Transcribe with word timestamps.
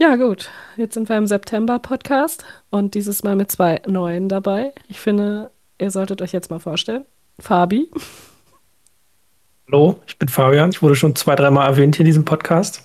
Ja, 0.00 0.16
gut. 0.16 0.48
Jetzt 0.78 0.94
sind 0.94 1.10
wir 1.10 1.18
im 1.18 1.26
September-Podcast 1.26 2.42
und 2.70 2.94
dieses 2.94 3.22
Mal 3.22 3.36
mit 3.36 3.50
zwei 3.50 3.82
neuen 3.86 4.30
dabei. 4.30 4.72
Ich 4.88 4.98
finde, 4.98 5.50
ihr 5.78 5.90
solltet 5.90 6.22
euch 6.22 6.32
jetzt 6.32 6.50
mal 6.50 6.58
vorstellen. 6.58 7.04
Fabi. 7.38 7.90
Hallo, 9.66 10.00
ich 10.06 10.18
bin 10.18 10.30
Fabian. 10.30 10.70
Ich 10.70 10.80
wurde 10.80 10.96
schon 10.96 11.14
zwei, 11.16 11.34
dreimal 11.34 11.68
erwähnt 11.68 11.96
hier 11.96 12.04
in 12.04 12.06
diesem 12.06 12.24
Podcast. 12.24 12.82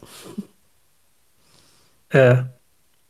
Äh, 2.09 2.35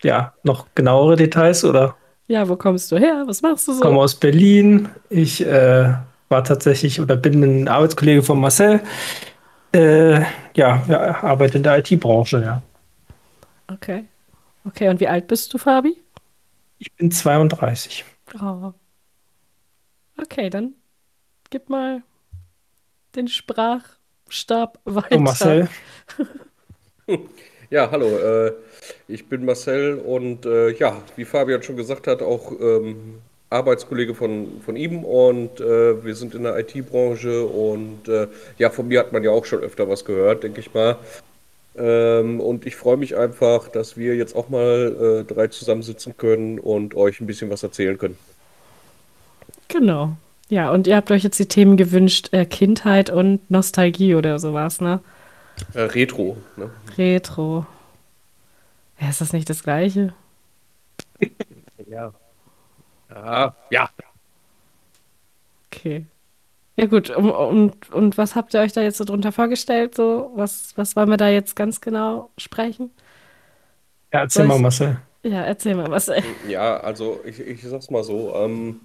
ja, 0.04 0.34
noch 0.44 0.68
genauere 0.76 1.16
Details 1.16 1.66
oder? 1.66 1.96
Ja, 2.28 2.48
wo 2.48 2.56
kommst 2.58 2.92
du 2.92 3.00
her? 3.00 3.24
Was 3.26 3.42
machst 3.42 3.68
du 3.68 3.72
so? 3.72 3.80
Ich 3.80 3.84
komme 3.84 4.00
aus 4.00 4.14
Berlin. 4.14 4.88
Ich 5.10 5.44
äh, 5.44 5.96
war 6.30 6.44
tatsächlich 6.44 7.02
oder 7.02 7.16
bin 7.16 7.42
ein 7.42 7.68
Arbeitskollege 7.68 8.22
von 8.22 8.40
Marcel. 8.40 8.82
Äh, 9.74 10.22
ja, 10.56 10.84
ja, 10.88 11.24
arbeite 11.24 11.58
in 11.58 11.64
der 11.64 11.80
IT-Branche, 11.80 12.44
ja. 12.46 12.62
Okay. 13.68 14.05
Okay, 14.65 14.89
und 14.89 15.00
wie 15.00 15.07
alt 15.07 15.28
bist 15.28 15.54
du, 15.54 15.57
Fabi? 15.57 16.01
Ich 16.79 16.92
bin 16.93 17.11
32. 17.11 18.06
Oh. 18.42 18.73
Okay, 20.21 20.50
dann 20.50 20.73
gib 21.50 21.70
mal 21.70 22.04
den 23.15 23.28
Sprachstab 23.28 24.79
weiter. 24.86 25.18
Oh, 25.18 25.20
Marcel. 25.20 25.70
Ja, 27.71 27.89
hallo, 27.89 28.18
äh, 28.18 28.54
ich 29.07 29.28
bin 29.28 29.43
Marcel 29.43 29.95
und 29.95 30.45
äh, 30.45 30.70
ja, 30.78 31.01
wie 31.15 31.25
Fabian 31.25 31.64
schon 31.64 31.75
gesagt 31.75 32.06
hat, 32.08 32.22
auch 32.22 32.52
ähm, 32.59 33.22
Arbeitskollege 33.50 34.14
von, 34.14 34.61
von 34.64 34.75
ihm 34.75 35.03
und 35.03 35.59
äh, 35.59 36.03
wir 36.03 36.16
sind 36.16 36.36
in 36.36 36.44
der 36.44 36.58
IT-Branche 36.59 37.45
und 37.45 38.08
äh, 38.08 38.28
ja, 38.59 38.70
von 38.70 38.88
mir 38.88 39.00
hat 39.00 39.11
man 39.14 39.23
ja 39.23 39.31
auch 39.31 39.45
schon 39.45 39.59
öfter 39.61 39.89
was 39.89 40.06
gehört, 40.06 40.44
denke 40.44 40.59
ich 40.59 40.73
mal. 40.73 40.97
Ähm, 41.78 42.39
und 42.39 42.66
ich 42.66 42.75
freue 42.75 42.97
mich 42.97 43.17
einfach, 43.17 43.67
dass 43.67 43.97
wir 43.97 44.16
jetzt 44.16 44.36
auch 44.36 44.50
mal 44.50 45.23
äh, 45.28 45.34
drei 45.34 45.48
zusammensitzen 45.48 46.16
können 46.18 46.59
und 46.59 46.95
euch 46.95 47.20
ein 47.22 47.28
bisschen 47.28 47.50
was 47.50 47.64
erzählen 47.64 47.98
können. 47.98 48.18
Genau. 49.68 50.16
Ja, 50.50 50.72
und 50.72 50.88
ihr 50.88 50.96
habt 50.96 51.12
euch 51.12 51.23
jetzt 51.23 51.40
die 51.40 51.48
Themen 51.48 51.76
gewünscht, 51.78 52.30
äh, 52.31 52.46
Kindheit 52.46 53.09
und 53.09 53.50
Nostalgie 53.50 54.16
oder 54.16 54.38
sowas, 54.40 54.80
ne? 54.80 55.02
Äh, 55.73 55.81
Retro, 55.81 56.38
ne? 56.56 56.70
Retro. 56.98 57.66
Ja, 59.00 59.09
ist 59.09 59.22
das 59.22 59.34
nicht 59.34 59.50
das 59.50 59.64
Gleiche? 59.64 60.14
Ja. 61.88 62.14
Ja, 63.09 63.56
ja. 63.70 63.90
Okay. 65.72 66.06
Ja 66.78 66.88
gut, 66.88 67.09
um, 67.09 67.30
und, 67.31 67.92
und 67.94 68.18
was 68.18 68.36
habt 68.36 68.54
ihr 68.54 68.59
euch 68.59 68.73
da 68.73 68.81
jetzt 68.81 68.98
so 68.98 69.06
drunter 69.06 69.31
vorgestellt? 69.31 69.95
So, 69.95 70.31
was, 70.36 70.73
was 70.78 70.95
wollen 70.95 71.09
wir 71.09 71.18
da 71.18 71.30
jetzt 71.30 71.56
ganz 71.56 71.80
genau 71.80 72.31
sprechen? 72.38 72.92
Ja, 74.14 74.22
erzähl 74.22 74.44
Soll 74.44 74.48
mal, 74.48 74.56
ich- 74.58 74.62
Marcel. 74.62 74.98
Ja, 75.23 75.42
erzähl 75.44 75.76
mal 75.76 75.90
was. 75.90 76.08
ey. 76.09 76.23
Ja, 76.48 76.78
also 76.78 77.20
ich, 77.26 77.40
ich 77.40 77.64
sag's 77.64 77.90
mal 77.90 78.03
so. 78.03 78.34
Ähm, 78.36 78.81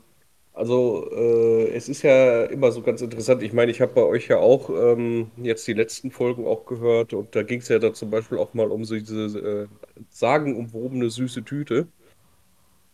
also 0.54 1.10
äh, 1.12 1.68
es 1.74 1.88
ist 1.88 2.02
ja 2.02 2.44
immer 2.46 2.72
so 2.72 2.82
ganz 2.82 3.02
interessant. 3.02 3.42
Ich 3.42 3.52
meine, 3.52 3.70
ich 3.70 3.80
habe 3.80 3.92
bei 3.94 4.02
euch 4.02 4.28
ja 4.28 4.38
auch 4.38 4.70
ähm, 4.70 5.30
jetzt 5.36 5.66
die 5.68 5.74
letzten 5.74 6.10
Folgen 6.10 6.46
auch 6.46 6.66
gehört 6.66 7.12
und 7.14 7.34
da 7.36 7.42
ging 7.42 7.60
es 7.60 7.68
ja 7.68 7.78
da 7.78 7.92
zum 7.94 8.10
Beispiel 8.10 8.38
auch 8.38 8.54
mal 8.54 8.70
um 8.70 8.84
so 8.84 8.94
diese 8.96 9.38
äh, 9.38 9.68
sagenumwobene 10.10 11.10
süße 11.10 11.44
Tüte. 11.44 11.88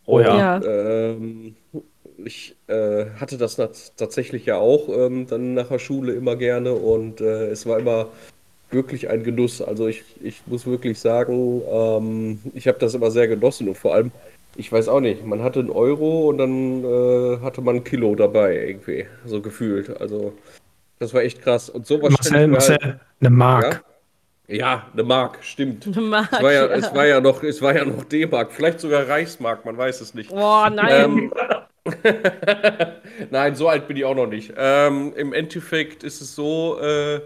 Oh 0.05 0.19
ja. 0.21 0.37
Ja. 0.37 0.61
Ähm, 0.63 1.55
ich 2.23 2.55
äh, 2.67 3.05
hatte 3.19 3.37
das 3.37 3.55
tatsächlich 3.95 4.45
ja 4.45 4.57
auch 4.57 4.89
ähm, 4.89 5.27
dann 5.27 5.53
nach 5.53 5.67
der 5.67 5.79
Schule 5.79 6.13
immer 6.13 6.35
gerne 6.35 6.73
und 6.73 7.21
äh, 7.21 7.47
es 7.47 7.65
war 7.65 7.79
immer 7.79 8.07
wirklich 8.71 9.09
ein 9.09 9.23
Genuss. 9.23 9.61
Also 9.61 9.87
ich, 9.87 10.03
ich 10.21 10.41
muss 10.45 10.65
wirklich 10.65 10.99
sagen, 10.99 11.61
ähm, 11.69 12.39
ich 12.53 12.67
habe 12.67 12.79
das 12.79 12.93
immer 12.93 13.11
sehr 13.11 13.27
genossen 13.27 13.67
und 13.67 13.77
vor 13.77 13.93
allem, 13.93 14.11
ich 14.55 14.71
weiß 14.71 14.87
auch 14.87 14.99
nicht, 14.99 15.25
man 15.25 15.43
hatte 15.43 15.59
einen 15.59 15.69
Euro 15.69 16.29
und 16.29 16.37
dann 16.39 16.83
äh, 16.83 17.39
hatte 17.41 17.61
man 17.61 17.77
ein 17.77 17.83
Kilo 17.83 18.15
dabei 18.15 18.67
irgendwie, 18.67 19.05
so 19.25 19.41
gefühlt. 19.41 20.01
Also 20.01 20.33
das 20.99 21.13
war 21.13 21.21
echt 21.21 21.41
krass. 21.41 21.69
Und 21.69 21.85
sowas 21.85 22.11
Marcel, 22.11 22.47
mir 22.47 22.53
Marcel, 22.53 22.99
eine 23.19 23.29
Mark. 23.29 23.63
halt, 23.63 23.83
ja, 24.47 24.87
eine 24.93 25.03
Mark, 25.03 25.39
stimmt. 25.41 25.95
Mark, 25.95 26.29
Es 26.31 26.41
war 26.41 26.53
ja, 26.53 26.65
ja. 26.65 26.73
es 26.73 26.93
war 26.93 27.05
ja 27.05 27.21
noch, 27.21 27.43
es 27.43 27.61
war 27.61 27.75
ja 27.75 27.85
noch 27.85 28.03
D-Mark, 28.05 28.51
vielleicht 28.51 28.79
sogar 28.79 29.07
Reichsmark, 29.07 29.65
man 29.65 29.77
weiß 29.77 30.01
es 30.01 30.13
nicht. 30.13 30.29
Boah, 30.29 30.69
nein. 30.69 31.03
Ähm, 31.05 31.33
Nein, 33.31 33.55
so 33.55 33.67
alt 33.69 33.87
bin 33.87 33.97
ich 33.97 34.05
auch 34.05 34.15
noch 34.15 34.27
nicht. 34.27 34.53
Ähm, 34.57 35.13
Im 35.15 35.33
Endeffekt 35.33 36.03
ist 36.03 36.21
es 36.21 36.35
so, 36.35 36.79
äh, 36.79 37.21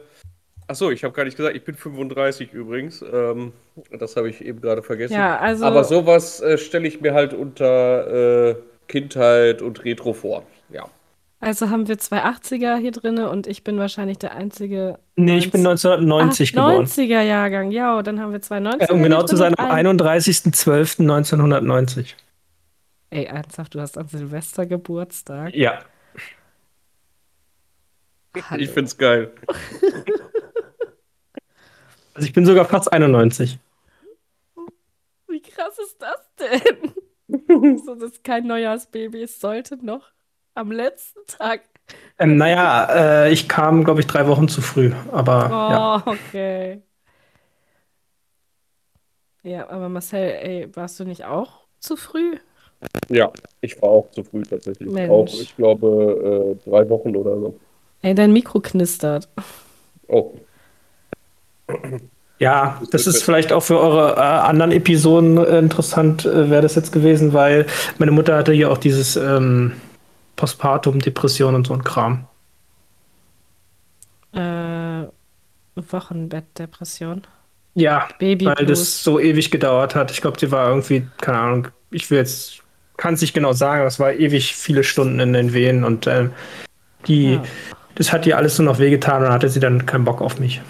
achso, 0.68 0.90
ich 0.92 1.04
habe 1.04 1.14
gar 1.14 1.26
nicht 1.26 1.38
gesagt, 1.38 1.56
ich 1.56 1.64
bin 1.64 1.76
35 1.76 2.54
übrigens. 2.54 3.04
Ähm, 3.14 3.54
das 3.98 4.16
habe 4.16 4.30
ich 4.30 4.42
eben 4.44 4.62
gerade 4.62 4.82
vergessen. 4.84 5.14
Ja, 5.14 5.38
also- 5.38 5.66
Aber 5.66 5.84
sowas 5.84 6.42
äh, 6.42 6.58
stelle 6.58 6.88
ich 6.88 7.02
mir 7.02 7.14
halt 7.14 7.34
unter 7.34 8.50
äh, 8.50 8.56
Kindheit 8.88 9.62
und 9.62 9.84
Retro 9.86 10.14
vor. 10.14 10.44
Ja. 10.70 10.86
Also 11.44 11.72
haben 11.72 11.88
wir 11.88 11.98
zwei 11.98 12.24
80er 12.24 12.78
hier 12.78 12.92
drinne 12.92 13.28
und 13.32 13.48
ich 13.48 13.64
bin 13.64 13.80
wahrscheinlich 13.80 14.20
der 14.20 14.36
einzige 14.36 15.00
Nee, 15.16 15.40
ich 15.40 15.50
bin 15.50 15.66
1990 15.66 16.52
Ach, 16.52 16.54
geboren. 16.68 16.86
90er 16.86 17.22
Jahrgang. 17.24 17.72
Ja, 17.72 18.04
dann 18.04 18.20
haben 18.20 18.32
wir 18.32 18.42
zwei 18.42 18.60
90er. 18.60 18.90
Äh, 18.90 18.94
um 18.94 19.02
genau 19.02 19.24
zu 19.24 19.36
sein, 19.36 19.56
am 19.58 19.72
ein... 19.72 19.88
31.12.1990. 20.00 22.14
Ey, 23.12 23.26
ernsthaft, 23.26 23.76
du 23.76 23.82
hast 23.82 23.98
an 23.98 24.08
Silvester 24.08 24.66
Geburtstag. 24.66 25.54
Ja. 25.54 25.84
Hallo. 28.50 28.64
Ich 28.64 28.70
find's 28.70 28.98
geil. 28.98 29.34
Also 32.14 32.28
ich 32.28 32.34
bin 32.34 32.46
sogar 32.46 32.66
fast 32.66 32.92
91. 32.92 33.60
Wie 35.28 35.42
krass 35.42 35.78
ist 35.80 36.02
das 36.02 36.30
denn? 36.40 36.94
so, 37.86 37.96
das 37.96 38.12
ist 38.14 38.24
kein 38.24 38.48
Neujahrsbaby. 38.48 39.24
Es 39.24 39.40
sollte 39.40 39.78
noch 39.84 40.12
am 40.54 40.72
letzten 40.72 41.26
Tag. 41.28 41.62
Ähm, 42.20 42.38
naja, 42.38 43.26
äh, 43.26 43.32
ich 43.32 43.48
kam, 43.50 43.84
glaube 43.84 44.00
ich, 44.02 44.08
drei 44.08 44.28
Wochen 44.28 44.48
zu 44.48 44.62
früh. 44.62 44.92
Aber 45.12 45.50
Oh, 45.50 45.56
ja. 45.68 46.04
okay. 46.06 46.84
Ja, 49.44 49.70
aber 49.70 49.90
Marcel, 49.90 50.20
ey, 50.44 50.76
warst 50.76 51.00
du 51.00 51.06
nicht 51.06 51.26
auch 51.26 51.68
zu 51.80 51.96
früh? 51.98 52.38
Ja, 53.10 53.32
ich 53.62 53.82
war 53.82 53.90
auch 53.90 54.12
zu 54.12 54.24
früh 54.24 54.44
tatsächlich. 54.44 54.90
Mensch. 54.90 55.12
Auch, 55.12 55.28
ich 55.28 55.56
glaube, 55.56 56.58
äh, 56.66 56.70
drei 56.70 56.90
Wochen 56.90 57.16
oder 57.16 57.38
so. 57.38 57.60
Ey, 58.02 58.16
dein 58.16 58.34
Mikro 58.34 58.60
knistert. 58.60 59.30
Oh, 60.08 60.34
Ja, 62.40 62.82
das 62.90 63.06
ist 63.06 63.22
vielleicht 63.24 63.54
auch 63.54 63.62
für 63.62 63.80
eure 63.80 64.16
äh, 64.16 64.20
anderen 64.20 64.72
Episoden 64.72 65.38
äh, 65.38 65.60
interessant, 65.60 66.26
äh, 66.26 66.50
wäre 66.50 66.64
das 66.64 66.74
jetzt 66.74 66.92
gewesen, 66.92 67.34
weil 67.34 67.68
meine 68.00 68.12
Mutter 68.12 68.36
hatte 68.36 68.52
ja 68.52 68.70
auch 68.70 68.80
dieses 68.80 69.16
ähm, 69.16 69.74
Postpartum, 70.38 71.00
Depression 71.00 71.54
und 71.54 71.68
so 71.68 71.74
ein 71.76 71.84
Kram. 71.84 72.26
Äh, 74.34 75.04
Wochenbettdepression. 75.76 77.28
Ja, 77.76 78.08
Baby 78.18 78.48
weil 78.48 78.66
das 78.66 79.04
so 79.04 79.20
ewig 79.20 79.52
gedauert 79.52 79.94
hat. 79.94 80.10
Ich 80.10 80.22
glaube, 80.22 80.38
die 80.38 80.52
war 80.52 80.68
irgendwie, 80.70 81.08
keine 81.18 81.38
Ahnung, 81.38 81.68
ich 81.92 82.10
will 82.10 82.18
jetzt, 82.18 82.61
kann 83.02 83.16
es 83.16 83.22
nicht 83.22 83.34
genau 83.34 83.52
sagen, 83.52 83.84
es 83.88 84.00
war 84.00 84.14
ewig 84.14 84.56
viele 84.56 84.84
Stunden 84.84 85.20
in 85.20 85.34
den 85.34 85.54
Wehen 85.54 85.84
und 85.84 86.06
ähm, 86.06 86.30
die, 87.08 87.34
Ja. 87.34 87.44
das 87.96 88.14
hat 88.14 88.28
ihr 88.28 88.38
alles 88.38 88.60
nur 88.60 88.68
noch 88.72 88.78
wehgetan 88.78 89.24
und 89.26 89.32
hatte 89.32 89.50
sie 89.50 89.60
dann 89.60 89.88
keinen 89.88 90.06
Bock 90.06 90.22
auf 90.22 90.40
mich. 90.40 90.62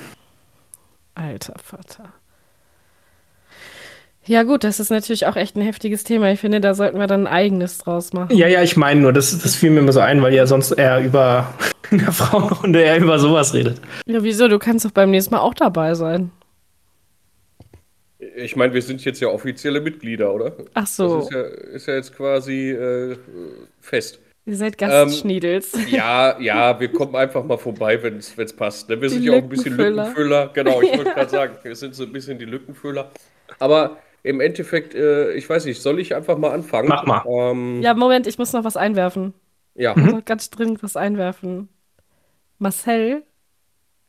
Alter 1.14 1.56
Vater. 1.62 2.06
Ja, 4.24 4.44
gut, 4.44 4.64
das 4.64 4.80
ist 4.80 4.92
natürlich 4.92 5.26
auch 5.26 5.36
echt 5.36 5.58
ein 5.58 5.62
heftiges 5.62 6.06
Thema. 6.06 6.32
Ich 6.32 6.40
finde, 6.40 6.62
da 6.62 6.74
sollten 6.74 7.00
wir 7.00 7.08
dann 7.08 7.28
ein 7.28 7.34
eigenes 7.34 7.80
draus 7.80 8.14
machen. 8.14 8.34
Ja, 8.34 8.48
ja, 8.48 8.62
ich 8.62 8.78
meine 8.78 9.02
nur, 9.02 9.12
das, 9.12 9.38
das 9.38 9.56
fiel 9.56 9.72
mir 9.72 9.80
immer 9.80 9.92
so 9.92 10.00
ein, 10.00 10.22
weil 10.22 10.34
ihr 10.34 10.48
sonst 10.48 10.72
eher 10.72 11.02
über 11.04 11.54
in 11.92 11.98
der 11.98 12.14
Frauenrunde 12.14 12.82
eher 12.82 12.98
über 13.00 13.20
sowas 13.20 13.54
redet. 13.54 13.82
Ja, 14.06 14.24
wieso? 14.24 14.48
Du 14.48 14.58
kannst 14.58 14.86
doch 14.86 14.92
beim 14.92 15.10
nächsten 15.12 15.36
Mal 15.36 15.42
auch 15.42 15.54
dabei 15.56 15.96
sein. 15.96 16.32
Ich 18.36 18.56
meine, 18.56 18.74
wir 18.74 18.82
sind 18.82 19.04
jetzt 19.06 19.20
ja 19.22 19.28
offizielle 19.30 19.82
Mitglieder, 19.82 20.34
oder? 20.34 20.56
Ach 20.74 20.88
so, 20.88 21.18
Das 21.18 21.26
ist 21.26 21.32
ja, 21.32 21.42
ist 21.42 21.88
ja 21.88 21.96
jetzt 21.96 22.16
quasi 22.16 22.72
äh, 22.72 23.18
fest. 23.80 24.20
ihr 24.46 24.56
seid 24.56 24.78
Ähm, 24.86 25.10
Gastschniedels. 25.10 25.74
Ja, 25.88 26.40
ja, 26.40 26.80
wir 26.80 26.92
kommen 26.92 27.16
einfach 27.16 27.44
mal 27.44 27.58
vorbei, 27.58 28.02
wenn 28.04 28.18
es 28.18 28.54
passt. 28.56 28.90
Ne? 28.90 29.02
Wir 29.02 29.10
Die 29.10 29.16
sind 29.16 29.24
ja 29.24 29.34
auch 29.34 29.44
ein 29.44 29.50
bisschen 29.50 29.76
Lückenfüller. 29.76 30.50
Genau, 30.54 30.82
ich 30.82 30.92
wollte 30.96 31.10
Ja. 31.10 31.14
gerade 31.14 31.30
sagen, 31.30 31.58
wir 31.64 31.76
sind 31.76 31.96
so 31.96 32.04
ein 32.04 32.12
bisschen 32.12 32.40
die 32.40 32.46
Lückenfüller. 32.46 33.12
Aber 33.60 33.98
im 34.24 34.40
Endeffekt, 34.42 34.96
äh, 34.96 35.34
ich 35.34 35.50
weiß 35.50 35.66
nicht, 35.66 35.82
soll 35.82 36.00
ich 36.00 36.16
einfach 36.16 36.38
mal 36.38 36.52
anfangen? 36.52 36.88
Mach 36.90 37.06
mal. 37.06 37.24
Ähm, 37.28 37.82
Ja, 37.82 37.94
Moment, 37.94 38.28
ich 38.28 38.38
muss 38.38 38.54
noch 38.54 38.64
was 38.64 38.78
einwerfen. 38.78 39.34
ja, 39.76 39.96
Ich 39.96 39.98
muss 39.98 40.12
noch 40.12 40.26
ganz 40.26 40.50
dringend 40.50 40.84
was 40.84 40.96
einwerfen. 40.98 41.70
Marcel, 42.60 43.24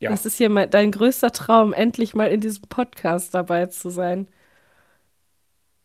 ja. 0.02 0.10
das 0.12 0.26
ist 0.26 0.36
hier 0.38 0.50
mein, 0.50 0.70
dein 0.70 0.90
größter 0.92 1.32
Traum, 1.32 1.72
endlich 1.72 2.14
mal 2.14 2.26
in 2.30 2.40
diesem 2.40 2.62
Podcast 2.68 3.34
dabei 3.34 3.66
zu 3.66 3.90
sein. 3.90 4.28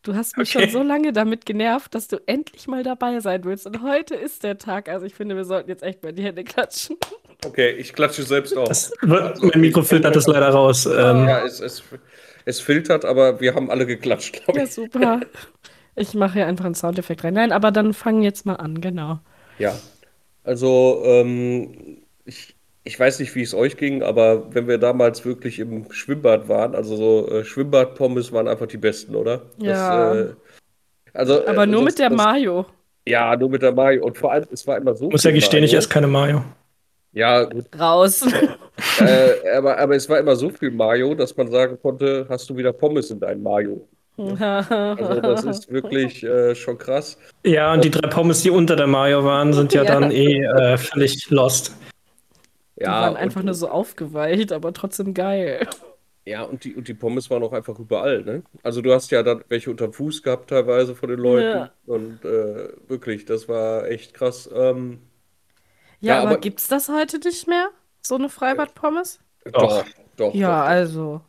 Du 0.02 0.14
hast 0.14 0.36
mich 0.38 0.50
Okay. 0.50 0.52
schon 0.52 0.68
so 0.68 0.82
lange 0.82 1.12
damit 1.12 1.44
genervt, 1.44 1.94
dass 1.94 2.08
du 2.08 2.16
endlich 2.26 2.66
mal 2.68 2.82
dabei 2.82 3.20
sein 3.20 3.44
willst. 3.44 3.66
Und 3.66 3.82
heute 3.82 4.14
ist 4.14 4.42
der 4.44 4.56
Tag. 4.58 4.88
Also 4.88 5.04
ich 5.06 5.14
finde, 5.14 5.36
wir 5.36 5.44
sollten 5.44 5.68
jetzt 5.68 5.82
echt 5.82 6.02
mal 6.02 6.12
die 6.12 6.22
Hände 6.22 6.44
klatschen. 6.44 6.96
Okay, 7.44 7.70
ich 7.72 7.92
klatsche 7.92 8.24
selbst 8.24 8.56
auf. 8.56 8.68
Das 8.68 8.92
wird, 9.00 9.42
mein 9.42 9.60
Mikro 9.60 9.82
filtert 9.82 10.16
das 10.16 10.26
leider 10.26 10.48
raus. 10.50 10.86
Ähm, 10.86 11.28
Ja, 11.28 11.44
es, 11.44 11.60
es, 11.60 11.84
es 12.44 12.60
filtert, 12.60 13.04
aber 13.04 13.40
wir 13.40 13.54
haben 13.54 13.70
alle 13.70 13.86
geklatscht, 13.86 14.44
glaube 14.44 14.58
Ja, 14.58 14.64
ich. 14.64 14.72
super. 14.74 15.20
Ich 15.96 16.14
mache 16.14 16.34
hier 16.34 16.46
einfach 16.46 16.64
einen 16.66 16.74
Soundeffekt 16.76 17.24
rein. 17.24 17.34
Nein, 17.34 17.52
aber 17.52 17.70
dann 17.72 17.94
fang 17.94 18.22
jetzt 18.22 18.46
mal 18.46 18.56
an, 18.56 18.80
genau. 18.80 19.20
Ja, 19.58 19.82
also 20.44 21.02
ähm, 21.06 22.06
ich, 22.24 22.57
ich 22.88 22.98
weiß 22.98 23.18
nicht, 23.20 23.34
wie 23.34 23.42
es 23.42 23.52
euch 23.54 23.76
ging, 23.76 24.02
aber 24.02 24.54
wenn 24.54 24.66
wir 24.66 24.78
damals 24.78 25.22
wirklich 25.26 25.58
im 25.58 25.92
Schwimmbad 25.92 26.48
waren, 26.48 26.74
also 26.74 26.96
so 26.96 27.28
äh, 27.30 27.44
Schwimmbad-Pommes 27.44 28.32
waren 28.32 28.48
einfach 28.48 28.66
die 28.66 28.78
besten, 28.78 29.14
oder? 29.14 29.42
Ja. 29.58 30.14
äh, 30.14 30.26
also, 31.12 31.46
Aber 31.46 31.64
äh, 31.64 31.66
nur 31.66 31.80
das- 31.82 31.92
mit 31.92 31.98
der 31.98 32.08
das, 32.08 32.16
Mayo. 32.16 32.64
Ja, 33.06 33.36
nur 33.36 33.50
mit 33.50 33.60
der 33.60 33.72
Mayo. 33.72 34.04
Und 34.06 34.16
vor 34.16 34.32
allem, 34.32 34.46
es 34.50 34.66
war 34.66 34.78
immer 34.78 34.94
so 34.94 35.10
muss 35.10 35.22
ja 35.22 35.30
gestehen, 35.32 35.64
ich 35.64 35.72
Mayo. 35.72 35.78
esse 35.80 35.88
keine 35.90 36.06
Mayo. 36.06 36.42
Ja, 37.12 37.44
gut. 37.44 37.66
Raus. 37.78 38.22
äh, 39.00 39.50
aber, 39.56 39.76
aber 39.78 39.94
es 39.94 40.08
war 40.08 40.18
immer 40.18 40.34
so 40.36 40.48
viel 40.48 40.70
Mayo, 40.70 41.14
dass 41.14 41.36
man 41.36 41.50
sagen 41.50 41.76
konnte, 41.82 42.24
hast 42.30 42.48
du 42.48 42.56
wieder 42.56 42.72
Pommes 42.72 43.10
in 43.10 43.20
deinem 43.20 43.42
Mayo. 43.42 43.86
Also 44.16 45.20
das 45.20 45.44
ist 45.44 45.70
wirklich 45.72 46.22
äh, 46.24 46.54
schon 46.54 46.78
krass. 46.78 47.18
Ja, 47.44 47.72
und 47.74 47.84
die 47.84 47.90
drei 47.90 48.08
Pommes, 48.08 48.42
die 48.42 48.50
unter 48.50 48.76
der 48.76 48.86
Mayo 48.86 49.24
waren, 49.24 49.52
sind 49.52 49.74
ja, 49.74 49.82
Ja. 49.84 49.92
dann 50.00 50.10
eh 50.10 50.42
äh, 50.42 50.76
völlig 50.78 51.28
lost. 51.30 51.72
Die 52.78 52.84
Ja, 52.84 53.02
waren 53.02 53.10
und- 53.14 53.16
einfach 53.18 53.42
nur 53.42 53.54
so 53.54 53.68
aufgeweicht, 53.68 54.52
aber 54.52 54.72
trotzdem 54.72 55.14
geil. 55.14 55.66
Ja, 56.24 56.42
und 56.42 56.64
die, 56.64 56.74
und 56.74 56.86
die 56.88 56.94
Pommes 56.94 57.30
waren 57.30 57.42
auch 57.42 57.52
einfach 57.54 57.78
überall, 57.78 58.22
ne? 58.22 58.42
Also 58.62 58.82
du 58.82 58.92
hast 58.92 59.10
ja 59.10 59.22
dann 59.22 59.42
welche 59.48 59.70
unterm 59.70 59.92
Fuß 59.94 60.22
gehabt 60.22 60.50
teilweise 60.50 60.94
von 60.94 61.08
den 61.08 61.18
Leuten. 61.18 61.46
Ja. 61.58 61.72
Und 61.86 62.22
äh, 62.24 62.68
wirklich, 62.86 63.24
das 63.24 63.48
war 63.48 63.86
echt 63.88 64.12
krass. 64.14 64.48
Ähm, 64.54 65.00
Ja, 66.00 66.14
Ja, 66.16 66.20
aber, 66.20 66.30
aber- 66.32 66.40
gibt's 66.40 66.68
das 66.68 66.88
heute 66.90 67.18
nicht 67.18 67.48
mehr? 67.48 67.70
So 68.02 68.14
eine 68.16 68.28
Freibad-Pommes? 68.28 69.20
doch, 69.52 69.84
doch, 70.16 70.34
Ja, 70.34 70.60
doch, 70.62 70.68
also. 70.68 71.20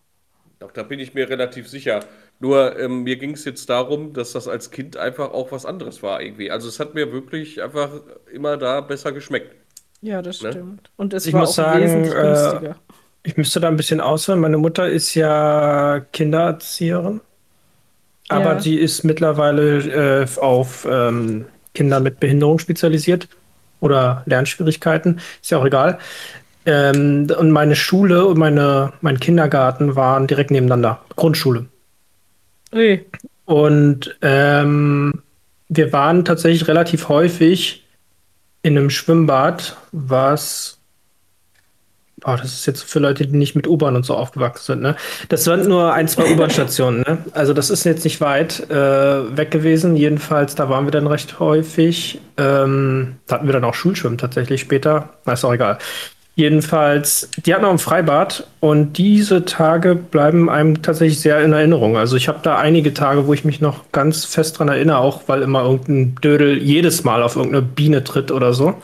doch, 0.60 0.72
da 0.72 0.84
bin 0.84 1.00
ich 1.00 1.14
mir 1.14 1.30
relativ 1.30 1.68
sicher. 1.70 2.02
Nur 2.40 2.78
ähm, 2.80 3.04
mir 3.04 3.16
ging 3.18 3.32
es 3.32 3.46
jetzt 3.46 3.70
darum, 3.70 4.14
dass 4.14 4.34
das 4.34 4.48
als 4.50 4.70
Kind 4.72 4.98
einfach 4.98 5.32
auch 5.32 5.52
was 5.54 5.66
anderes 5.66 6.04
war 6.04 6.22
irgendwie. 6.22 6.52
Also 6.52 6.68
es 6.70 6.80
hat 6.80 6.94
mir 6.94 7.12
wirklich 7.14 7.62
einfach 7.62 7.90
immer 8.32 8.58
da 8.58 8.82
besser 8.82 9.12
geschmeckt. 9.14 9.56
Ja, 10.02 10.22
das 10.22 10.42
Ne? 10.42 10.52
stimmt. 10.52 10.90
Und 10.98 11.14
es 11.14 11.26
Ich 11.26 11.34
war 11.34 11.42
muss 11.42 11.52
auch 11.52 11.56
sagen, 11.56 11.84
wesentlich 11.84 12.14
äh, 12.14 12.22
günstiger. 12.22 12.76
Ich 13.24 13.38
müsste 13.38 13.60
da 13.60 13.68
ein 13.68 13.78
bisschen 13.78 14.00
ausholen. 14.02 14.40
Meine 14.40 14.58
Mutter 14.58 14.88
ist 14.88 15.14
ja 15.14 16.00
Kindererzieherin, 16.14 17.20
aber 18.30 18.54
Ja. 18.54 18.60
sie 18.60 18.76
ist 18.78 19.04
mittlerweile 19.04 20.22
äh, 20.24 20.28
auf 20.40 20.88
ähm, 20.90 21.46
Kinder 21.74 22.00
mit 22.00 22.20
Behinderung 22.20 22.60
spezialisiert 22.60 23.28
oder 23.82 24.24
Lernschwierigkeiten. 24.26 25.20
Ist 25.42 25.52
ja 25.52 25.58
auch 25.58 25.66
egal. 25.66 26.00
Ähm, 26.66 27.28
und 27.38 27.52
meine 27.52 27.76
Schule 27.76 28.26
und 28.26 28.38
meine, 28.38 28.94
mein 29.02 29.20
Kindergarten 29.20 29.96
waren 29.96 30.28
direkt 30.28 30.52
nebeneinander. 30.52 31.02
Grundschule. 31.16 31.66
Ui. 32.74 33.06
Und 33.46 34.18
ähm, 34.22 35.24
wir 35.70 35.92
waren 35.94 36.26
tatsächlich 36.26 36.68
relativ 36.68 37.10
häufig 37.10 37.79
in 38.70 38.78
einem 38.78 38.90
Schwimmbad, 38.90 39.76
was. 39.92 40.78
Boah, 42.22 42.36
das 42.36 42.54
ist 42.54 42.66
jetzt 42.66 42.84
für 42.84 43.00
Leute, 43.00 43.26
die 43.26 43.36
nicht 43.36 43.56
mit 43.56 43.66
U-Bahn 43.66 43.96
und 43.96 44.06
so 44.06 44.14
aufgewachsen 44.14 44.74
sind, 44.74 44.82
ne? 44.82 44.96
Das 45.30 45.46
sind 45.46 45.68
nur 45.68 45.94
ein, 45.94 46.08
zwei 46.08 46.32
U-Bahn-Stationen, 46.34 47.02
ne? 47.02 47.18
Also 47.32 47.54
das 47.54 47.70
ist 47.70 47.86
jetzt 47.86 48.04
nicht 48.04 48.22
weit 48.22 48.70
äh, 48.70 49.38
weg 49.38 49.52
gewesen. 49.52 49.96
Jedenfalls, 49.96 50.54
da 50.54 50.70
waren 50.70 50.86
wir 50.86 50.92
dann 50.92 51.08
recht 51.08 51.40
häufig. 51.40 52.20
Ähm, 52.38 53.16
da 53.26 53.36
hatten 53.36 53.48
wir 53.48 53.54
dann 53.54 53.64
auch 53.64 53.74
Schulschwimmen 53.74 54.18
tatsächlich 54.18 54.62
später. 54.62 55.10
Na, 55.26 55.34
ist 55.34 55.46
auch 55.46 55.54
egal. 55.54 55.80
Jedenfalls, 56.40 57.30
die 57.46 57.54
hatten 57.54 57.66
auch 57.66 57.72
ein 57.72 57.80
Freibad 57.80 58.48
und 58.62 58.98
diese 58.98 59.44
Tage 59.44 59.94
bleiben 59.94 60.50
einem 60.50 60.82
tatsächlich 60.82 61.20
sehr 61.20 61.42
in 61.42 61.52
Erinnerung. 61.52 61.98
Also 61.98 62.16
ich 62.16 62.30
habe 62.30 62.40
da 62.42 62.58
einige 62.58 62.94
Tage, 62.94 63.28
wo 63.28 63.34
ich 63.34 63.44
mich 63.44 63.60
noch 63.60 63.92
ganz 63.92 64.24
fest 64.24 64.58
dran 64.58 64.70
erinnere, 64.70 65.00
auch 65.00 65.24
weil 65.28 65.42
immer 65.42 65.64
irgendein 65.64 66.16
Dödel 66.16 66.58
jedes 66.58 67.04
Mal 67.04 67.24
auf 67.24 67.36
irgendeine 67.36 67.64
Biene 67.64 68.06
tritt 68.06 68.32
oder 68.32 68.54
so. 68.54 68.82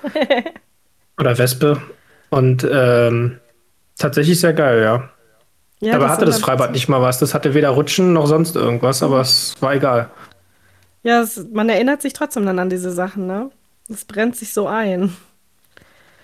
oder 1.17 1.37
Wespe. 1.37 1.81
Und 2.29 2.67
ähm, 2.69 3.39
tatsächlich 3.97 4.37
sehr 4.37 4.51
geil, 4.51 4.83
ja. 4.83 5.09
Ja, 5.79 5.93
Dabei 5.93 6.09
hatte 6.09 6.25
das 6.25 6.41
Freibad 6.41 6.73
nicht 6.73 6.89
mal 6.89 7.01
was. 7.01 7.19
Das 7.19 7.33
hatte 7.33 7.53
weder 7.53 7.69
Rutschen 7.69 8.11
noch 8.11 8.27
sonst 8.27 8.57
irgendwas, 8.57 9.01
aber 9.01 9.21
es 9.21 9.55
war 9.61 9.75
egal. 9.75 10.09
Ja, 11.03 11.21
es, 11.21 11.47
man 11.53 11.69
erinnert 11.69 12.01
sich 12.01 12.11
trotzdem 12.11 12.45
dann 12.45 12.59
an 12.59 12.69
diese 12.69 12.91
Sachen, 12.91 13.27
ne? 13.27 13.49
Es 13.87 14.03
brennt 14.03 14.35
sich 14.35 14.51
so 14.51 14.67
ein. 14.67 15.15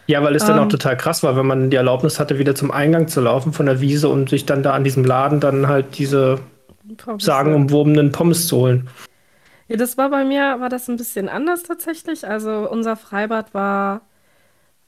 Ja, 0.08 0.22
weil 0.24 0.36
es 0.36 0.46
dann 0.46 0.58
Ähm. 0.58 0.64
auch 0.64 0.68
total 0.68 0.98
krass 0.98 1.24
war, 1.24 1.36
wenn 1.38 1.46
man 1.46 1.70
die 1.70 1.78
Erlaubnis 1.78 2.20
hatte, 2.20 2.38
wieder 2.40 2.56
zum 2.56 2.72
Eingang 2.72 3.08
zu 3.08 3.22
laufen 3.22 3.54
von 3.54 3.66
der 3.66 3.82
Wiese 3.82 4.10
und 4.10 4.30
sich 4.30 4.46
dann 4.46 4.64
da 4.64 4.74
an 4.74 4.84
diesem 4.84 5.06
Laden 5.06 5.40
dann 5.40 5.68
halt 5.68 5.98
diese 5.98 6.40
sagenumwobenen 7.18 8.12
Pommes 8.12 8.48
zu 8.48 8.58
holen. 8.58 8.90
Ja, 9.68 9.78
das 9.78 9.98
war 9.98 10.10
bei 10.10 10.26
mir, 10.26 10.60
war 10.60 10.70
das 10.70 10.90
ein 10.90 10.98
bisschen 10.98 11.30
anders 11.30 11.64
tatsächlich. 11.64 12.28
Also 12.28 12.70
unser 12.70 12.98
Freibad 12.98 13.54
war 13.54 14.02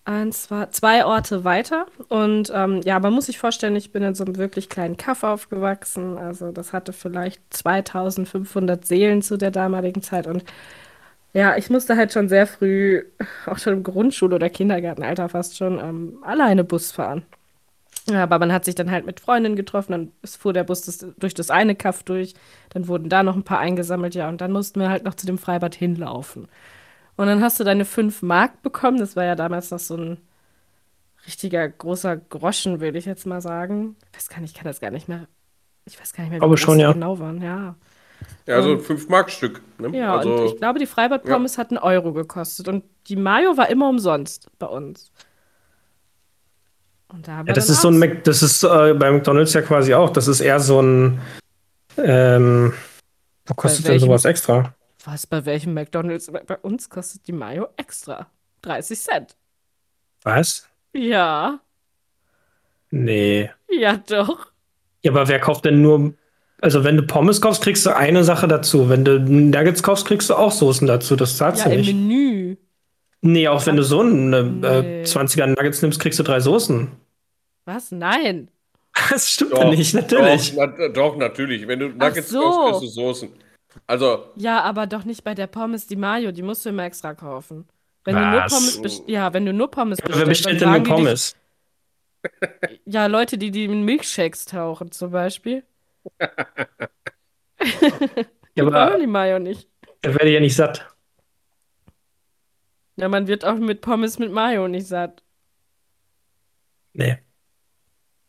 eins, 0.06 0.44
zwei, 0.44 0.68
zwei 0.68 1.06
Orte 1.06 1.44
weiter. 1.46 1.86
Und 2.10 2.52
ähm, 2.54 2.82
ja, 2.84 3.00
man 3.00 3.14
muss 3.14 3.28
sich 3.28 3.40
vorstellen, 3.40 3.76
ich 3.78 3.92
bin 3.92 4.04
in 4.04 4.16
so 4.16 4.26
einem 4.26 4.38
wirklich 4.38 4.70
kleinen 4.70 4.98
Kaff 4.98 5.24
aufgewachsen. 5.24 6.18
Also 6.18 6.52
das 6.52 6.74
hatte 6.74 6.94
vielleicht 6.94 7.42
2500 7.52 8.86
Seelen 8.86 9.22
zu 9.22 9.38
der 9.38 9.52
damaligen 9.52 10.02
Zeit. 10.02 10.28
Und 10.28 10.44
ja, 11.34 11.58
ich 11.58 11.70
musste 11.70 11.98
halt 11.98 12.14
schon 12.14 12.30
sehr 12.30 12.48
früh, 12.48 13.04
auch 13.48 13.58
schon 13.58 13.74
im 13.74 13.84
Grundschul- 13.84 14.34
oder 14.34 14.50
Kindergartenalter 14.50 15.30
fast 15.30 15.58
schon, 15.58 15.80
ähm, 15.80 16.20
alleine 16.24 16.64
Bus 16.64 16.92
fahren. 16.92 17.24
Ja, 18.10 18.24
aber 18.24 18.38
man 18.38 18.52
hat 18.52 18.66
sich 18.66 18.76
dann 18.76 18.92
halt 18.92 19.06
mit 19.06 19.20
Freundinnen 19.20 19.56
getroffen, 19.56 19.94
dann 19.94 20.12
es 20.22 20.36
fuhr 20.36 20.52
der 20.54 20.64
Bus 20.66 20.82
das, 20.82 21.06
durch 21.18 21.34
das 21.34 21.50
eine 21.50 21.76
Kaff 21.76 22.04
durch, 22.04 22.34
dann 22.70 22.88
wurden 22.88 23.10
da 23.10 23.24
noch 23.24 23.36
ein 23.36 23.44
paar 23.44 23.60
eingesammelt, 23.60 24.14
ja, 24.14 24.28
und 24.30 24.42
dann 24.42 24.52
mussten 24.52 24.80
wir 24.82 24.90
halt 24.90 25.06
noch 25.06 25.16
zu 25.16 25.26
dem 25.26 25.38
Freibad 25.38 25.74
hinlaufen. 25.74 26.48
Und 27.16 27.28
dann 27.28 27.42
hast 27.42 27.60
du 27.60 27.64
deine 27.64 27.86
5 27.86 28.22
Mark 28.22 28.62
bekommen, 28.62 28.98
das 28.98 29.16
war 29.16 29.24
ja 29.24 29.36
damals 29.36 29.72
noch 29.72 29.80
so 29.80 29.96
ein 29.96 30.18
richtiger 31.26 31.68
großer 31.70 32.18
Groschen, 32.18 32.82
würde 32.82 32.98
ich 32.98 33.06
jetzt 33.06 33.26
mal 33.26 33.42
sagen. 33.42 33.96
Ich 34.12 34.18
weiß 34.18 34.30
gar 34.30 34.42
nicht, 34.42 34.52
ich 34.52 34.58
kann 34.58 34.68
das 34.68 34.82
gar 34.82 34.92
nicht 34.92 35.08
mehr, 35.08 35.28
ich 35.86 36.00
weiß 36.00 36.14
gar 36.14 36.24
nicht 36.24 36.32
mehr, 36.32 36.42
wie 36.42 36.44
Aber 36.44 36.56
groß 36.56 36.60
schon, 36.60 36.80
ja. 36.80 36.92
genau 36.92 37.20
waren, 37.20 37.42
ja. 37.42 37.76
Ja, 38.46 38.62
so 38.62 38.72
ein 38.72 38.80
5-Mark-Stück. 38.80 39.62
Ne? 39.78 39.98
Ja, 39.98 40.18
also, 40.18 40.36
und 40.36 40.46
ich 40.48 40.58
glaube, 40.58 40.80
die 40.80 40.86
Freibad-Pommes 40.86 41.58
hat 41.58 41.70
einen 41.72 41.78
Euro 41.78 42.12
gekostet 42.14 42.68
und 42.68 42.84
die 43.08 43.16
Mayo 43.16 43.56
war 43.58 43.70
immer 43.70 43.88
umsonst 43.90 44.50
bei 44.60 44.66
uns. 44.68 45.12
Und 47.08 47.28
da 47.28 47.34
haben 47.38 47.48
Ja, 47.48 47.52
wir 47.52 47.54
das 47.54 47.70
ist 47.70 47.82
so 47.82 47.90
ein 47.90 48.00
Mac, 48.00 48.24
das 48.24 48.42
ist 48.44 48.64
äh, 48.64 48.94
bei 48.94 49.12
McDonalds 49.12 49.54
ja 49.54 49.62
quasi 49.62 49.94
auch. 49.94 50.10
Das 50.10 50.28
ist 50.28 50.42
eher 50.42 50.60
so 50.60 50.82
ein. 50.82 51.22
Ähm, 51.98 52.74
wo 53.46 53.54
kostet 53.54 53.88
denn 53.88 54.00
sowas 54.00 54.26
extra? 54.26 54.74
Was, 55.06 55.28
bei 55.28 55.46
welchem 55.46 55.74
McDonalds? 55.74 56.32
Bei 56.32 56.44
bei 56.44 56.58
uns 56.58 56.90
kostet 56.90 57.28
die 57.28 57.34
Mayo 57.34 57.68
extra. 57.78 58.28
30 58.64 59.00
Cent. 59.00 59.38
Was? 60.24 60.68
Ja, 60.94 61.60
Nee. 62.96 63.50
ja 63.72 63.98
doch. 63.98 64.52
Ja, 65.02 65.12
aber 65.12 65.28
wer 65.28 65.40
kauft 65.40 65.66
denn 65.66 65.82
nur. 65.82 66.14
Also, 66.64 66.84
wenn 66.86 66.96
du 66.96 67.04
Pommes 67.04 67.42
kaufst, 67.42 67.62
kriegst 67.62 67.86
du 67.86 67.96
eine 67.96 68.24
Sache 68.24 68.48
dazu. 68.48 68.88
Wenn 68.90 69.04
du 69.04 69.20
Nuggets 69.20 69.84
kaufst, 69.84 70.08
kriegst 70.08 70.30
du 70.30 70.36
auch 70.36 70.52
Soßen 70.52 70.88
dazu. 70.88 71.16
Das 71.18 71.36
zahlst 71.38 71.64
Ja, 71.66 71.70
du 71.70 71.76
im 71.76 71.82
nicht. 71.82 71.94
Menü. 71.94 72.56
Nee, 73.22 73.48
auch 73.50 73.66
wenn 73.66 73.76
du 73.76 73.84
so 73.84 74.00
eine 74.02 74.44
Nee. 74.44 75.02
äh, 75.02 75.04
20er 75.06 75.48
Nuggets 75.48 75.82
nimmst, 75.82 76.00
kriegst 76.00 76.20
du 76.20 76.24
drei 76.24 76.40
Soßen. 76.40 76.90
Was? 77.66 77.92
Nein. 77.92 78.50
Das 79.10 79.30
stimmt 79.32 79.54
doch, 79.54 79.64
ja 79.64 79.70
nicht, 79.72 79.94
natürlich. 79.94 80.56
Doch, 80.56 80.70
na, 80.78 80.88
doch, 80.90 81.18
natürlich. 81.18 81.68
Wenn 81.68 81.80
du 81.80 81.90
Nuggets 81.90 82.30
so. 82.30 82.40
kaufst, 82.42 82.80
kriegst 82.82 82.96
du 82.98 83.02
Soßen. 83.02 83.30
Also, 83.88 84.26
Ja, 84.36 84.62
aber 84.62 84.86
doch 84.88 85.04
nicht 85.04 85.24
bei 85.24 85.34
der 85.34 85.48
Pommes 85.48 85.88
die 85.88 85.96
Mayo. 85.96 86.32
Die 86.32 86.44
musst 86.44 86.64
du 86.64 86.70
immer 86.70 86.84
extra 86.86 87.14
kaufen. 87.16 87.66
Wenn 88.06 88.16
du 88.16 88.22
nur 88.22 88.42
Was? 88.44 88.54
Pommes 88.76 89.02
ja, 89.08 89.34
wenn 89.34 89.46
du 89.46 89.52
nur 89.54 89.70
Pommes 89.72 89.98
Wer 90.00 90.08
bestellst, 90.10 90.30
bestellt 90.30 90.62
dann 90.62 90.74
denn 90.74 90.86
fragen 90.86 90.98
den 90.98 91.06
die 91.06 91.12
dich- 91.12 91.34
Pommes? 92.24 92.80
Ja, 92.86 93.08
Leute, 93.08 93.38
die 93.38 93.52
die 93.52 93.66
in 93.66 93.84
Milkshakes 93.84 94.46
tauchen 94.46 94.92
zum 94.92 95.12
Beispiel. 95.12 95.64
Ja, 98.56 98.66
aber 98.68 98.98
die 99.00 99.08
Mayo 99.08 99.40
nicht. 99.40 99.70
da 100.02 100.10
werde 100.14 100.28
ich 100.28 100.34
ja 100.34 100.40
nicht 100.40 100.56
satt. 100.56 100.88
Ja, 102.98 103.10
man 103.10 103.28
wird 103.28 103.44
auch 103.46 103.56
mit 103.56 103.82
Pommes 103.82 104.20
mit 104.20 104.32
Mayo 104.32 104.68
nicht 104.68 104.86
satt. 104.88 105.24
Nee. 106.94 107.18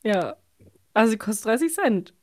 Ja. 0.03 0.37
Also 0.95 1.11
sie 1.13 1.19
kostet 1.19 1.47
30 1.47 1.75
Cent. 1.75 2.15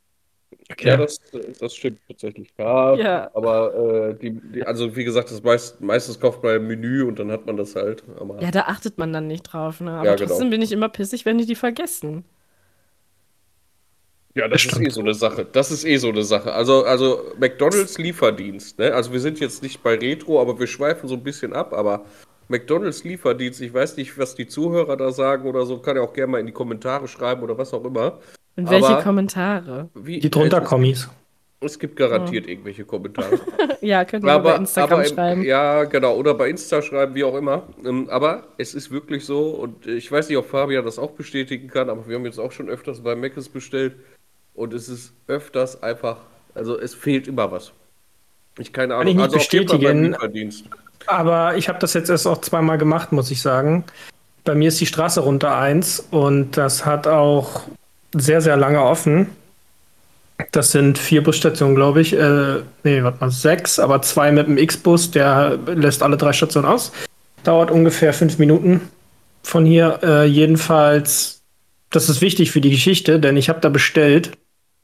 Okay. 0.72 0.88
ja, 0.88 0.98
das, 0.98 1.20
das 1.60 1.76
stimmt 1.76 2.00
tatsächlich. 2.08 2.50
Ja, 2.58 2.96
Ja. 2.96 3.32
aber 3.36 4.10
äh, 4.10 4.16
die, 4.18 4.32
die, 4.52 4.64
also 4.64 4.96
wie 4.96 5.04
gesagt, 5.04 5.30
das 5.30 5.44
meist, 5.44 5.82
meistens 5.82 6.20
kauft 6.20 6.42
man 6.44 6.56
im 6.56 6.68
Menü 6.68 7.04
und 7.04 7.20
dann 7.20 7.32
hat 7.32 7.46
man 7.46 7.58
das 7.58 7.76
halt. 7.76 8.04
Aber, 8.20 8.42
Ja, 8.42 8.52
da 8.52 8.62
achtet 8.62 8.98
man 8.98 9.12
dann 9.14 9.28
nicht 9.28 9.44
drauf, 9.44 9.82
ne? 9.82 9.92
Aber 9.92 10.06
Ja, 10.06 10.16
genau. 10.16 10.30
trotzdem 10.30 10.50
bin 10.50 10.62
ich 10.62 10.72
immer 10.72 10.90
pissig, 10.90 11.26
wenn 11.26 11.38
die 11.38 11.46
die 11.46 11.56
vergessen. 11.56 12.24
Ja, 14.34 14.48
das 14.48 14.64
Das 14.66 14.74
ist 14.74 14.80
eh 14.86 14.90
so 14.90 15.02
eine 15.02 15.14
Sache. 15.14 15.46
Das 15.52 15.72
ist 15.72 15.84
eh 15.86 15.98
so 15.98 16.10
eine 16.10 16.24
Sache. 16.24 16.54
Also, 16.54 16.86
also 16.86 17.22
McDonalds 17.40 17.98
Lieferdienst, 17.98 18.80
ne? 18.80 18.94
Also 18.94 19.12
wir 19.12 19.20
sind 19.20 19.40
jetzt 19.40 19.62
nicht 19.62 19.84
bei 19.84 19.96
Retro, 19.96 20.40
aber 20.42 20.58
wir 20.60 20.68
schweifen 20.68 21.10
so 21.10 21.16
ein 21.16 21.24
bisschen 21.24 21.54
ab, 21.54 21.74
aber 21.74 22.06
McDonalds 22.48 23.04
Lieferdienst, 23.04 23.62
ich 23.62 23.74
weiß 23.74 23.98
nicht, 23.98 24.18
was 24.18 24.36
die 24.36 24.48
Zuhörer 24.48 24.96
da 24.98 25.12
sagen 25.12 25.48
oder 25.48 25.66
so, 25.66 25.78
kann 25.80 25.96
ja 25.98 26.02
auch 26.02 26.14
gerne 26.14 26.32
mal 26.34 26.40
in 26.40 26.46
die 26.46 26.52
Kommentare 26.54 27.08
schreiben 27.08 27.42
oder 27.44 27.58
was 27.58 27.74
auch 27.74 27.84
immer. 27.84 28.20
Und 28.56 28.70
welche 28.70 28.88
Aber 28.88 29.02
Kommentare? 29.04 29.90
wie, 29.96 30.20
Die 30.20 30.30
drunter 30.30 30.62
es, 30.62 30.68
Kommis. 30.68 31.10
es 31.62 31.80
gibt 31.80 31.96
garantiert 31.96 32.48
irgendwelche 32.48 32.86
Kommentare. 32.86 33.40
Ja, 33.82 34.06
könnt 34.06 34.24
ihr 34.24 34.40
bei 34.40 34.56
Instagram 34.58 34.92
aber 35.00 35.08
im- 35.08 35.14
schreiben. 35.16 35.42
Ja, 35.44 35.86
genau, 35.86 36.16
oder 36.16 36.36
bei 36.36 36.50
Insta 36.52 36.84
schreiben, 36.84 37.16
wie 37.16 37.24
auch 37.24 37.34
immer. 37.36 37.64
Ähm, 37.84 38.08
Aber 38.12 38.44
es 38.60 38.76
ist 38.76 38.92
wirklich 38.92 39.26
so, 39.26 39.50
und 39.50 39.88
ich 39.88 40.12
weiß 40.12 40.30
nicht, 40.30 40.38
ob 40.38 40.46
Fabian 40.46 40.86
das 40.86 41.00
auch 41.00 41.12
bestätigen 41.12 41.68
kann, 41.68 41.90
aber 41.90 42.08
wir 42.08 42.16
haben 42.16 42.26
jetzt 42.26 42.38
auch 42.40 42.52
schon 42.52 42.70
öfters 42.70 43.02
bei 43.02 43.16
Mc's 43.16 43.50
bestellt 43.50 43.96
und 44.54 44.74
es 44.74 44.90
ist 44.90 45.14
öfters 45.28 45.82
einfach, 45.82 46.18
also 46.56 46.80
es 46.80 46.94
fehlt 46.94 47.28
immer 47.28 47.52
was. 47.52 47.72
Ich 48.58 48.74
keine 48.74 48.96
Ahnung, 48.96 49.08
ich 49.08 49.16
nicht 49.16 49.24
also 49.24 49.38
bestätigen. 49.38 50.16
Aber 51.08 51.56
ich 51.56 51.70
habe 51.70 51.80
das 51.80 51.94
jetzt 51.94 52.10
erst 52.10 52.28
auch 52.28 52.42
zweimal 52.42 52.78
gemacht, 52.78 53.12
muss 53.12 53.32
ich 53.32 53.42
sagen. 53.42 53.86
Bei 54.44 54.56
mir 54.56 54.68
ist 54.68 54.80
die 54.80 54.86
Straße 54.86 55.22
runter 55.22 55.58
eins 55.58 56.06
und 56.12 56.58
das 56.58 56.86
hat 56.86 57.08
auch 57.08 57.64
sehr, 58.14 58.42
sehr 58.42 58.58
lange 58.58 58.84
offen. 58.84 59.28
Das 60.52 60.72
sind 60.72 60.98
vier 60.98 61.24
Busstationen, 61.24 61.76
glaube 61.76 62.02
ich. 62.02 62.14
Äh, 62.14 62.62
nee, 62.84 63.04
warte 63.04 63.20
mal, 63.20 63.32
sechs, 63.32 63.80
aber 63.80 64.02
zwei 64.02 64.32
mit 64.32 64.48
dem 64.48 64.58
X-Bus, 64.58 65.12
der 65.12 65.58
lässt 65.68 66.02
alle 66.04 66.18
drei 66.18 66.34
Stationen 66.34 66.68
aus. 66.68 66.92
Dauert 67.44 67.72
ungefähr 67.72 68.14
fünf 68.14 68.40
Minuten 68.40 68.82
von 69.44 69.66
hier. 69.66 70.00
Äh, 70.04 70.26
jedenfalls, 70.26 71.42
das 71.92 72.10
ist 72.10 72.22
wichtig 72.22 72.52
für 72.52 72.62
die 72.62 72.72
Geschichte, 72.72 73.20
denn 73.20 73.38
ich 73.38 73.50
habe 73.50 73.62
da 73.62 73.70
bestellt 73.70 74.32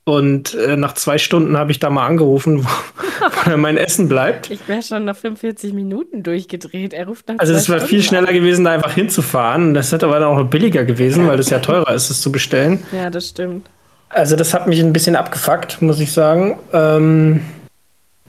und 0.08 0.54
äh, 0.54 0.78
nach 0.78 0.94
zwei 0.94 1.18
Stunden 1.18 1.58
habe 1.58 1.72
ich 1.72 1.80
da 1.80 1.90
mal 1.90 2.06
angerufen, 2.08 2.64
wo, 2.64 3.52
wo 3.52 3.58
mein 3.58 3.76
Essen 3.76 4.08
bleibt. 4.08 4.50
Ich 4.50 4.66
wäre 4.70 4.82
schon 4.82 5.04
nach 5.04 5.18
45 5.18 5.74
Minuten 5.74 6.24
durchgedreht. 6.24 6.94
Er 6.94 7.08
ruft 7.08 7.28
nach 7.28 7.36
Also 7.40 7.54
es 7.54 7.68
wäre 7.68 7.80
Stunden 7.80 7.90
viel 7.90 8.04
schneller 8.04 8.30
an. 8.30 8.34
gewesen, 8.34 8.64
da 8.64 8.72
einfach 8.72 8.94
hinzufahren. 8.94 9.74
Das 9.74 9.92
hätte 9.92 10.06
aber 10.06 10.20
dann 10.20 10.30
auch 10.30 10.38
noch 10.38 10.50
billiger 10.50 10.86
gewesen, 10.86 11.28
weil 11.28 11.36
das 11.36 11.50
ja 11.50 11.60
teurer 11.60 11.94
ist, 11.94 12.10
es 12.10 12.22
zu 12.22 12.32
bestellen. 12.32 12.82
Ja, 12.94 13.10
das 13.10 13.28
stimmt. 13.28 13.70
Also 14.08 14.38
das 14.38 14.54
hat 14.54 14.66
mich 14.68 14.80
ein 14.80 14.94
bisschen 14.94 15.18
abgefuckt, 15.18 15.82
muss 15.82 16.00
ich 16.00 16.14
sagen. 16.14 16.58
Ähm, 16.72 17.42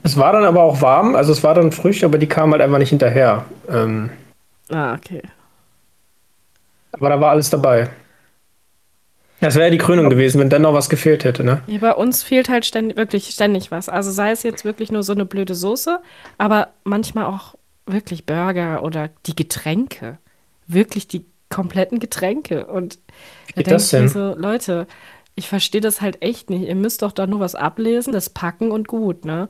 es 0.02 0.16
war 0.16 0.32
dann 0.32 0.44
aber 0.44 0.64
auch 0.64 0.82
warm, 0.82 1.14
also 1.14 1.30
es 1.30 1.44
war 1.44 1.54
dann 1.54 1.70
frisch, 1.70 2.02
aber 2.02 2.18
die 2.18 2.26
kamen 2.26 2.52
halt 2.52 2.62
einfach 2.62 2.78
nicht 2.78 2.90
hinterher. 2.90 3.44
Ähm, 3.70 4.10
Ah, 4.70 4.94
okay. 4.94 5.22
aber 6.92 7.08
da 7.10 7.20
war 7.20 7.30
alles 7.30 7.50
dabei. 7.50 7.88
Das 9.40 9.54
wäre 9.54 9.66
ja 9.66 9.70
die 9.70 9.78
Krönung 9.78 10.10
gewesen, 10.10 10.40
wenn 10.40 10.50
dann 10.50 10.62
noch 10.62 10.74
was 10.74 10.88
gefehlt 10.88 11.24
hätte, 11.24 11.44
ne? 11.44 11.62
Ja, 11.66 11.78
bei 11.78 11.94
uns 11.94 12.22
fehlt 12.22 12.48
halt 12.48 12.66
ständig, 12.66 12.96
wirklich 12.96 13.28
ständig 13.28 13.70
was. 13.70 13.88
Also 13.88 14.10
sei 14.10 14.32
es 14.32 14.42
jetzt 14.42 14.64
wirklich 14.64 14.90
nur 14.90 15.02
so 15.02 15.12
eine 15.12 15.24
blöde 15.24 15.54
Soße, 15.54 16.00
aber 16.38 16.68
manchmal 16.84 17.26
auch 17.26 17.54
wirklich 17.86 18.26
Burger 18.26 18.82
oder 18.82 19.10
die 19.26 19.36
Getränke. 19.36 20.18
Wirklich 20.66 21.06
die 21.06 21.24
kompletten 21.50 22.00
Getränke. 22.00 22.66
Und 22.66 22.98
da 23.54 23.62
geht 23.62 23.70
das 23.70 23.90
denke 23.90 24.08
ich 24.08 24.14
mir 24.14 24.34
so, 24.34 24.38
Leute, 24.38 24.86
ich 25.34 25.48
verstehe 25.48 25.80
das 25.80 26.00
halt 26.00 26.20
echt 26.20 26.50
nicht. 26.50 26.66
Ihr 26.68 26.74
müsst 26.74 27.02
doch 27.02 27.12
da 27.12 27.26
nur 27.26 27.40
was 27.40 27.54
ablesen, 27.54 28.12
das 28.12 28.30
packen 28.30 28.72
und 28.72 28.88
gut, 28.88 29.24
ne? 29.24 29.48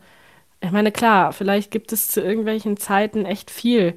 Ich 0.61 0.71
meine, 0.71 0.93
klar, 0.93 1.33
vielleicht 1.33 1.71
gibt 1.71 1.93
es 1.93 2.09
zu 2.09 2.21
irgendwelchen 2.21 2.77
Zeiten 2.77 3.25
echt 3.25 3.51
viel, 3.51 3.95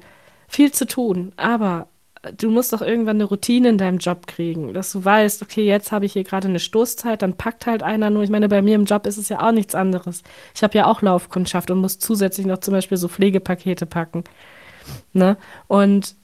viel 0.48 0.72
zu 0.72 0.86
tun, 0.86 1.32
aber 1.36 1.88
du 2.36 2.50
musst 2.50 2.72
doch 2.72 2.82
irgendwann 2.82 3.16
eine 3.16 3.24
Routine 3.24 3.68
in 3.68 3.78
deinem 3.78 3.98
Job 3.98 4.26
kriegen, 4.26 4.72
dass 4.74 4.92
du 4.92 5.04
weißt, 5.04 5.42
okay, 5.42 5.64
jetzt 5.64 5.90
habe 5.90 6.06
ich 6.06 6.12
hier 6.12 6.24
gerade 6.24 6.48
eine 6.48 6.60
Stoßzeit, 6.60 7.22
dann 7.22 7.36
packt 7.36 7.66
halt 7.66 7.82
einer 7.82 8.10
nur. 8.10 8.22
Ich 8.22 8.30
meine, 8.30 8.48
bei 8.48 8.62
mir 8.62 8.76
im 8.76 8.84
Job 8.84 9.06
ist 9.06 9.18
es 9.18 9.28
ja 9.28 9.46
auch 9.46 9.52
nichts 9.52 9.74
anderes. 9.74 10.22
Ich 10.54 10.62
habe 10.62 10.78
ja 10.78 10.86
auch 10.86 11.02
Laufkundschaft 11.02 11.70
und 11.70 11.78
muss 11.78 11.98
zusätzlich 11.98 12.46
noch 12.46 12.58
zum 12.58 12.72
Beispiel 12.72 12.96
so 12.96 13.08
Pflegepakete 13.08 13.86
packen. 13.86 14.22
Ne? 15.12 15.36
Und 15.66 16.14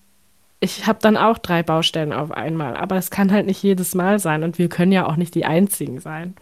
ich 0.60 0.86
habe 0.86 0.98
dann 1.02 1.16
auch 1.16 1.38
drei 1.38 1.62
Baustellen 1.62 2.12
auf 2.12 2.30
einmal, 2.30 2.76
aber 2.76 2.96
es 2.96 3.10
kann 3.10 3.32
halt 3.32 3.46
nicht 3.46 3.62
jedes 3.62 3.94
Mal 3.94 4.18
sein 4.18 4.42
und 4.42 4.58
wir 4.58 4.68
können 4.68 4.92
ja 4.92 5.06
auch 5.06 5.16
nicht 5.16 5.34
die 5.34 5.44
einzigen 5.44 6.00
sein. 6.00 6.34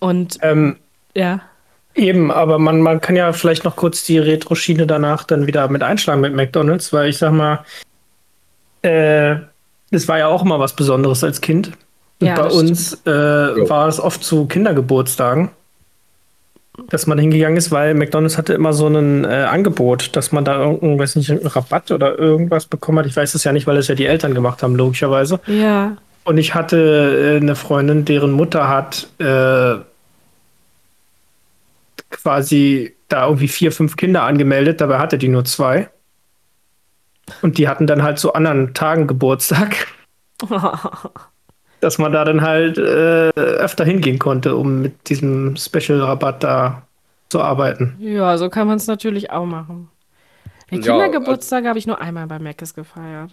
Und 0.00 0.38
Ähm, 0.42 0.76
ja, 1.14 1.40
eben, 1.94 2.30
aber 2.30 2.58
man, 2.58 2.80
man 2.80 3.00
kann 3.00 3.16
ja 3.16 3.32
vielleicht 3.32 3.64
noch 3.64 3.76
kurz 3.76 4.04
die 4.04 4.18
Retro-Schiene 4.18 4.86
danach 4.86 5.24
dann 5.24 5.46
wieder 5.46 5.68
mit 5.68 5.82
einschlagen 5.82 6.20
mit 6.20 6.34
McDonalds, 6.34 6.92
weil 6.92 7.08
ich 7.08 7.18
sag 7.18 7.32
mal, 7.32 7.64
äh, 8.82 9.36
das 9.90 10.08
war 10.08 10.18
ja 10.18 10.28
auch 10.28 10.44
immer 10.44 10.58
was 10.58 10.74
Besonderes 10.74 11.24
als 11.24 11.40
Kind. 11.40 11.72
Und 12.20 12.26
Ja, 12.26 12.34
bei 12.34 12.48
uns 12.48 12.94
äh, 13.06 13.10
war 13.10 13.88
es 13.88 13.98
oft 13.98 14.22
zu 14.22 14.46
Kindergeburtstagen, 14.46 15.50
dass 16.88 17.06
man 17.06 17.18
hingegangen 17.18 17.56
ist, 17.56 17.70
weil 17.72 17.94
McDonalds 17.94 18.38
hatte 18.38 18.52
immer 18.52 18.72
so 18.72 18.86
ein 18.88 19.24
äh, 19.24 19.28
Angebot, 19.28 20.14
dass 20.16 20.32
man 20.32 20.44
da 20.44 20.58
irgendeinen, 20.58 20.98
weiß 20.98 21.16
nicht, 21.16 21.30
einen 21.30 21.46
Rabatt 21.46 21.90
oder 21.90 22.18
irgendwas 22.18 22.66
bekommen 22.66 22.98
hat. 22.98 23.06
Ich 23.06 23.16
weiß 23.16 23.34
es 23.34 23.44
ja 23.44 23.52
nicht, 23.52 23.66
weil 23.66 23.76
es 23.78 23.88
ja 23.88 23.94
die 23.94 24.06
Eltern 24.06 24.34
gemacht 24.34 24.62
haben, 24.62 24.76
logischerweise. 24.76 25.40
ja, 25.46 25.96
Und 26.24 26.38
ich 26.38 26.54
hatte 26.54 27.34
äh, 27.34 27.36
eine 27.40 27.56
Freundin, 27.56 28.04
deren 28.04 28.32
Mutter 28.32 28.68
hat 28.68 29.08
äh, 29.18 29.76
quasi 32.10 32.94
da 33.08 33.26
irgendwie 33.26 33.48
vier, 33.48 33.72
fünf 33.72 33.96
Kinder 33.96 34.22
angemeldet, 34.22 34.80
dabei 34.80 34.98
hatte 34.98 35.18
die 35.18 35.28
nur 35.28 35.44
zwei. 35.44 35.88
Und 37.42 37.58
die 37.58 37.68
hatten 37.68 37.86
dann 37.86 38.02
halt 38.02 38.18
zu 38.18 38.32
anderen 38.34 38.74
Tagen 38.74 39.06
Geburtstag, 39.06 39.86
dass 41.80 41.98
man 41.98 42.12
da 42.12 42.24
dann 42.24 42.42
halt 42.42 42.78
äh, 42.78 43.30
öfter 43.34 43.84
hingehen 43.84 44.18
konnte, 44.18 44.56
um 44.56 44.82
mit 44.82 45.08
diesem 45.08 45.56
Special-Rabatt 45.56 46.42
da 46.44 46.86
zu 47.30 47.40
arbeiten. 47.40 47.98
ja, 47.98 48.36
so 48.38 48.48
kann 48.50 48.66
man 48.66 48.76
es 48.78 48.86
natürlich 48.86 49.30
auch 49.30 49.46
machen. 49.46 49.90
Die 50.70 50.78
Ja, 50.78 50.80
Kindergeburtstage 50.80 51.68
habe 51.68 51.78
ich 51.78 51.86
nur 51.86 52.00
einmal 52.00 52.26
bei 52.26 52.38
Mc's 52.38 52.74
gefeiert. 52.74 53.32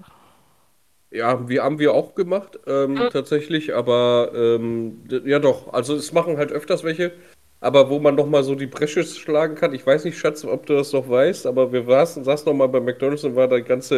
Ja, 1.09 1.47
wir 1.47 1.63
haben 1.63 1.79
wir 1.79 1.93
auch 1.93 2.15
gemacht, 2.15 2.59
ähm, 2.67 3.07
tatsächlich, 3.09 3.73
aber 3.73 4.31
ähm, 4.35 5.03
ja 5.25 5.39
doch, 5.39 5.71
also 5.73 5.95
es 5.95 6.11
machen 6.11 6.35
halt 6.37 6.51
öfters 6.51 6.83
welche, 6.83 7.13
aber 7.59 7.89
wo 7.89 7.99
man 7.99 8.15
noch 8.15 8.27
mal 8.27 8.43
so 8.43 8.55
die 8.55 8.67
Bresche 8.67 9.03
schlagen 9.03 9.55
kann, 9.55 9.73
ich 9.73 9.85
weiß 9.85 10.05
nicht, 10.05 10.17
Schatz, 10.17 10.45
ob 10.45 10.65
du 10.67 10.75
das 10.75 10.93
noch 10.93 11.09
weißt, 11.09 11.47
aber 11.47 11.71
wir 11.71 11.83
saßen, 11.85 12.23
saßen 12.23 12.45
noch 12.45 12.53
mal 12.53 12.67
bei 12.67 12.79
McDonald's 12.79 13.23
und 13.23 13.35
war 13.35 13.47
da 13.47 13.55
die 13.57 13.63
ganze 13.63 13.95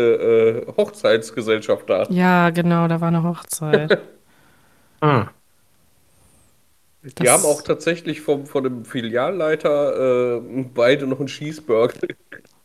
äh, 0.67 0.73
Hochzeitsgesellschaft 0.77 1.89
da. 1.89 2.03
Ja, 2.09 2.49
genau, 2.51 2.87
da 2.87 3.01
war 3.01 3.09
eine 3.09 3.23
Hochzeit. 3.23 3.99
Ah. 5.01 5.29
Die 7.03 7.15
Das- 7.23 7.31
haben 7.31 7.45
auch 7.45 7.61
tatsächlich 7.61 8.19
vom, 8.21 8.45
von 8.45 8.63
dem 8.65 8.83
Filialleiter 8.85 10.37
äh, 10.37 10.65
beide 10.73 11.07
noch 11.07 11.19
einen 11.19 11.27
Cheeseburger. 11.27 11.93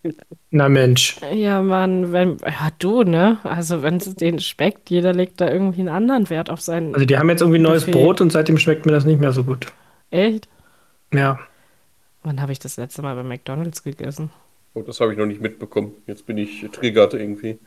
Na 0.50 0.68
Mensch. 0.68 1.16
Ja, 1.32 1.62
Mann, 1.62 2.12
wenn, 2.12 2.38
ja, 2.38 2.68
du, 2.78 3.04
ne? 3.04 3.38
Also, 3.44 3.82
wenn 3.82 3.96
es 3.98 4.14
denen 4.16 4.40
schmeckt, 4.40 4.90
jeder 4.90 5.12
legt 5.14 5.40
da 5.40 5.48
irgendwie 5.50 5.80
einen 5.80 5.88
anderen 5.88 6.28
Wert 6.28 6.50
auf 6.50 6.60
seinen. 6.60 6.92
Also 6.94 7.06
die 7.06 7.16
haben 7.16 7.30
jetzt 7.30 7.40
irgendwie 7.40 7.60
neues 7.60 7.84
Buffet. 7.86 7.92
Brot 7.92 8.20
und 8.20 8.30
seitdem 8.32 8.58
schmeckt 8.58 8.84
mir 8.84 8.92
das 8.92 9.04
nicht 9.04 9.20
mehr 9.20 9.32
so 9.32 9.44
gut. 9.44 9.68
Echt? 10.10 10.48
Ja. 11.14 11.38
Wann 12.23 12.40
habe 12.40 12.52
ich 12.52 12.59
das 12.59 12.76
letzte 12.76 13.02
Mal 13.02 13.14
bei 13.14 13.23
McDonalds 13.23 13.83
gegessen? 13.83 14.30
Oh, 14.75 14.83
das 14.83 15.00
habe 15.00 15.12
ich 15.12 15.18
noch 15.18 15.26
nicht 15.26 15.40
mitbekommen. 15.40 15.92
Jetzt 16.06 16.26
bin 16.26 16.38
ich 16.38 16.68
triggert 16.73 17.14
irgendwie. 17.14 17.59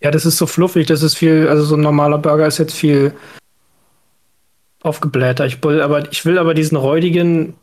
Ja, 0.00 0.10
das 0.10 0.24
ist 0.24 0.38
so 0.38 0.46
fluffig, 0.46 0.86
das 0.86 1.02
ist 1.02 1.14
viel, 1.14 1.48
also 1.48 1.62
so 1.64 1.76
ein 1.76 1.82
normaler 1.82 2.18
Burger 2.18 2.46
ist 2.46 2.58
jetzt 2.58 2.74
viel 2.74 3.14
aufgeblähter. 4.82 5.46
Ich 5.46 5.62
will 5.62 5.82
aber, 5.82 6.10
ich 6.10 6.24
will 6.24 6.38
aber 6.38 6.54
diesen 6.54 6.76
räudigen, 6.76 7.54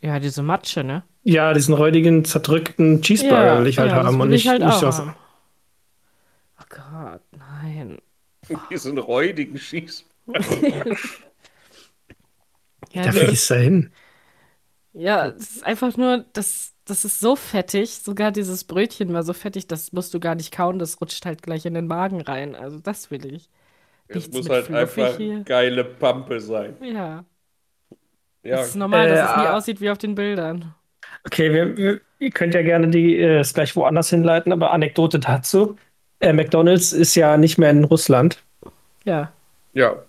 Ja, 0.00 0.20
diese 0.20 0.42
Matsche, 0.42 0.84
ne? 0.84 1.02
ja, 1.24 1.52
diesen 1.52 1.74
räudigen, 1.74 2.24
zerdrückten 2.24 3.02
Cheeseburger 3.02 3.60
will 3.60 3.66
ich 3.66 3.78
halt 3.78 3.90
ja, 3.90 4.04
haben 4.04 4.20
und 4.20 4.32
ich 4.32 4.44
nicht, 4.44 4.48
halt 4.48 4.62
nicht 4.62 4.82
haben. 4.82 5.14
Oh 6.60 6.64
Gott, 6.68 7.22
nein. 7.32 7.98
Diesen 8.70 8.98
räudigen 8.98 9.56
Cheeseburger. 9.56 10.96
Ja, 12.92 13.06
Da 13.06 13.10
die- 13.10 13.18
fließt 13.18 13.50
da 13.50 13.54
hin. 13.56 13.92
ja, 14.92 15.26
es 15.28 15.56
ist 15.56 15.64
einfach 15.64 15.96
nur, 15.96 16.24
das, 16.32 16.74
das 16.84 17.04
ist 17.04 17.20
so 17.20 17.36
fettig, 17.36 17.90
sogar 17.98 18.30
dieses 18.32 18.64
Brötchen 18.64 19.12
war 19.12 19.22
so 19.22 19.32
fettig, 19.32 19.66
das 19.66 19.92
musst 19.92 20.12
du 20.14 20.20
gar 20.20 20.34
nicht 20.34 20.52
kauen, 20.52 20.78
das 20.78 21.00
rutscht 21.00 21.24
halt 21.26 21.42
gleich 21.42 21.64
in 21.66 21.74
den 21.74 21.86
Magen 21.86 22.20
rein. 22.20 22.54
Also 22.56 22.78
das 22.80 23.10
will 23.10 23.24
ich. 23.32 23.48
Es 24.08 24.14
Nichts 24.16 24.32
muss 24.32 24.48
mit 24.48 24.52
halt 24.52 24.66
fluffig 24.66 25.04
einfach 25.04 25.16
hier. 25.16 25.46
geile 25.46 25.84
Pampe 25.84 26.40
sein. 26.40 26.76
Ja, 26.80 27.24
Ja, 28.42 28.60
es 28.60 28.68
ist 28.68 28.74
normal, 28.76 29.06
Äh, 29.06 29.10
dass 29.10 29.20
es 29.20 29.36
nie 29.36 29.46
ah. 29.46 29.56
aussieht 29.56 29.80
wie 29.80 29.90
auf 29.90 29.98
den 29.98 30.14
Bildern. 30.14 30.74
Okay, 31.26 31.52
wir, 31.52 31.76
wir, 31.76 32.00
ihr 32.18 32.30
könnt 32.30 32.54
ja 32.54 32.62
gerne 32.62 32.88
die 32.88 33.16
äh, 33.18 33.38
es 33.40 33.54
gleich 33.54 33.74
woanders 33.76 34.10
hinleiten, 34.10 34.52
aber 34.52 34.72
Anekdote 34.72 35.18
dazu. 35.20 35.76
Äh, 36.20 36.32
McDonalds 36.32 36.92
ist 36.92 37.14
ja 37.14 37.36
nicht 37.36 37.58
mehr 37.58 37.70
in 37.70 37.84
Russland. 37.84 38.42
Ja. 39.04 39.32
ja. 39.72 40.04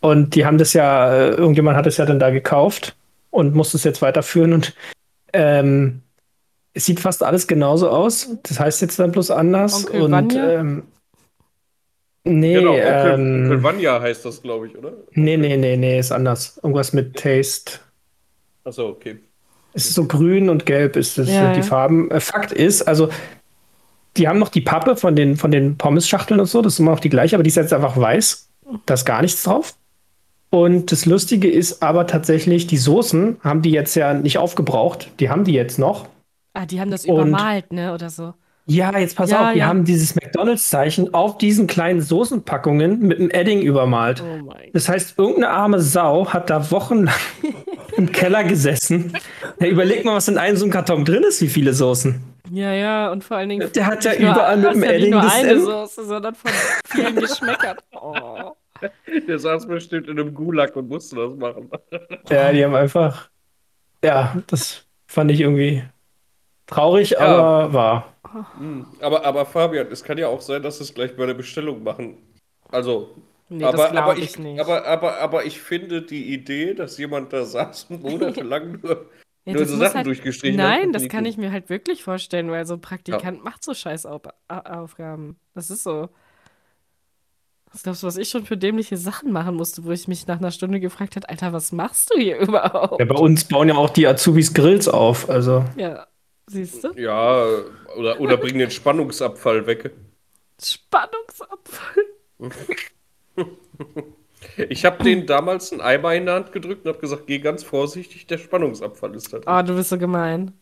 Und 0.00 0.34
die 0.34 0.46
haben 0.46 0.58
das 0.58 0.72
ja, 0.72 1.12
äh, 1.14 1.28
irgendjemand 1.30 1.76
hat 1.76 1.86
es 1.86 1.96
ja 1.98 2.06
dann 2.06 2.18
da 2.18 2.30
gekauft 2.30 2.96
und 3.30 3.54
muss 3.54 3.74
es 3.74 3.84
jetzt 3.84 4.00
weiterführen. 4.02 4.52
Und 4.54 4.74
ähm, 5.32 6.02
es 6.72 6.86
sieht 6.86 7.00
fast 7.00 7.22
alles 7.22 7.46
genauso 7.46 7.90
aus. 7.90 8.28
Das 8.44 8.58
heißt 8.58 8.80
jetzt 8.82 8.98
dann 8.98 9.12
bloß 9.12 9.30
anders. 9.30 9.86
Onkel 9.86 10.02
und 10.02 10.12
Vanya? 10.12 10.50
ähm, 10.60 10.82
nee, 12.24 12.54
Genau, 12.54 12.72
Onkel, 12.72 13.12
ähm, 13.14 13.42
Onkel 13.44 13.62
Vanya 13.62 14.00
heißt 14.00 14.24
das, 14.24 14.40
glaube 14.42 14.68
ich, 14.68 14.76
oder? 14.78 14.92
nee, 15.12 15.36
nee, 15.36 15.56
nee, 15.56 15.76
nee, 15.76 15.98
ist 15.98 16.12
anders. 16.12 16.58
Irgendwas 16.62 16.92
mit 16.92 17.16
Taste. 17.16 17.72
Achso, 18.64 18.88
okay. 18.88 19.18
Es 19.72 19.86
ist 19.86 19.94
so 19.94 20.06
grün 20.06 20.48
und 20.48 20.66
gelb 20.66 20.96
ist 20.96 21.18
das, 21.18 21.28
Ja, 21.28 21.44
sind 21.44 21.56
die 21.56 21.60
ja. 21.60 21.66
Farben. 21.66 22.10
Äh, 22.10 22.20
Fakt 22.20 22.52
ist, 22.52 22.82
also 22.88 23.08
die 24.16 24.26
haben 24.26 24.38
noch 24.38 24.48
die 24.48 24.60
Pappe 24.60 24.96
von 24.96 25.14
den, 25.14 25.36
von 25.36 25.50
den 25.50 25.76
Pommes-Schachteln 25.78 26.40
und 26.40 26.46
so, 26.46 26.62
das 26.62 26.74
ist 26.74 26.78
immer 26.80 26.90
noch 26.92 27.00
die 27.00 27.08
gleiche, 27.10 27.36
aber 27.36 27.42
die 27.44 27.48
ist 27.50 27.56
jetzt 27.56 27.72
einfach 27.72 27.96
weiß. 27.96 28.48
Da 28.86 28.94
ist 28.94 29.04
gar 29.04 29.22
nichts 29.22 29.42
drauf. 29.42 29.74
Und 30.50 30.90
das 30.90 31.06
Lustige 31.06 31.48
ist 31.48 31.82
aber 31.82 32.06
tatsächlich, 32.06 32.66
die 32.66 32.76
Soßen 32.76 33.38
haben 33.42 33.62
die 33.62 33.70
jetzt 33.70 33.94
ja 33.94 34.14
nicht 34.14 34.38
aufgebraucht. 34.38 35.10
Die 35.20 35.30
haben 35.30 35.44
die 35.44 35.52
jetzt 35.52 35.78
noch. 35.78 36.08
Ah, 36.54 36.66
die 36.66 36.80
haben 36.80 36.90
das 36.90 37.04
Und- 37.06 37.14
übermalt, 37.14 37.72
ne? 37.72 37.94
Oder 37.94 38.10
so. 38.10 38.34
Ja, 38.66 38.96
jetzt 38.98 39.16
pass 39.16 39.30
Ja, 39.30 39.46
auf, 39.48 39.52
die 39.54 39.60
ja. 39.60 39.66
haben 39.66 39.84
dieses 39.84 40.14
McDonalds-Zeichen 40.14 41.12
auf 41.14 41.38
diesen 41.38 41.66
kleinen 41.66 42.00
Soßenpackungen 42.02 43.00
mit 43.00 43.18
einem 43.18 43.30
Edding 43.30 43.62
übermalt. 43.62 44.22
Oh. 44.22 44.48
Das 44.72 44.88
heißt, 44.88 45.18
irgendeine 45.18 45.50
arme 45.50 45.80
Sau 45.80 46.28
hat 46.28 46.50
da 46.50 46.70
wochenlang 46.70 47.14
im 47.96 48.12
Keller 48.12 48.44
gesessen. 48.44 49.12
Ja, 49.60 49.66
überleg 49.66 50.04
mal, 50.04 50.14
was 50.14 50.28
in 50.28 50.38
einem 50.38 50.56
so 50.56 50.64
einem 50.66 50.72
Karton 50.72 51.04
drin 51.04 51.24
ist, 51.24 51.40
wie 51.42 51.48
viele 51.48 51.72
Soßen. 51.74 52.20
Ja, 52.52 52.72
ja, 52.72 53.10
und 53.10 53.24
vor 53.24 53.38
allen 53.38 53.48
Dingen. 53.48 53.70
Der 53.72 53.86
hat 53.86 54.04
ja 54.04 54.10
nicht 54.12 54.20
nur- 54.22 54.32
überall 54.32 54.56
mit 54.56 54.74
dem 54.74 54.82
ja 54.82 54.88
nicht 54.90 54.98
Edding 54.98 55.10
nur 55.10 55.32
eine. 55.32 55.60
Soße, 55.60 56.04
sondern 56.06 56.34
von 56.34 56.50
vielen 56.86 57.16
Geschmäckern. 57.20 57.76
Oh. 58.00 58.52
Der 59.28 59.38
saß 59.38 59.66
bestimmt 59.66 60.08
in 60.08 60.18
einem 60.18 60.34
Gulag 60.34 60.74
und 60.76 60.88
musste 60.88 61.16
das 61.16 61.34
machen. 61.36 61.70
Ja, 62.28 62.52
die 62.52 62.64
haben 62.64 62.74
einfach. 62.74 63.30
Ja, 64.04 64.36
das 64.46 64.86
fand 65.06 65.30
ich 65.30 65.40
irgendwie 65.40 65.82
traurig, 66.66 67.10
Ja. 67.10 67.18
aber 67.20 67.72
wahr. 67.72 68.14
Hm. 68.58 68.86
Aber, 69.00 69.24
aber 69.24 69.44
Fabian, 69.46 69.88
es 69.90 70.04
kann 70.04 70.16
ja 70.18 70.28
auch 70.28 70.40
sein, 70.40 70.62
dass 70.62 70.78
sie 70.78 70.84
es 70.84 70.94
gleich 70.94 71.16
bei 71.16 71.26
der 71.26 71.34
Bestellung 71.34 71.82
machen. 71.82 72.18
Also, 72.70 73.16
Nee, 73.52 73.64
aber, 73.64 73.72
das 73.78 73.80
aber, 73.86 73.90
glaube 73.92 74.18
ich, 74.20 74.24
ich 74.26 74.38
nicht. 74.38 74.60
aber, 74.60 74.86
aber, 74.86 75.18
aber 75.18 75.44
ich 75.44 75.60
finde 75.60 76.02
die 76.02 76.32
Idee, 76.32 76.72
dass 76.74 76.96
jemand 76.98 77.32
da 77.32 77.44
saß 77.44 77.86
und 77.90 78.02
monatelang 78.04 78.78
nur, 78.80 79.10
Ja, 79.44 79.54
nur 79.54 79.64
so 79.66 79.76
Sachen 79.76 79.94
halt, 79.96 80.06
durchgestrichen 80.06 80.60
hat. 80.62 80.68
Nein, 80.68 80.92
das 80.92 81.08
kann 81.08 81.24
gut. 81.24 81.32
ich 81.32 81.36
mir 81.36 81.50
halt 81.50 81.68
wirklich 81.68 82.04
vorstellen, 82.04 82.48
weil 82.52 82.64
so 82.64 82.74
ein 82.74 82.80
Praktikant 82.80 83.42
macht 83.42 83.64
so 83.64 83.74
scheiß 83.74 84.06
Au- 84.06 84.20
A- 84.46 84.80
Aufgaben. 84.80 85.36
Das 85.54 85.68
ist 85.70 85.82
so. 85.82 86.10
Was 87.72 87.84
glaubst 87.84 88.02
du, 88.02 88.06
was 88.08 88.16
ich 88.16 88.28
schon 88.28 88.44
für 88.44 88.56
dämliche 88.56 88.96
Sachen 88.96 89.30
machen 89.32 89.54
musste, 89.54 89.84
wo 89.84 89.92
ich 89.92 90.08
mich 90.08 90.26
nach 90.26 90.38
einer 90.38 90.50
Stunde 90.50 90.80
gefragt 90.80 91.14
habe, 91.16 91.28
Alter, 91.28 91.52
was 91.52 91.70
machst 91.72 92.12
du 92.12 92.18
hier 92.18 92.38
überhaupt? 92.40 92.98
Ja, 92.98 93.04
bei 93.06 93.14
uns 93.14 93.44
bauen 93.44 93.68
ja 93.68 93.76
auch 93.76 93.90
die 93.90 94.06
Azubis 94.06 94.52
Grills 94.52 94.88
auf. 94.88 95.30
Also, 95.30 95.64
Ja, 95.76 96.06
siehst 96.48 96.82
du? 96.82 96.92
Ja, 96.96 97.44
oder, 97.96 98.20
oder 98.20 98.36
bringen 98.36 98.58
den 98.58 98.70
Spannungsabfall 98.70 99.66
weg. 99.66 99.92
Spannungsabfall. 100.60 102.04
Ich 104.68 104.84
habe 104.84 105.02
denen 105.04 105.26
damals 105.26 105.70
einen 105.72 105.80
Eimer 105.80 106.14
in 106.14 106.26
der 106.26 106.34
Hand 106.36 106.52
gedrückt 106.52 106.84
und 106.84 106.92
habe 106.92 107.00
gesagt, 107.00 107.26
geh 107.26 107.38
ganz 107.38 107.62
vorsichtig, 107.62 108.26
der 108.26 108.38
Spannungsabfall 108.38 109.14
ist 109.14 109.32
da 109.32 109.38
drin. 109.38 109.54
Oh, 109.54 109.62
du 109.62 109.76
bist 109.76 109.90
so 109.90 109.98
gemein. 109.98 110.52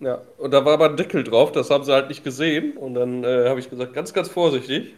Ja, 0.00 0.20
und 0.38 0.50
da 0.52 0.64
war 0.64 0.74
aber 0.74 0.90
ein 0.90 0.96
Deckel 0.96 1.24
drauf, 1.24 1.52
das 1.52 1.70
haben 1.70 1.84
sie 1.84 1.92
halt 1.92 2.08
nicht 2.08 2.24
gesehen. 2.24 2.76
Und 2.76 2.94
dann 2.94 3.24
äh, 3.24 3.48
habe 3.48 3.60
ich 3.60 3.70
gesagt, 3.70 3.94
ganz, 3.94 4.12
ganz 4.12 4.28
vorsichtig, 4.28 4.94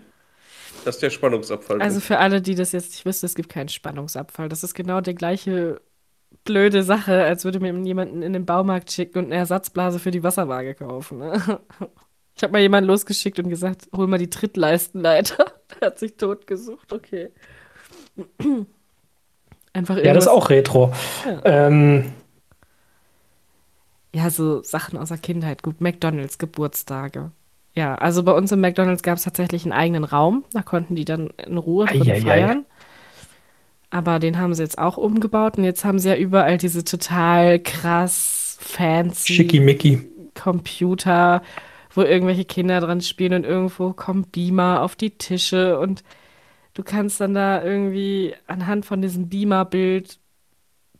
dass 0.84 0.98
der 0.98 1.10
Spannungsabfall 1.10 1.80
Also 1.82 2.00
für 2.00 2.18
alle, 2.18 2.40
die 2.42 2.54
das 2.54 2.72
jetzt 2.72 2.90
nicht 2.92 3.04
wissen, 3.04 3.26
es 3.26 3.34
gibt 3.34 3.48
keinen 3.48 3.68
Spannungsabfall. 3.68 4.48
Das 4.48 4.64
ist 4.64 4.74
genau 4.74 5.00
die 5.00 5.14
gleiche 5.14 5.80
blöde 6.44 6.82
Sache, 6.82 7.24
als 7.24 7.44
würde 7.44 7.60
mir 7.60 7.72
jemanden 7.84 8.22
in 8.22 8.32
den 8.32 8.46
Baumarkt 8.46 8.90
schicken 8.92 9.18
und 9.18 9.24
eine 9.26 9.36
Ersatzblase 9.36 9.98
für 9.98 10.10
die 10.10 10.22
Wasserwaage 10.22 10.74
kaufen. 10.74 11.18
Ne? 11.18 11.60
Ich 12.36 12.44
habe 12.44 12.52
mal 12.52 12.60
jemanden 12.62 12.86
losgeschickt 12.88 13.40
und 13.40 13.48
gesagt, 13.48 13.88
hol 13.92 14.06
mal 14.06 14.16
die 14.18 14.30
Trittleistenleiter. 14.30 15.44
Der 15.80 15.88
hat 15.88 15.98
sich 15.98 16.16
tot 16.16 16.46
gesucht, 16.46 16.92
okay. 16.92 17.30
Einfach 19.72 19.96
ja, 19.96 20.14
das 20.14 20.24
irgendwas- 20.24 20.24
ist 20.24 20.28
auch 20.28 20.50
Retro. 20.50 20.92
Ja. 21.26 21.40
Ähm, 21.44 22.12
Ja, 24.14 24.30
so 24.30 24.62
Sachen 24.62 24.96
aus 24.98 25.08
der 25.08 25.18
Kindheit. 25.18 25.62
Gut, 25.64 25.80
McDonalds, 25.80 26.38
Geburtstage. 26.38 27.32
Ja, 27.78 27.94
also 27.94 28.24
bei 28.24 28.32
uns 28.32 28.50
im 28.50 28.60
McDonalds 28.60 29.04
gab 29.04 29.18
es 29.18 29.22
tatsächlich 29.22 29.62
einen 29.62 29.72
eigenen 29.72 30.02
Raum. 30.02 30.44
Da 30.52 30.62
konnten 30.62 30.96
die 30.96 31.04
dann 31.04 31.30
in 31.46 31.58
Ruhe 31.58 31.86
drin 31.86 32.02
Eieiei. 32.02 32.20
feiern. 32.22 32.66
Aber 33.90 34.18
den 34.18 34.36
haben 34.36 34.52
sie 34.52 34.64
jetzt 34.64 34.78
auch 34.78 34.96
umgebaut 34.96 35.58
und 35.58 35.62
jetzt 35.62 35.84
haben 35.84 36.00
sie 36.00 36.08
ja 36.08 36.16
überall 36.16 36.58
diese 36.58 36.82
total 36.82 37.60
krass 37.60 38.58
fancy 38.60 39.32
Schickimicki. 39.32 40.08
Computer, 40.34 41.40
wo 41.94 42.02
irgendwelche 42.02 42.44
Kinder 42.44 42.80
dran 42.80 43.00
spielen 43.00 43.32
und 43.32 43.44
irgendwo 43.44 43.92
kommen 43.92 44.24
Beamer 44.24 44.82
auf 44.82 44.96
die 44.96 45.10
Tische 45.10 45.78
und 45.78 46.02
du 46.74 46.82
kannst 46.82 47.20
dann 47.20 47.34
da 47.34 47.62
irgendwie 47.62 48.34
anhand 48.48 48.86
von 48.86 49.00
diesem 49.00 49.28
Beamer-Bild 49.28 50.18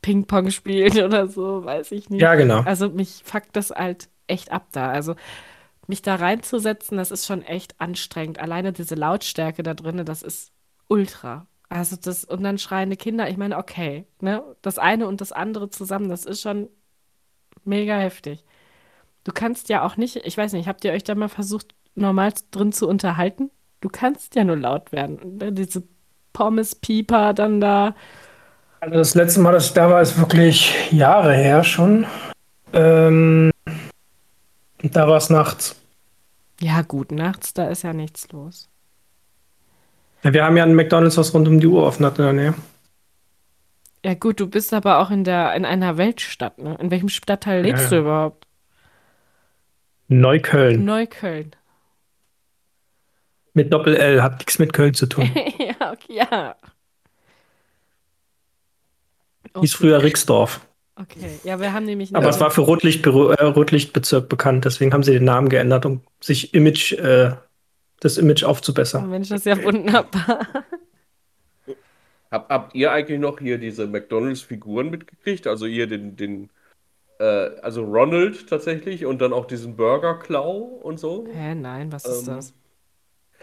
Ping-Pong 0.01 0.53
spielen 0.53 0.97
oder 1.05 1.27
so, 1.27 1.65
weiß 1.65 1.91
ich 1.91 2.09
nicht. 2.09 2.21
Ja, 2.21 2.37
genau. 2.37 2.61
Also 2.61 2.89
mich 2.89 3.23
fuckt 3.25 3.57
das 3.57 3.71
halt 3.71 4.09
echt 4.29 4.53
ab 4.53 4.69
da. 4.71 4.93
Also 4.93 5.17
mich 5.89 6.03
da 6.03 6.15
reinzusetzen, 6.17 6.99
das 6.99 7.11
ist 7.11 7.27
schon 7.27 7.43
echt 7.43 7.81
anstrengend. 7.81 8.39
Alleine 8.39 8.73
diese 8.73 8.95
Lautstärke 8.95 9.63
da 9.63 9.75
drin, 9.75 10.05
das 10.05 10.23
ist 10.23 10.53
ultra. 10.87 11.47
Also 11.71 11.97
das, 11.97 12.25
und 12.25 12.43
dann 12.43 12.59
schreiende 12.59 12.97
Kinder, 12.97 13.29
ich 13.29 13.37
meine, 13.37 13.59
okay, 13.59 14.07
ne? 14.21 14.43
Das 14.63 14.79
eine 14.79 15.07
und 15.07 15.21
das 15.21 15.33
andere 15.33 15.71
zusammen, 15.71 16.09
das 16.09 16.25
ist 16.25 16.43
schon 16.43 16.69
mega 17.65 17.97
heftig. 17.99 18.45
Du 19.25 19.33
kannst 19.33 19.69
ja 19.69 19.83
auch 19.83 19.97
nicht, 19.97 20.17
ich 20.17 20.37
weiß 20.39 20.53
nicht, 20.53 20.69
habt 20.69 20.85
ihr 20.85 20.93
euch 20.93 21.05
da 21.05 21.15
mal 21.15 21.29
versucht, 21.29 21.75
normal 21.95 22.33
drin 22.51 22.73
zu 22.73 22.89
unterhalten? 22.89 23.51
Du 23.81 23.89
kannst 23.89 24.35
ja 24.35 24.45
nur 24.45 24.57
laut 24.57 24.93
werden. 24.93 25.39
Dann 25.39 25.55
diese 25.55 25.83
Pommes-Pieper 26.33 27.35
dann 27.35 27.61
da. 27.61 27.95
Also 28.81 28.95
das 28.95 29.15
letzte 29.15 29.41
Mal, 29.41 29.53
dass 29.53 29.67
ich 29.67 29.73
da 29.73 29.91
war, 29.91 30.01
ist 30.01 30.19
wirklich 30.19 30.93
Jahre 30.93 31.35
her 31.35 31.65
schon. 31.65 32.07
Ähm, 32.73 33.51
und 34.83 34.97
da 34.97 35.09
war 35.09 35.17
es 35.17 35.31
nachts. 35.31 35.77
Ja, 36.61 36.83
gut, 36.83 37.13
nachts, 37.13 37.55
da 37.55 37.69
ist 37.69 37.83
ja 37.83 37.93
nichts 37.93 38.31
los. 38.33 38.69
Ja, 40.25 40.33
wir 40.33 40.45
haben 40.45 40.57
ja 40.57 40.65
einen 40.65 40.75
McDonalds, 40.75 41.17
was 41.17 41.33
rund 41.33 41.47
um 41.47 41.61
die 41.61 41.67
Uhr 41.67 41.85
offen 41.85 42.05
hat 42.05 42.19
in 42.19 42.25
der 42.25 42.33
Nähe. 42.33 42.55
Ja, 44.05 44.15
gut, 44.15 44.41
du 44.41 44.49
bist 44.49 44.73
aber 44.75 44.99
auch 44.99 45.11
in 45.11 45.25
der, 45.25 45.55
in 45.55 45.65
einer 45.65 45.97
Weltstadt, 45.97 46.59
ne? 46.59 46.77
In 46.81 46.91
welchem 46.91 47.09
Stadtteil 47.09 47.65
Ja, 47.65 47.67
lebst 47.67 47.85
ja. 47.85 47.91
du 47.91 47.99
überhaupt? 48.05 48.47
Neukölln. 50.09 50.85
Neukölln. 50.85 51.55
Mit 53.55 53.73
Doppel-L, 53.73 54.23
hat 54.23 54.39
nichts 54.39 54.59
mit 54.59 54.73
Köln 54.73 54.95
zu 54.95 55.07
tun. 55.07 55.31
ja, 55.59 55.93
okay, 55.93 56.15
ja. 56.31 56.57
Hieß 59.61 59.75
früher 59.75 60.03
Rixdorf. 60.03 60.61
Okay, 61.01 61.39
ja, 61.45 61.61
wir 61.61 61.73
haben 61.73 61.85
nämlich 61.85 62.13
Aber 62.13 62.29
es 62.29 62.41
war 62.41 62.51
für 62.51 62.63
äh, 62.63 63.45
Rotlichtbezirk 63.45 64.29
bekannt, 64.29 64.65
deswegen 64.65 64.93
haben 64.93 65.03
sie 65.03 65.13
den 65.13 65.25
Namen 65.25 65.49
geändert, 65.49 65.87
um 65.87 66.03
sich 66.21 66.55
Image, 66.55 66.93
äh, 66.93 67.37
das 68.01 68.19
Image 68.19 68.45
Oh, 68.45 68.51
aufzubessern. 68.51 69.07
Mensch, 69.07 69.29
das 69.29 69.41
ist 69.41 69.47
ja 69.47 69.63
wunderbar. 69.63 70.47
Hab, 72.31 72.51
habt 72.51 72.75
ihr 72.75 72.93
eigentlich 72.93 73.19
noch 73.21 73.39
hier 73.41 73.59
diese 73.59 73.87
McDonalds-Figuren 73.87 74.91
mitgekriegt? 74.91 75.47
Also 75.47 75.67
ihr 75.67 75.87
den, 75.87 76.17
den 76.17 76.51
äh, 77.21 77.25
also 77.25 77.85
Ronald 77.85 78.49
tatsächlich 78.49 79.07
und 79.07 79.21
dann 79.21 79.33
auch 79.35 79.47
diesen 79.47 79.77
Burger 79.77 80.19
Claw 80.19 80.81
und 80.83 81.01
so? 81.01 81.27
Hä, 81.33 81.55
nein, 81.55 81.93
was 81.93 82.09
ist 82.09 82.23
Ähm, 82.23 82.25
das? 82.27 82.55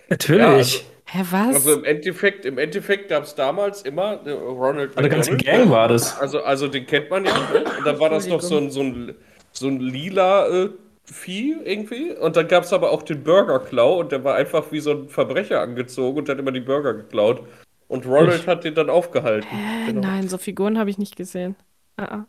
Natürlich. 0.10 0.86
Hä, 1.08 1.24
was? 1.30 1.56
Also 1.56 1.74
im 1.74 1.84
Endeffekt, 1.84 2.46
im 2.46 2.58
Endeffekt 2.58 3.10
gab 3.10 3.24
es 3.24 3.36
damals 3.36 3.84
immer 3.84 4.26
äh, 4.26 4.32
Ronald 4.32 4.98
Eine 4.98 5.10
ganze. 5.10 5.38
Gang 5.38 5.70
war 5.70 5.88
das. 5.88 6.20
Also, 6.20 6.42
also 6.44 6.68
den 6.68 6.86
kennt 6.88 7.10
man 7.12 7.26
ja. 7.26 7.32
Ne? 7.54 7.64
Und 7.78 7.86
dann 7.86 8.00
war 8.00 8.10
das 8.10 8.28
noch 8.28 8.42
so 8.42 8.58
ein, 8.58 8.72
so 8.72 8.82
ein, 8.82 9.14
so 9.52 9.68
ein 9.68 9.80
lila 9.80 10.48
äh, 10.48 10.70
Vieh 11.06 11.56
irgendwie. 11.64 12.12
Und 12.12 12.36
dann 12.36 12.48
gab 12.48 12.64
es 12.64 12.74
aber 12.74 12.90
auch 12.92 13.04
den 13.04 13.24
Burger 13.24 13.60
Claw 13.60 14.00
und 14.00 14.12
der 14.12 14.24
war 14.24 14.34
einfach 14.36 14.72
wie 14.72 14.80
so 14.80 14.92
ein 14.92 15.10
Verbrecher 15.10 15.62
angezogen 15.62 16.18
und 16.18 16.28
hat 16.30 16.40
immer 16.40 16.52
die 16.52 16.60
Burger 16.62 16.96
geklaut. 16.96 17.48
Und 17.88 18.08
Ronald 18.08 18.42
Ich- 18.42 18.48
hat 18.48 18.64
den 18.64 18.74
dann 18.74 18.90
aufgehalten. 18.90 19.48
Hä, 19.48 19.92
Genau. 19.92 20.02
nein, 20.08 20.28
so 20.28 20.40
Figuren 20.40 20.80
habe 20.80 20.90
ich 20.90 20.98
nicht 20.98 21.16
gesehen. 21.16 21.56
Ah, 21.98 22.06
ah. 22.06 22.26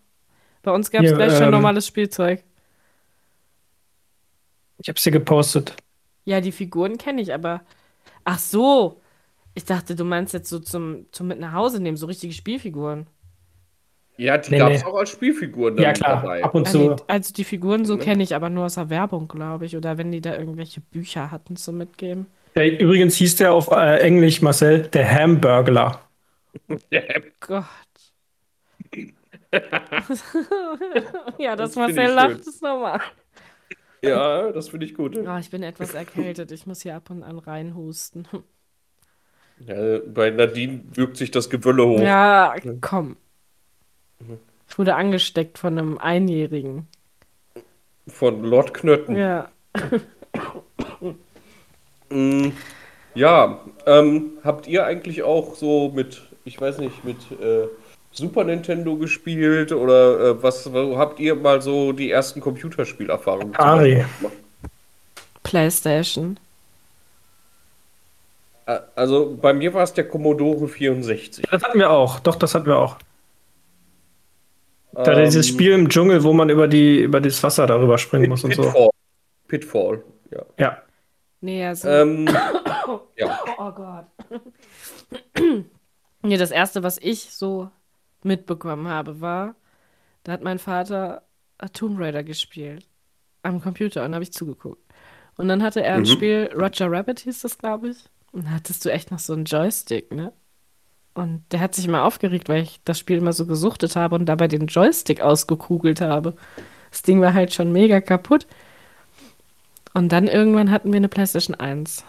Bei 0.63 0.73
uns 0.73 0.91
gab 0.91 1.03
es 1.03 1.09
Hier, 1.09 1.17
gleich 1.17 1.33
schon 1.33 1.45
ähm, 1.45 1.51
normales 1.53 1.87
Spielzeug. 1.87 2.43
Ich 4.79 4.89
hab's 4.91 5.03
dir 5.03 5.13
gepostet. 5.13 5.75
Ja, 6.27 6.43
die 6.43 6.53
Figuren 6.53 6.99
kenne 6.99 7.23
ich, 7.23 7.35
aber. 7.35 7.63
Ach 8.25 8.39
so. 8.41 9.01
Ich 9.55 9.65
dachte, 9.67 9.97
du 9.97 10.05
meinst 10.05 10.35
jetzt 10.35 10.51
so 10.51 10.61
zum, 10.61 11.07
zum 11.13 11.29
mit 11.29 11.41
nach 11.41 11.53
Hause 11.55 11.81
nehmen, 11.83 11.97
so 11.99 12.07
richtige 12.07 12.35
Spielfiguren. 12.35 13.09
Ja, 14.19 14.39
die 14.39 14.51
Nee, 14.51 14.59
gab 14.59 14.75
es 14.75 14.83
nee. 14.83 14.85
auch 14.85 14.95
als 14.97 15.11
Spielfiguren 15.11 15.77
dann 15.77 15.85
Ja, 15.85 15.93
klar. 15.93 16.17
dabei. 16.23 16.41
Ab 16.41 16.55
und 16.55 16.67
Ah, 16.67 16.71
zu. 16.71 16.97
also 17.07 17.33
die 17.35 17.45
Figuren 17.45 17.85
so 17.85 17.97
Ne? 17.97 17.99
kenne 17.99 18.23
ich, 18.23 18.35
aber 18.35 18.51
nur 18.51 18.67
aus 18.67 18.75
der 18.75 18.91
Werbung, 18.91 19.29
glaube 19.29 19.67
ich. 19.67 19.77
Oder 19.77 19.99
wenn 19.99 20.13
die 20.13 20.21
da 20.21 20.37
irgendwelche 20.37 20.81
Bücher 20.81 21.31
hatten 21.31 21.57
zum 21.57 21.79
Mitgeben. 21.79 22.27
Der, 22.57 22.81
übrigens 22.81 23.15
hieß 23.17 23.37
der 23.37 23.53
auf 23.53 23.71
äh, 23.71 23.99
Englisch, 24.01 24.43
Marcel, 24.43 24.89
der 24.89 25.09
Hamburglar. 25.13 26.09
Gott. 27.41 27.67
ja, 31.39 31.57
das, 31.57 31.75
Das 31.75 31.75
Marcel 31.77 32.13
ich 32.15 32.15
lacht, 32.15 32.47
ist 32.47 32.63
normal. 32.63 33.01
Ja, 34.09 34.53
das 34.53 34.69
finde 34.69 34.87
ich 34.87 34.95
gut. 34.95 35.17
Oh, 35.17 35.37
ich 35.39 35.51
bin 35.51 35.63
etwas 35.63 35.95
erkältet. 35.95 36.53
Ich 36.53 36.67
muss 36.67 36.83
hier 36.83 36.97
ab 36.97 37.11
und 37.11 37.23
an 37.23 37.39
reinhusten. 37.39 38.27
Ja, 39.61 39.99
bei 40.07 40.31
Nadine 40.31 40.83
wirkt 40.93 41.17
sich 41.17 41.31
das 41.31 41.49
Gewölle 41.49 41.87
hoch. 41.87 42.01
Ja, 42.01 42.55
komm. 42.81 43.17
Ich 44.69 44.79
wurde 44.79 44.95
angesteckt 44.95 45.59
von 45.59 45.79
einem 45.79 45.99
Einjährigen. 45.99 46.87
Von 48.07 48.45
Lord 48.45 48.75
Knötten. 48.75 49.17
Ja. 49.17 49.51
Mm, 52.09 52.51
ja, 53.15 53.61
ähm, 53.87 54.39
habt 54.45 54.69
ihr 54.69 54.85
eigentlich 54.87 55.23
auch 55.23 55.55
so 55.57 55.91
mit, 55.91 56.23
ich 56.45 56.61
weiß 56.61 56.79
nicht, 56.79 57.05
mit 57.05 57.17
äh, 57.41 57.67
Super 58.17 58.45
Nintendo 58.45 58.97
gespielt 58.97 59.73
oder 59.73 60.21
äh, 60.21 60.43
was, 60.43 60.73
wo 60.73 60.97
habt 60.97 61.21
ihr 61.21 61.35
mal 61.35 61.61
so 61.61 61.93
die 61.93 62.11
ersten 62.11 62.41
Computerspielerfahrungen 62.41 63.55
Atari. 63.55 64.05
PlayStation. 65.43 66.39
Also 68.97 69.37
bei 69.41 69.53
mir 69.53 69.75
war 69.75 69.85
es 69.85 69.93
der 69.93 70.09
Commodore 70.09 70.67
64. 70.67 71.45
Das 71.51 71.63
hatten 71.63 71.79
wir 71.79 71.91
auch. 71.91 72.19
Doch, 72.21 72.37
das 72.37 72.55
hatten 72.55 72.67
wir 72.67 72.79
auch. 72.79 72.97
Da 74.93 75.15
dieses 75.23 75.47
Ähm, 75.49 75.53
Spiel 75.55 75.73
im 75.73 75.89
Dschungel, 75.89 76.25
wo 76.25 76.33
man 76.33 76.49
über 76.49 76.67
die, 76.69 77.01
über 77.01 77.21
das 77.21 77.43
Wasser 77.43 77.67
darüber 77.67 77.99
springen 77.99 78.31
muss 78.31 78.43
und 78.45 78.55
so. 78.55 78.63
Pitfall. 78.63 78.89
Pitfall, 79.47 80.05
ja. 80.31 80.43
Ja. 80.59 80.83
Nee, 81.43 81.67
also. 81.67 81.89
Ähm, 81.89 82.27
ja. 83.17 83.39
Oh 83.59 83.71
Gott. 83.73 84.07
Nee, 86.23 86.39
das 86.39 86.51
erste, 86.51 86.83
was 86.83 86.99
ich 86.99 87.33
so 87.33 87.71
mitbekommen 88.27 88.89
habe, 88.89 89.21
war, 89.21 89.55
da 90.25 90.33
hat 90.33 90.43
mein 90.43 90.59
Vater 90.59 91.23
Tomb 91.73 91.99
Raider 91.99 92.23
gespielt. 92.25 92.87
Am 93.43 93.61
Computer 93.63 94.05
und 94.05 94.13
habe 94.15 94.25
ich 94.25 94.33
zugeguckt. 94.33 94.83
Und 95.37 95.49
dann 95.49 95.63
hatte 95.63 95.83
er 95.83 95.95
ein 95.95 96.01
Mhm. 96.01 96.07
Spiel, 96.07 96.51
Roger 96.55 96.91
Rabbit 96.91 97.21
hieß 97.21 97.43
das, 97.43 97.59
glaube 97.59 97.91
ich. 97.91 97.99
Und 98.33 98.47
da 98.47 98.51
hattest 98.51 98.85
du 98.85 98.91
echt 98.93 99.11
noch 99.11 99.19
so 99.21 99.33
einen 99.35 99.45
Joystick, 99.45 100.13
ne? 100.13 100.33
Und 101.15 101.45
der 101.53 101.61
hat 101.61 101.75
sich 101.75 101.87
immer 101.87 102.05
aufgeregt, 102.05 102.49
weil 102.51 102.63
ich 102.63 102.81
das 102.85 102.99
Spiel 102.99 103.19
immer 103.19 103.33
so 103.33 103.47
gesuchtet 103.47 103.97
habe 103.97 104.17
und 104.17 104.27
dabei 104.27 104.49
den 104.49 104.67
Joystick 104.67 105.23
ausgekugelt 105.23 106.01
habe. 106.03 106.35
Das 106.91 107.03
Ding 107.03 107.21
war 107.23 107.33
halt 107.33 107.55
schon 107.55 107.73
mega 107.73 108.01
kaputt. 108.03 108.47
Und 109.95 110.11
dann 110.13 110.27
irgendwann 110.27 110.71
hatten 110.71 110.93
wir 110.93 110.99
eine 110.99 111.09
PlayStation 111.09 111.55
1. 111.55 112.05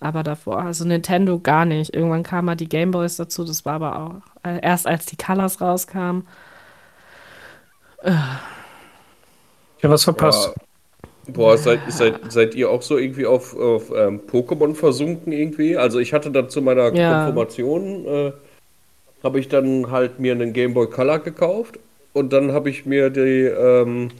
Aber 0.00 0.22
davor, 0.22 0.60
also 0.60 0.84
Nintendo 0.84 1.40
gar 1.40 1.64
nicht. 1.64 1.94
Irgendwann 1.94 2.22
kamen 2.22 2.46
mal 2.46 2.54
die 2.54 2.68
Gameboys 2.68 3.16
dazu, 3.16 3.44
das 3.44 3.64
war 3.64 3.74
aber 3.74 3.98
auch 3.98 4.48
äh, 4.48 4.60
erst 4.62 4.86
als 4.86 5.06
die 5.06 5.16
Colors 5.16 5.60
rauskamen. 5.60 6.26
Ich 8.02 9.84
habe 9.84 9.94
was 9.94 10.04
verpasst. 10.04 10.52
Ja. 10.54 11.32
Boah, 11.32 11.58
seid, 11.58 11.80
seid, 11.88 12.32
seid 12.32 12.54
ihr 12.54 12.70
auch 12.70 12.80
so 12.80 12.96
irgendwie 12.96 13.26
auf, 13.26 13.54
auf 13.56 13.90
ähm, 13.94 14.20
Pokémon 14.30 14.74
versunken 14.74 15.32
irgendwie? 15.32 15.76
Also 15.76 15.98
ich 15.98 16.12
hatte 16.14 16.30
dann 16.30 16.48
zu 16.48 16.62
meiner 16.62 16.94
Ja. 16.94 17.24
Konfirmation, 17.24 18.06
äh, 18.06 18.32
habe 19.22 19.40
ich 19.40 19.48
dann 19.48 19.90
halt 19.90 20.20
mir 20.20 20.32
einen 20.32 20.52
Game 20.52 20.74
Boy 20.74 20.88
Color 20.88 21.18
gekauft 21.18 21.78
und 22.12 22.32
dann 22.32 22.52
habe 22.52 22.70
ich 22.70 22.86
mir 22.86 23.10
die, 23.10 23.44
ähm, 23.44 24.10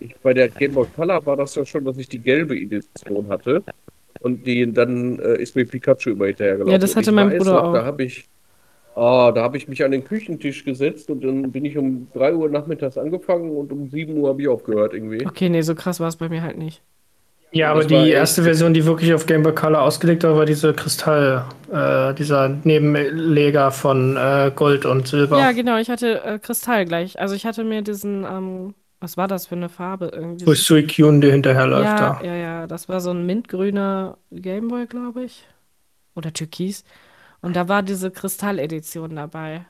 ich, 0.00 0.16
bei 0.16 0.34
der 0.34 0.48
Game 0.48 0.74
Boy 0.74 0.86
Color 0.94 1.24
war 1.24 1.36
das 1.36 1.54
ja 1.54 1.64
schon, 1.64 1.84
dass 1.84 1.96
ich 1.96 2.08
die 2.08 2.18
gelbe 2.18 2.56
Edition 2.56 3.28
hatte 3.28 3.62
und 4.20 4.46
die, 4.46 4.72
dann 4.72 5.18
äh, 5.18 5.40
ist 5.40 5.56
mir 5.56 5.64
Pikachu 5.64 6.10
immer 6.10 6.26
hinterhergelaufen. 6.26 6.72
Ja, 6.72 6.78
das 6.78 6.96
hatte 6.96 7.10
ich 7.10 7.14
mein 7.14 7.30
weiß 7.30 7.38
Bruder 7.38 7.52
noch, 7.52 7.62
auch. 7.62 7.74
Da 7.74 7.84
habe 7.84 8.04
ich, 8.04 8.28
ah, 8.94 9.32
da 9.32 9.42
habe 9.42 9.56
ich 9.56 9.68
mich 9.68 9.84
an 9.84 9.90
den 9.90 10.04
Küchentisch 10.04 10.64
gesetzt 10.64 11.10
und 11.10 11.24
dann 11.24 11.50
bin 11.52 11.64
ich 11.64 11.76
um 11.76 12.08
3 12.14 12.34
Uhr 12.34 12.48
nachmittags 12.48 12.98
angefangen 12.98 13.50
und 13.50 13.72
um 13.72 13.88
7 13.88 14.16
Uhr 14.16 14.28
habe 14.30 14.42
ich 14.42 14.48
aufgehört 14.48 14.94
irgendwie. 14.94 15.26
Okay, 15.26 15.48
nee, 15.48 15.62
so 15.62 15.74
krass 15.74 16.00
war 16.00 16.08
es 16.08 16.16
bei 16.16 16.28
mir 16.28 16.42
halt 16.42 16.58
nicht. 16.58 16.82
Ja, 17.50 17.72
aber 17.72 17.84
die 17.84 18.10
erste 18.10 18.42
Version, 18.42 18.74
die 18.74 18.84
wirklich 18.84 19.14
auf 19.14 19.24
Game 19.24 19.42
Boy 19.42 19.54
Color 19.54 19.80
ausgelegt 19.80 20.22
war, 20.22 20.36
war 20.36 20.44
diese 20.44 20.74
Kristall, 20.74 21.46
äh, 21.72 22.12
dieser 22.14 22.48
Nebenleger 22.48 23.70
von 23.70 24.16
äh, 24.16 24.52
Gold 24.54 24.84
und 24.84 25.08
Silber. 25.08 25.38
Ja, 25.38 25.52
genau, 25.52 25.78
ich 25.78 25.88
hatte 25.88 26.22
äh, 26.24 26.38
Kristall 26.38 26.84
gleich. 26.84 27.18
Also 27.18 27.34
ich 27.34 27.46
hatte 27.46 27.64
mir 27.64 27.80
diesen, 27.80 28.24
ähm, 28.24 28.74
was 29.00 29.16
war 29.16 29.28
das 29.28 29.46
für 29.46 29.54
eine 29.54 29.68
Farbe 29.68 30.10
irgendwie? 30.12 30.46
Wo 30.46 30.54
Suicune, 30.54 31.20
der 31.20 31.32
hinterherläuft 31.32 31.84
Ja, 31.84 31.96
da. 32.20 32.24
ja, 32.24 32.34
ja, 32.34 32.66
das 32.66 32.88
war 32.88 33.00
so 33.00 33.10
ein 33.10 33.24
mintgrüner 33.26 34.18
Gameboy, 34.30 34.86
glaube 34.86 35.24
ich. 35.24 35.46
Oder 36.14 36.32
Türkis. 36.32 36.84
Und 37.40 37.54
da 37.54 37.68
war 37.68 37.82
diese 37.84 38.10
Kristall-Edition 38.10 39.14
dabei. 39.14 39.66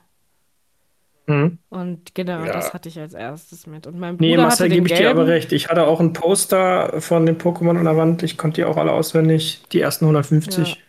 Mhm. 1.27 1.59
Und 1.69 2.15
genau, 2.15 2.43
Ja. 2.43 2.53
das 2.53 2.73
hatte 2.73 2.89
ich 2.89 2.99
als 2.99 3.13
erstes 3.13 3.67
mit. 3.67 3.85
Und 3.85 3.99
mein 3.99 4.15
Nee, 4.15 4.31
Bruder 4.31 4.43
Marcel, 4.43 4.65
hatte 4.65 4.69
den 4.75 4.83
gebe 4.83 4.87
ich 4.93 4.99
dir 4.99 5.09
aber 5.11 5.25
gelben. 5.25 5.31
recht. 5.31 5.51
Ich 5.51 5.67
hatte 5.69 5.85
auch 5.85 5.99
ein 5.99 6.13
Poster 6.13 6.99
von 7.01 7.25
den 7.27 7.37
Pokémon 7.37 7.77
an 7.77 7.83
der 7.85 7.97
Wand. 7.97 8.23
Ich 8.23 8.35
konnte 8.37 8.61
die 8.61 8.65
auch 8.65 8.77
alle 8.77 8.91
auswendig. 8.93 9.61
Die 9.71 9.79
ersten 9.79 10.05
150. 10.05 10.69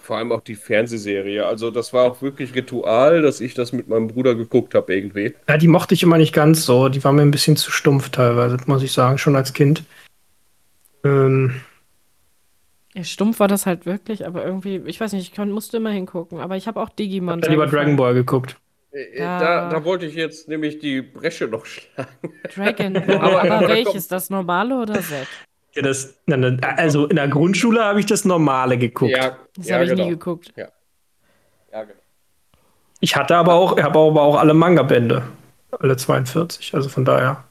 vor 0.00 0.16
allem 0.18 0.32
auch 0.32 0.40
die 0.42 0.54
Fernsehserie. 0.54 1.44
Also 1.46 1.70
das 1.70 1.92
war 1.92 2.04
auch 2.04 2.22
wirklich 2.22 2.54
Ritual, 2.54 3.22
dass 3.22 3.40
ich 3.40 3.54
das 3.54 3.72
mit 3.72 3.88
meinem 3.88 4.08
Bruder 4.08 4.34
geguckt 4.34 4.74
habe 4.74 4.94
irgendwie. 4.94 5.34
Ja, 5.48 5.56
die 5.56 5.68
mochte 5.68 5.94
ich 5.94 6.02
immer 6.02 6.18
nicht 6.18 6.32
ganz 6.34 6.64
so. 6.64 6.88
Die 6.88 7.02
war 7.04 7.12
mir 7.12 7.22
ein 7.22 7.30
bisschen 7.30 7.56
zu 7.56 7.70
stumpf 7.70 8.10
teilweise, 8.10 8.56
muss 8.66 8.82
ich 8.82 8.92
sagen, 8.92 9.18
schon 9.18 9.36
als 9.36 9.52
Kind. 9.52 9.84
Ähm, 11.04 11.60
Ja, 12.94 13.04
stumpf 13.04 13.40
war 13.40 13.48
das 13.48 13.64
halt 13.66 13.86
wirklich, 13.86 14.26
aber 14.26 14.44
irgendwie, 14.44 14.82
ich 14.86 15.00
weiß 15.00 15.12
nicht, 15.14 15.32
ich 15.32 15.38
musste 15.46 15.78
immer 15.78 15.90
hingucken. 15.90 16.38
Aber 16.40 16.56
ich 16.56 16.66
habe 16.66 16.80
auch 16.80 16.88
Digimon. 16.90 17.34
hab 17.36 17.44
sehr 17.44 17.50
lieber. 17.52 17.66
Dragon 17.66 17.96
Ball 17.96 18.14
geguckt. 18.14 18.56
Äh, 18.92 19.18
Ja. 19.18 19.38
Da, 19.40 19.68
da 19.70 19.84
wollte 19.84 20.04
ich 20.06 20.14
jetzt 20.14 20.48
nämlich 20.48 20.78
die 20.78 21.00
Bresche 21.02 21.46
noch 21.48 21.64
schlagen. 21.66 22.08
Dragon 22.54 22.92
Ball. 23.06 23.16
Aber- 23.18 23.42
Aber, 23.52 23.68
welches? 23.68 24.08
Das 24.08 24.28
normale 24.30 24.74
oder 24.80 25.00
Z? 25.00 25.26
Ja, 25.74 25.82
das, 25.82 26.14
also 26.76 27.06
in 27.06 27.16
der 27.16 27.28
Grundschule 27.28 27.82
habe 27.82 28.00
ich 28.00 28.06
das 28.06 28.24
Normale 28.24 28.76
geguckt. 28.78 29.12
Ja, 29.16 29.38
Das 29.56 29.68
ja, 29.68 29.74
habe 29.74 29.84
ich 29.84 29.90
genau. 29.90 30.04
nie 30.04 30.10
geguckt. 30.10 30.52
Ja, 31.72 31.84
genau. 31.84 32.00
Ich 33.00 33.16
hatte 33.16 33.36
aber 33.36 33.54
auch, 33.54 33.78
habe 33.78 33.98
aber 33.98 34.22
auch 34.22 34.36
alle 34.38 34.54
Manga-Bände. 34.54 35.22
Alle 35.72 35.96
42, 35.96 36.74
also 36.74 36.88
von 36.88 37.04
daher. 37.04 37.44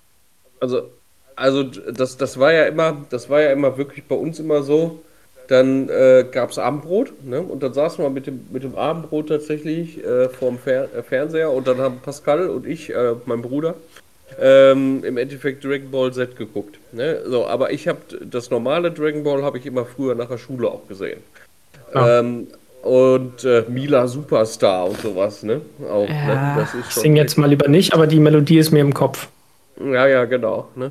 Also, 0.60 0.90
also 1.36 1.64
das, 1.64 2.18
das 2.18 2.40
war 2.40 2.54
ja 2.54 2.66
immer, 2.66 3.06
das 3.10 3.30
war 3.30 3.42
ja 3.42 3.52
immer 3.52 3.78
wirklich 3.78 4.06
bei 4.06 4.16
uns 4.16 4.40
immer 4.40 4.64
so. 4.64 5.04
Dann 5.48 5.90
äh, 5.90 6.26
gab 6.32 6.52
es 6.52 6.60
Abendbrot, 6.60 7.26
ne? 7.26 7.42
Und 7.42 7.62
dann 7.64 7.74
saßen 7.74 8.04
wir 8.04 8.10
mit 8.10 8.28
dem, 8.28 8.48
mit 8.52 8.64
dem 8.64 8.76
Abendbrot 8.76 9.28
tatsächlich 9.30 10.04
äh, 10.04 10.30
vorm 10.30 10.58
Fer 10.60 10.94
äh, 10.96 11.04
Fernseher 11.04 11.52
und 11.52 11.68
dann 11.68 11.80
haben 11.80 12.00
Pascal 12.02 12.48
und 12.50 12.66
ich, 12.66 12.94
äh, 12.94 13.16
mein 13.26 13.42
Bruder, 13.42 13.76
ähm, 14.40 15.04
im 15.04 15.18
Endeffekt 15.18 15.64
Dragon 15.64 15.92
Ball 15.92 16.14
Z 16.14 16.36
geguckt. 16.36 16.80
Ne? 16.92 17.22
So, 17.28 17.48
aber 17.48 17.72
ich 17.72 17.88
habe 17.88 18.00
das 18.26 18.50
normale 18.50 18.92
Dragon 18.92 19.24
Ball 19.24 19.44
habe 19.44 19.58
ich 19.58 19.66
immer 19.66 19.86
früher 19.86 20.16
nach 20.16 20.30
der 20.30 20.38
Schule 20.38 20.70
auch 20.70 20.88
gesehen. 20.88 21.22
Ja. 21.94 22.20
Ähm, 22.20 22.48
und 22.84 23.44
äh, 23.44 23.64
Mila 23.70 24.08
Superstar 24.08 24.90
und 24.90 25.00
sowas, 25.00 25.44
ne? 25.44 25.62
Auch, 25.88 26.08
Ja. 26.10 26.56
ne? 26.56 26.62
Das 26.62 26.74
ist 26.74 26.88
Ich 26.88 26.94
schon 26.94 27.04
singe 27.04 27.20
jetzt 27.22 27.38
mal 27.38 27.48
lieber 27.48 27.68
nicht, 27.68 27.94
aber 27.94 28.08
die 28.08 28.20
Melodie 28.20 28.58
ist 28.58 28.72
mir 28.72 28.80
im 28.82 28.94
Kopf. 28.94 29.28
ja, 29.80 30.08
ja, 30.08 30.26
genau. 30.26 30.70
Ne? 30.76 30.90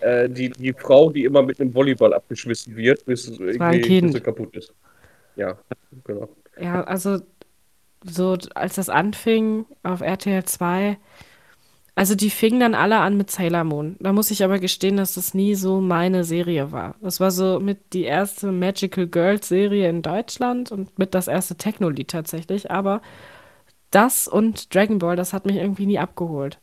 Äh, 0.00 0.28
die, 0.28 0.50
die 0.50 0.72
Frau, 0.72 1.10
die 1.10 1.24
immer 1.24 1.42
mit 1.42 1.60
einem 1.60 1.74
Volleyball 1.74 2.12
abgeschmissen 2.12 2.76
wird, 2.76 3.04
bis, 3.06 3.28
irgendwie, 3.28 4.00
bis 4.00 4.12
sie 4.12 4.20
kaputt 4.20 4.54
ist. 4.56 4.72
Ja, 5.36 5.56
genau. 6.04 6.28
Ja, 6.60 6.84
also 6.84 7.20
so 8.04 8.36
als 8.54 8.74
das 8.74 8.88
anfing 8.88 9.64
auf 9.82 10.00
RTL 10.00 10.44
2, 10.44 10.98
also 11.94 12.14
die 12.14 12.30
fingen 12.30 12.60
dann 12.60 12.74
alle 12.74 12.98
an 13.00 13.16
mit 13.16 13.30
Sailor 13.30 13.64
Moon. 13.64 13.96
Da 14.00 14.12
muss 14.12 14.30
ich 14.30 14.42
aber 14.42 14.58
gestehen, 14.58 14.96
dass 14.96 15.14
das 15.14 15.34
nie 15.34 15.54
so 15.54 15.80
meine 15.80 16.24
Serie 16.24 16.72
war. 16.72 16.94
Das 17.02 17.20
war 17.20 17.30
so 17.30 17.60
mit 17.60 17.92
die 17.92 18.04
erste 18.04 18.50
Magical 18.50 19.06
Girls 19.06 19.48
Serie 19.48 19.88
in 19.88 20.02
Deutschland 20.02 20.72
und 20.72 20.98
mit 20.98 21.14
das 21.14 21.28
erste 21.28 21.56
Techno-Lied 21.56 22.08
tatsächlich, 22.08 22.70
aber 22.70 23.02
das 23.90 24.26
und 24.26 24.74
Dragon 24.74 24.98
Ball, 24.98 25.16
das 25.16 25.34
hat 25.34 25.44
mich 25.44 25.56
irgendwie 25.56 25.86
nie 25.86 25.98
abgeholt. 25.98 26.58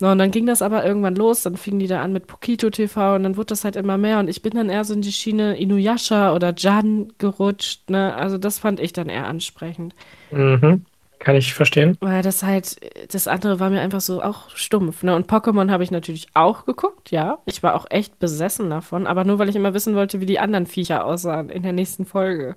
No, 0.00 0.10
und 0.12 0.18
dann 0.18 0.30
ging 0.30 0.46
das 0.46 0.62
aber 0.62 0.84
irgendwann 0.84 1.14
los, 1.14 1.42
dann 1.42 1.56
fingen 1.56 1.78
die 1.78 1.86
da 1.86 2.02
an 2.02 2.12
mit 2.12 2.26
Pokito 2.26 2.70
TV 2.70 3.14
und 3.16 3.22
dann 3.24 3.36
wurde 3.36 3.46
das 3.46 3.64
halt 3.64 3.76
immer 3.76 3.98
mehr 3.98 4.18
und 4.18 4.28
ich 4.28 4.42
bin 4.42 4.52
dann 4.54 4.68
eher 4.68 4.84
so 4.84 4.94
in 4.94 5.02
die 5.02 5.12
Schiene 5.12 5.56
Inuyasha 5.56 6.34
oder 6.34 6.54
Jan 6.56 7.12
gerutscht, 7.18 7.90
ne? 7.90 8.14
Also 8.14 8.38
das 8.38 8.58
fand 8.58 8.80
ich 8.80 8.92
dann 8.92 9.08
eher 9.08 9.26
ansprechend. 9.26 9.94
Mhm. 10.30 10.84
Kann 11.22 11.36
ich 11.36 11.54
verstehen. 11.54 11.96
Weil 12.00 12.22
das 12.22 12.42
halt, 12.42 12.80
das 13.14 13.28
andere 13.28 13.60
war 13.60 13.70
mir 13.70 13.80
einfach 13.80 14.00
so 14.00 14.20
auch 14.20 14.50
stumpf, 14.56 15.04
ne? 15.04 15.14
Und 15.14 15.30
Pokémon 15.30 15.70
habe 15.70 15.84
ich 15.84 15.92
natürlich 15.92 16.26
auch 16.34 16.64
geguckt, 16.64 17.12
ja. 17.12 17.38
Ich 17.44 17.62
war 17.62 17.76
auch 17.76 17.86
echt 17.90 18.18
besessen 18.18 18.70
davon, 18.70 19.06
aber 19.06 19.22
nur 19.22 19.38
weil 19.38 19.48
ich 19.48 19.54
immer 19.54 19.72
wissen 19.72 19.94
wollte, 19.94 20.20
wie 20.20 20.26
die 20.26 20.40
anderen 20.40 20.66
Viecher 20.66 21.04
aussahen 21.04 21.48
in 21.48 21.62
der 21.62 21.72
nächsten 21.72 22.06
Folge. 22.06 22.56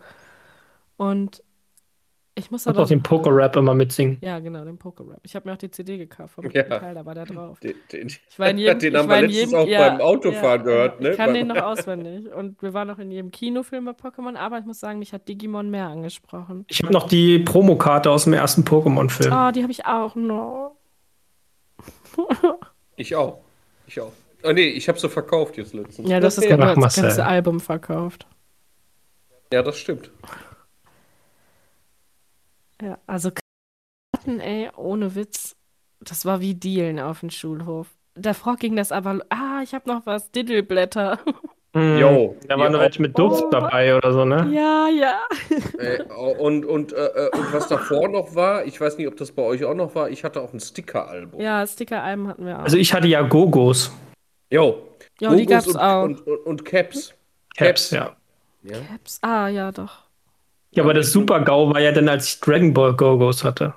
Und 0.98 1.44
ich 2.38 2.52
muss 2.52 2.68
aber. 2.68 2.84
auch 2.84 2.88
den 2.88 3.02
Poker-Rap 3.02 3.56
immer 3.56 3.74
mitsingen. 3.74 4.18
Ja, 4.20 4.40
genau, 4.40 4.66
den 4.66 4.78
Poké-Rap. 4.78 5.20
Ich 5.24 5.36
habe 5.36 5.48
mir 5.48 5.54
auch 5.54 5.58
die 5.58 5.72
CD 5.72 5.98
gekauft 5.98 6.36
vom 6.36 6.52
Ja. 6.52 6.64
Teil, 6.64 6.94
da 6.94 7.06
war 7.06 7.16
der 7.16 7.26
drauf. 7.26 7.60
Den, 7.62 7.76
den, 7.92 8.08
Ich 8.08 8.38
war 8.38 8.50
in 8.50 8.58
jedem, 8.60 8.80
den 8.80 8.94
ich 8.94 9.00
haben 9.00 9.10
wir 9.10 9.22
letztens 9.22 9.38
jedem, 9.38 9.56
auch 9.56 9.68
ja, 9.68 9.90
beim 9.90 10.02
Autofahren 10.02 10.60
ja, 10.62 10.66
gehört, 10.66 11.02
ne? 11.02 11.12
Ich 11.12 11.18
kann 11.18 11.34
den 11.34 11.48
noch 11.48 11.56
auswendig. 11.62 12.32
Und 12.34 12.62
wir 12.62 12.74
waren 12.74 12.90
noch 12.90 13.00
in 13.00 13.10
jedem 13.10 13.32
Kinofilm 13.32 13.86
bei 13.86 13.92
Pokémon, 13.92 14.36
aber 14.36 14.60
ich 14.60 14.66
muss 14.66 14.82
sagen, 14.82 15.00
mich 15.00 15.14
hat 15.14 15.28
Digimon 15.30 15.70
mehr 15.70 15.88
angesprochen. 15.88 16.66
Ich 16.68 16.84
habe 16.84 16.92
noch 16.92 17.08
die 17.08 17.40
Promokarte 17.40 18.12
aus 18.12 18.26
dem 18.26 18.34
ersten 18.34 18.64
Pokémon-Film. 18.64 19.32
Oh, 19.34 19.52
die 19.52 19.64
habe 19.64 19.72
ich 19.72 19.86
auch 19.86 20.16
noch. 20.16 20.76
Ich 22.98 23.14
auch. 23.14 23.40
Ich 23.88 24.00
auch. 24.00 24.14
Ah, 24.42 24.54
nee, 24.54 24.68
ich 24.68 24.88
habe 24.88 24.98
sie 24.98 25.10
verkauft 25.10 25.58
jetzt 25.58 25.74
letztens. 25.74 26.08
Ja, 26.10 26.22
das 26.22 26.38
ist 26.38 26.50
Ach, 26.50 26.76
das 26.76 26.96
ganze 26.96 27.26
Album 27.26 27.60
verkauft. 27.60 28.26
Ja, 29.52 29.62
das 29.64 29.78
stimmt. 29.78 30.12
Ja, 32.82 32.98
also 33.08 33.32
Karten, 34.14 34.40
ey, 34.40 34.70
ohne 34.76 35.16
Witz, 35.16 35.56
das 36.02 36.26
war 36.26 36.42
wie 36.42 36.56
Dealen 36.56 37.00
auf 37.00 37.22
dem 37.22 37.30
Schulhof. 37.30 37.88
Davor 38.16 38.56
ging 38.58 38.76
das 38.76 38.92
aber, 38.92 39.20
ah, 39.30 39.62
ich 39.64 39.74
habe 39.74 39.90
noch 39.90 40.06
was, 40.06 40.32
Diddleblätter. 40.32 41.20
Mhm. 41.74 41.98
Jo, 41.98 42.36
Da 42.48 42.58
waren 42.58 42.72
ja, 42.72 42.80
welche 42.80 43.02
mit 43.02 43.20
Duft 43.20 43.44
Oh. 43.48 43.50
dabei 43.50 43.98
oder 43.98 44.14
so, 44.14 44.24
ne? 44.24 44.50
Ja, 44.54 44.88
ja. 44.88 45.20
Äh, 45.78 46.04
und, 46.40 46.66
und, 46.66 46.94
äh, 46.94 47.06
äh, 47.06 47.30
und 47.38 47.52
was 47.52 47.68
davor 47.68 48.08
noch 48.08 48.34
war, 48.34 48.64
ich 48.64 48.80
weiß 48.80 48.98
nicht, 48.98 49.08
ob 49.10 49.18
das 49.18 49.34
bei 49.34 49.42
euch 49.42 49.66
auch 49.66 49.74
noch 49.74 49.94
war, 49.94 50.10
ich 50.10 50.24
hatte 50.24 50.40
auch 50.42 50.54
ein 50.54 50.60
Sticker-Album. 50.62 51.42
Ja, 51.42 51.68
Sticker-Alben 51.68 52.30
hatten 52.30 52.46
wir 52.46 52.60
auch. 52.60 52.64
Also 52.64 52.78
ich 52.78 52.94
hatte 52.94 53.10
ja 53.10 53.22
Gogos. 53.24 53.92
Jo. 54.50 54.84
Ja, 55.20 55.36
die 55.36 55.46
gab's 55.46 55.68
und, 55.68 55.78
auch. 55.78 56.04
Und, 56.04 56.26
und, 56.26 56.38
und 56.46 56.64
Caps. 56.66 57.14
Caps, 57.58 57.92
ja. 57.92 58.16
Ja. 58.64 58.78
Caps. 58.80 59.20
Ah, 59.22 59.50
ja, 59.50 59.74
doch. 59.74 60.05
Ja, 60.76 60.84
aber 60.84 60.94
das 60.94 61.12
Super-GAU 61.12 61.74
war 61.74 61.80
ja 61.82 61.92
dann, 61.92 62.10
als 62.10 62.28
ich 62.28 62.40
Dragon 62.42 62.74
Ball 62.74 62.94
Gogos 62.96 63.44
hatte. 63.44 63.74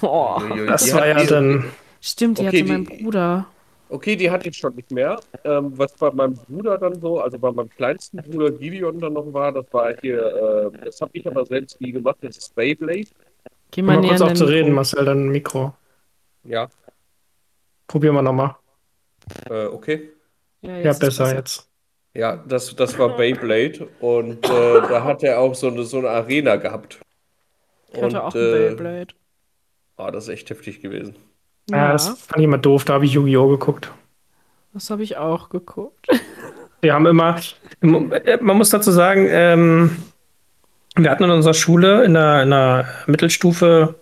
Boah. 0.00 0.42
Das 0.66 0.84
die 0.84 0.92
war 0.94 1.06
ja 1.06 1.20
die- 1.20 1.26
dann. 1.26 1.64
Stimmt, 2.00 2.38
die 2.38 2.46
Okay, 2.48 2.60
hatte 2.62 2.68
mein 2.72 2.84
die- 2.84 3.02
Bruder. 3.04 3.46
Okay, 3.88 4.16
die 4.16 4.30
hatte 4.30 4.48
ich 4.48 4.56
schon 4.56 4.74
nicht 4.74 4.90
mehr. 4.90 5.20
Ähm, 5.44 5.76
was 5.78 5.92
bei 5.92 6.10
meinem 6.10 6.34
Bruder 6.34 6.78
dann 6.78 6.98
so, 7.00 7.20
also 7.20 7.38
bei 7.38 7.52
meinem 7.52 7.68
kleinsten 7.68 8.16
Bruder 8.22 8.50
Gideon 8.50 8.98
dann 8.98 9.12
noch 9.12 9.30
war, 9.32 9.52
das 9.52 9.66
war 9.70 9.94
hier, 10.00 10.72
äh, 10.74 10.84
das 10.84 11.00
habe 11.00 11.10
ich 11.12 11.26
aber 11.26 11.44
selbst 11.44 11.78
nie 11.80 11.92
gemacht, 11.92 12.16
das 12.22 12.38
ist 12.38 12.54
Beyblade. 12.54 13.04
Geh 13.70 13.82
Mal 13.82 13.96
mal 13.96 14.00
näher 14.00 14.10
kurz 14.10 14.20
auf 14.22 14.32
zu 14.34 14.44
Mikro. 14.44 14.54
reden, 14.56 14.72
Marcel, 14.72 15.04
dann 15.04 15.28
Mikro. 15.28 15.74
Ja, 16.44 16.68
Probieren 17.86 18.14
wir 18.14 18.22
nochmal. 18.22 18.56
äh, 19.50 19.66
okay. 19.66 20.10
Ja, 20.62 20.78
Ja, 20.78 20.90
ist 20.90 20.98
besser 21.00 21.34
jetzt. 21.34 21.68
Ja, 22.14 22.36
das, 22.36 22.74
das 22.76 22.98
war 22.98 23.16
Beyblade 23.16 23.88
und 24.00 24.44
äh, 24.44 24.80
da 24.82 25.02
hat 25.04 25.22
er 25.22 25.40
auch 25.40 25.54
so 25.54 25.68
eine, 25.68 25.82
so 25.84 25.98
eine 25.98 26.10
Arena 26.10 26.56
gehabt. 26.56 26.98
Ich 27.90 27.96
hatte 28.02 28.06
Und, 28.06 28.16
auch 28.16 28.34
ein 28.34 28.40
äh, 28.40 28.50
Beyblade. 28.68 29.14
Ah, 29.96 30.10
das 30.10 30.24
ist 30.24 30.30
echt 30.30 30.50
heftig 30.50 30.80
gewesen. 30.82 31.16
Ja, 31.70 31.76
Ja, 31.76 31.92
das 31.92 32.08
fand 32.08 32.38
ich 32.38 32.44
immer 32.44 32.58
doof. 32.58 32.84
Da 32.84 32.94
habe 32.94 33.04
ich 33.06 33.12
Yu-Gi-Oh! 33.12 33.48
geguckt. 33.48 33.90
das 34.74 34.90
habe 34.90 35.02
ich 35.02 35.16
auch 35.16 35.48
geguckt. 35.48 36.06
Wir 36.80 36.94
haben 36.94 37.06
immer, 37.06 37.38
man 37.80 38.56
muss 38.56 38.70
dazu 38.70 38.90
sagen, 38.90 39.28
ähm, 39.30 39.96
wir 40.96 41.10
hatten 41.10 41.24
in 41.24 41.30
unserer 41.30 41.54
Schule 41.54 42.04
in 42.04 42.14
der, 42.14 42.42
in 42.42 42.50
der 42.50 42.88
Mittelstufe 43.06 43.94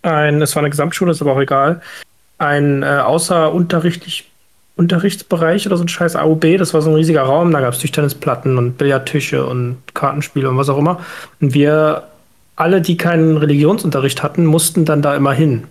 ein, 0.00 0.40
es 0.42 0.56
war 0.56 0.62
eine 0.62 0.70
Gesamtschule, 0.70 1.12
ist 1.12 1.20
aber 1.22 1.34
auch 1.34 1.40
egal, 1.40 1.80
ein 2.38 2.82
äh, 2.82 2.86
außerunterrichtlich 2.86 4.31
Unterrichtsbereich 4.76 5.66
oder 5.66 5.76
so 5.76 5.84
ein 5.84 5.88
scheiß 5.88 6.16
AUB, 6.16 6.56
das 6.58 6.72
war 6.72 6.82
so 6.82 6.90
ein 6.90 6.96
riesiger 6.96 7.22
Raum, 7.22 7.50
da 7.50 7.60
gab 7.60 7.74
es 7.74 7.80
Tischtennisplatten 7.80 8.56
und 8.56 8.78
Billardtische 8.78 9.44
und 9.46 9.78
Kartenspiele 9.94 10.48
und 10.48 10.56
was 10.56 10.68
auch 10.68 10.78
immer. 10.78 11.00
Und 11.40 11.54
wir 11.54 12.04
alle, 12.56 12.80
die 12.80 12.96
keinen 12.96 13.36
Religionsunterricht 13.36 14.22
hatten, 14.22 14.46
mussten 14.46 14.84
dann 14.84 15.02
da 15.02 15.14
immer 15.14 15.32
hin. 15.32 15.64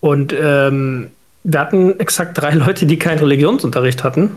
Und 0.00 0.34
ähm, 0.38 1.10
wir 1.44 1.60
hatten 1.60 1.98
exakt 2.00 2.40
drei 2.40 2.50
Leute, 2.54 2.86
die 2.86 2.98
keinen 2.98 3.18
Religionsunterricht 3.18 4.04
hatten. 4.04 4.32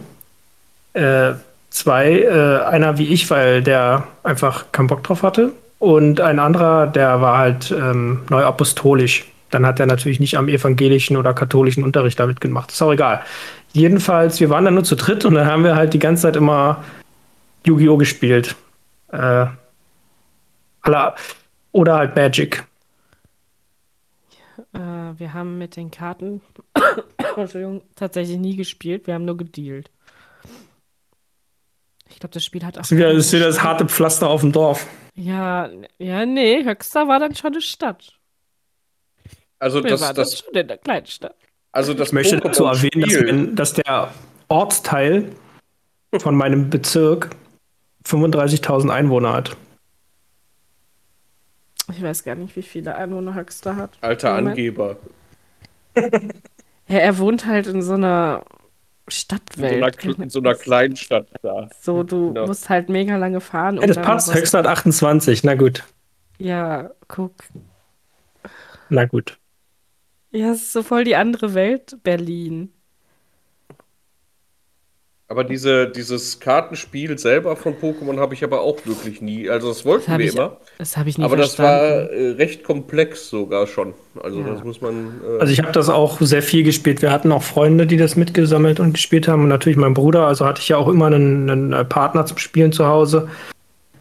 Äh, 0.93 1.33
zwei, 1.69 2.21
äh, 2.21 2.65
einer 2.65 2.97
wie 2.97 3.07
ich, 3.07 3.29
weil 3.29 3.61
der 3.61 4.07
einfach 4.23 4.71
keinen 4.71 4.87
Bock 4.87 5.03
drauf 5.03 5.23
hatte. 5.23 5.51
Und 5.79 6.21
ein 6.21 6.39
anderer, 6.39 6.87
der 6.87 7.21
war 7.21 7.37
halt 7.37 7.71
ähm, 7.71 8.21
neu 8.29 8.43
apostolisch. 8.43 9.25
Dann 9.51 9.65
hat 9.65 9.79
er 9.79 9.85
natürlich 9.85 10.19
nicht 10.19 10.37
am 10.37 10.47
evangelischen 10.47 11.17
oder 11.17 11.33
katholischen 11.33 11.83
Unterricht 11.83 12.19
damit 12.19 12.41
gemacht. 12.41 12.71
Ist 12.71 12.81
auch 12.81 12.91
egal. 12.91 13.21
Jedenfalls, 13.75 14.39
wir 14.39 14.49
waren 14.49 14.63
dann 14.63 14.75
nur 14.75 14.85
zu 14.85 14.95
dritt 14.95 15.25
und 15.25 15.33
dann 15.33 15.47
haben 15.47 15.65
wir 15.65 15.75
halt 15.75 15.93
die 15.93 15.99
ganze 15.99 16.21
Zeit 16.21 16.37
immer 16.37 16.81
Yu-Gi-Oh! 17.65 17.97
gespielt. 17.97 18.55
Äh, 19.09 19.47
oder 21.73 21.95
halt 21.95 22.15
Magic. 22.15 22.63
Äh, 24.71 24.79
wir 24.79 25.33
haben 25.33 25.57
mit 25.57 25.75
den 25.75 25.91
Karten 25.91 26.41
Entschuldigung, 27.35 27.81
tatsächlich 27.97 28.37
nie 28.37 28.55
gespielt. 28.55 29.07
Wir 29.07 29.15
haben 29.15 29.25
nur 29.25 29.35
gedealt. 29.35 29.91
Ich 32.09 32.19
glaube, 32.19 32.33
das 32.33 32.45
Spiel 32.45 32.63
hat 32.63 32.77
auch. 32.77 32.83
Das 32.83 32.93
ist 32.93 32.97
wieder, 32.97 33.13
das, 33.13 33.25
ist 33.25 33.33
wieder 33.33 33.47
das 33.47 33.61
harte 33.61 33.85
Pflaster 33.87 34.29
auf 34.29 34.39
dem 34.39 34.53
Dorf. 34.53 34.87
Ja, 35.15 35.69
ja, 35.97 36.25
nee, 36.25 36.63
Höxter 36.63 37.09
war 37.09 37.19
dann 37.19 37.35
schon 37.35 37.51
eine 37.51 37.61
Stadt. 37.61 38.13
Also 39.59 39.81
das, 39.81 39.99
waren 39.99 40.15
dann 40.15 40.23
das, 40.23 40.39
schon 40.39 40.53
in 40.53 40.65
der 40.65 40.77
Kleinstadt. 40.77 41.35
Also 41.75 41.93
das 41.93 42.09
Ich 42.09 42.13
möchte 42.13 42.37
dazu 42.39 42.65
erwähnen, 42.65 43.01
dass, 43.01 43.13
wenn, 43.23 43.55
dass 43.55 43.73
der 43.73 44.11
Ortsteil 44.47 45.31
von 46.19 46.35
meinem 46.35 46.69
Bezirk 46.69 47.29
35.000 48.05 48.89
Einwohner 48.89 49.33
hat. 49.33 49.55
Ich 51.91 52.01
weiß 52.01 52.23
gar 52.23 52.35
nicht, 52.35 52.55
wie 52.55 52.61
viele 52.63 52.95
Einwohner 52.95 53.35
Höxter 53.35 53.75
hat. 53.75 53.91
Alter. 54.01 54.33
Angeber. 54.33 54.97
Ja, 56.87 56.99
er 56.99 57.17
wohnt 57.17 57.47
halt 57.47 57.65
in 57.65 57.81
so 57.81 57.93
einer 57.93 58.43
In 58.45 58.45
so 58.45 59.09
Stadtwelt. 59.09 59.83
einer, 60.05 60.19
in 60.19 60.29
so 60.29 60.37
einer 60.39 60.53
kleinen 60.53 60.95
Stadt 60.95 61.25
da. 61.41 61.67
So, 61.81 62.03
du 62.03 62.27
Genau. 62.31 62.45
musst 62.45 62.69
halt 62.69 62.89
mega 62.89 63.17
lange 63.17 63.41
fahren. 63.41 63.77
Ja, 63.77 63.87
das 63.87 63.97
passt. 63.97 64.53
hat 64.53 64.67
28. 64.67 65.43
Na 65.43 65.55
gut. 65.55 65.83
Ja, 66.37 66.91
guck. 67.07 67.33
Na 68.89 69.05
gut. 69.05 69.39
Ja, 70.35 70.51
es 70.51 70.63
ist 70.63 70.73
so 70.73 70.83
voll 70.83 71.05
die 71.05 71.15
andere 71.15 71.53
Welt, 71.53 71.97
Berlin. 72.03 72.69
Aber 75.27 75.43
diese, 75.43 75.87
dieses 75.89 76.39
Kartenspiel 76.39 77.17
selber 77.17 77.55
von 77.55 77.73
Pokémon 77.75 78.19
habe 78.19 78.35
ich 78.35 78.43
aber 78.43 78.61
auch 78.61 78.77
wirklich 78.85 79.21
nie. 79.21 79.49
Also 79.49 79.69
das 79.69 79.83
wollten 79.83 80.11
Das 80.11 80.19
wir 80.19 80.25
ich- 80.27 80.35
immer. 80.35 80.57
Das 80.77 80.97
habe 80.97 81.09
ich 81.09 81.17
nie 81.17 81.23
Aber 81.23 81.35
das 81.35 81.55
verstanden. 81.55 82.09
war 82.09 82.11
äh, 82.11 82.29
recht 82.31 82.63
komplex 82.63 83.29
sogar 83.29 83.65
schon. 83.65 83.95
Also 84.21 84.41
Ja. 84.41 84.49
das 84.53 84.63
muss 84.63 84.81
man. 84.81 85.21
Äh, 85.25 85.39
Also 85.39 85.51
ich 85.51 85.59
habe 85.61 85.71
das 85.71 85.89
auch 85.89 86.19
sehr 86.21 86.43
viel 86.43 86.63
gespielt. 86.63 87.01
Wir 87.01 87.11
hatten 87.11 87.31
auch 87.31 87.41
Freunde, 87.41 87.87
die 87.87 87.97
das 87.97 88.15
mitgesammelt 88.15 88.79
und 88.79 88.93
gespielt 88.93 89.27
haben. 89.27 89.43
Und 89.43 89.47
natürlich 89.49 89.77
mein 89.77 89.95
Bruder. 89.95 90.27
Also 90.27 90.45
hatte 90.45 90.61
ich 90.61 90.69
ja 90.69 90.77
auch 90.77 90.89
immer 90.89 91.07
einen, 91.07 91.49
einen 91.49 91.89
Partner 91.89 92.25
zum 92.27 92.37
Spielen 92.37 92.71
zu 92.71 92.85
Hause. 92.85 93.27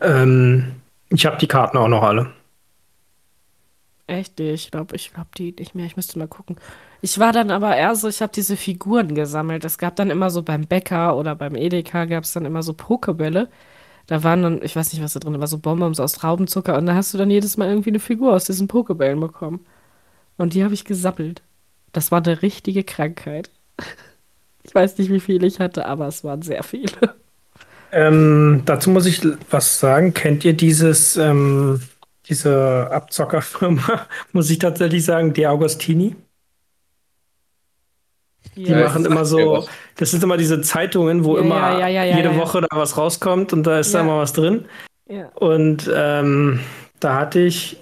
Ähm, 0.03 0.73
ich 1.09 1.25
habe 1.25 1.39
die 1.39 1.49
Karten 1.49 1.79
auch 1.79 1.89
noch 1.89 2.03
alle. 2.03 2.33
Echt? 4.07 4.39
Nee, 4.39 4.53
Ich 4.53 4.71
glaube, 4.71 4.95
ich 4.97 5.13
glaube 5.13 5.29
die 5.37 5.55
nicht 5.59 5.75
mehr. 5.75 5.87
Ich 5.87 5.97
müsste 5.97 6.19
mal 6.19 6.29
gucken. 6.29 6.57
Ich 7.01 7.19
war 7.19 7.33
dann 7.33 7.51
aber 7.51 7.77
eher 7.77 7.95
so, 7.97 8.09
ich 8.09 8.21
habe 8.23 8.33
diese 8.33 8.57
Figuren 8.57 9.15
gesammelt. 9.15 9.65
Es 9.65 9.79
gab 9.79 9.97
dann 9.97 10.11
immer 10.11 10.31
so 10.31 10.43
beim 10.43 10.67
Bäcker 10.67 11.17
oder 11.17 11.35
beim 11.35 11.55
Edeka 11.57 12.05
gab 12.07 12.25
es 12.25 12.33
dann 12.33 12.45
immer 12.45 12.63
so 12.63 12.75
Pokebälle. 12.75 13.49
Da 14.07 14.25
waren 14.25 14.43
dann, 14.43 14.63
ich 14.63 14.77
weiß 14.77 14.93
nicht, 14.93 15.03
was 15.03 15.15
da 15.15 15.21
drin 15.21 15.41
war, 15.41 15.49
so 15.49 15.59
Bonbons 15.59 16.01
aus 16.01 16.15
Traubenzucker. 16.15 16.77
Und 16.79 16.87
da 16.87 16.95
hast 16.95 17.15
du 17.15 17.19
dann 17.19 17.31
jedes 17.31 17.57
Mal 17.59 17.69
irgendwie 17.71 17.91
eine 17.91 18.01
Figur 18.01 18.35
aus 18.35 18.45
diesen 18.45 18.69
Pokebällen 18.69 19.21
bekommen. 19.21 19.67
Und 20.39 20.55
die 20.55 20.65
habe 20.65 20.75
ich 20.75 20.85
gesammelt. 20.87 21.43
Das 21.93 22.13
war 22.13 22.25
eine 22.25 22.43
richtige 22.43 22.85
Krankheit. 22.85 23.51
Ich 24.65 24.75
weiß 24.75 24.99
nicht, 24.99 25.11
wie 25.11 25.21
viele 25.21 25.47
ich 25.47 25.61
hatte, 25.61 25.87
aber 25.87 26.07
es 26.09 26.25
waren 26.25 26.43
sehr 26.43 26.63
viele. 26.63 27.17
Ähm, 27.93 28.63
dazu 28.65 28.91
muss 28.91 29.07
ich 29.07 29.21
was 29.51 29.79
sagen. 29.79 30.15
Kennt 30.15 30.45
ihr 30.45 30.53
dieses, 30.55 31.17
ähm, 31.17 31.81
diese 32.29 32.89
Abzockerfirma? 32.91 34.07
muss 34.33 34.51
ich 34.51 34.59
tatsächlich 34.59 35.05
sagen, 35.05 35.33
die 35.33 35.47
Augustini? 35.47 36.17
Die 38.57 38.63
Ja, 38.71 38.85
machen 38.85 39.05
immer 39.05 39.25
so, 39.25 39.67
das 39.97 40.11
sind 40.13 40.23
immer 40.23 40.37
diese 40.37 40.61
Zeitungen, 40.61 41.25
wo 41.25 41.37
Ja, 41.37 41.43
immer 41.43 41.57
ja, 41.57 41.79
ja, 41.81 41.89
ja, 41.89 42.05
ja, 42.05 42.17
jede 42.17 42.31
ja. 42.31 42.37
Woche 42.37 42.61
da 42.61 42.69
was 42.77 42.97
rauskommt 42.97 43.53
und 43.53 43.65
da 43.65 43.81
ist 43.81 43.95
da 43.95 44.01
immer 44.01 44.19
was 44.19 44.33
drin. 44.33 44.67
ja. 45.09 45.29
Und 45.35 45.91
ähm, 45.95 46.61
da 47.01 47.17
hatte 47.17 47.41
ich, 47.41 47.79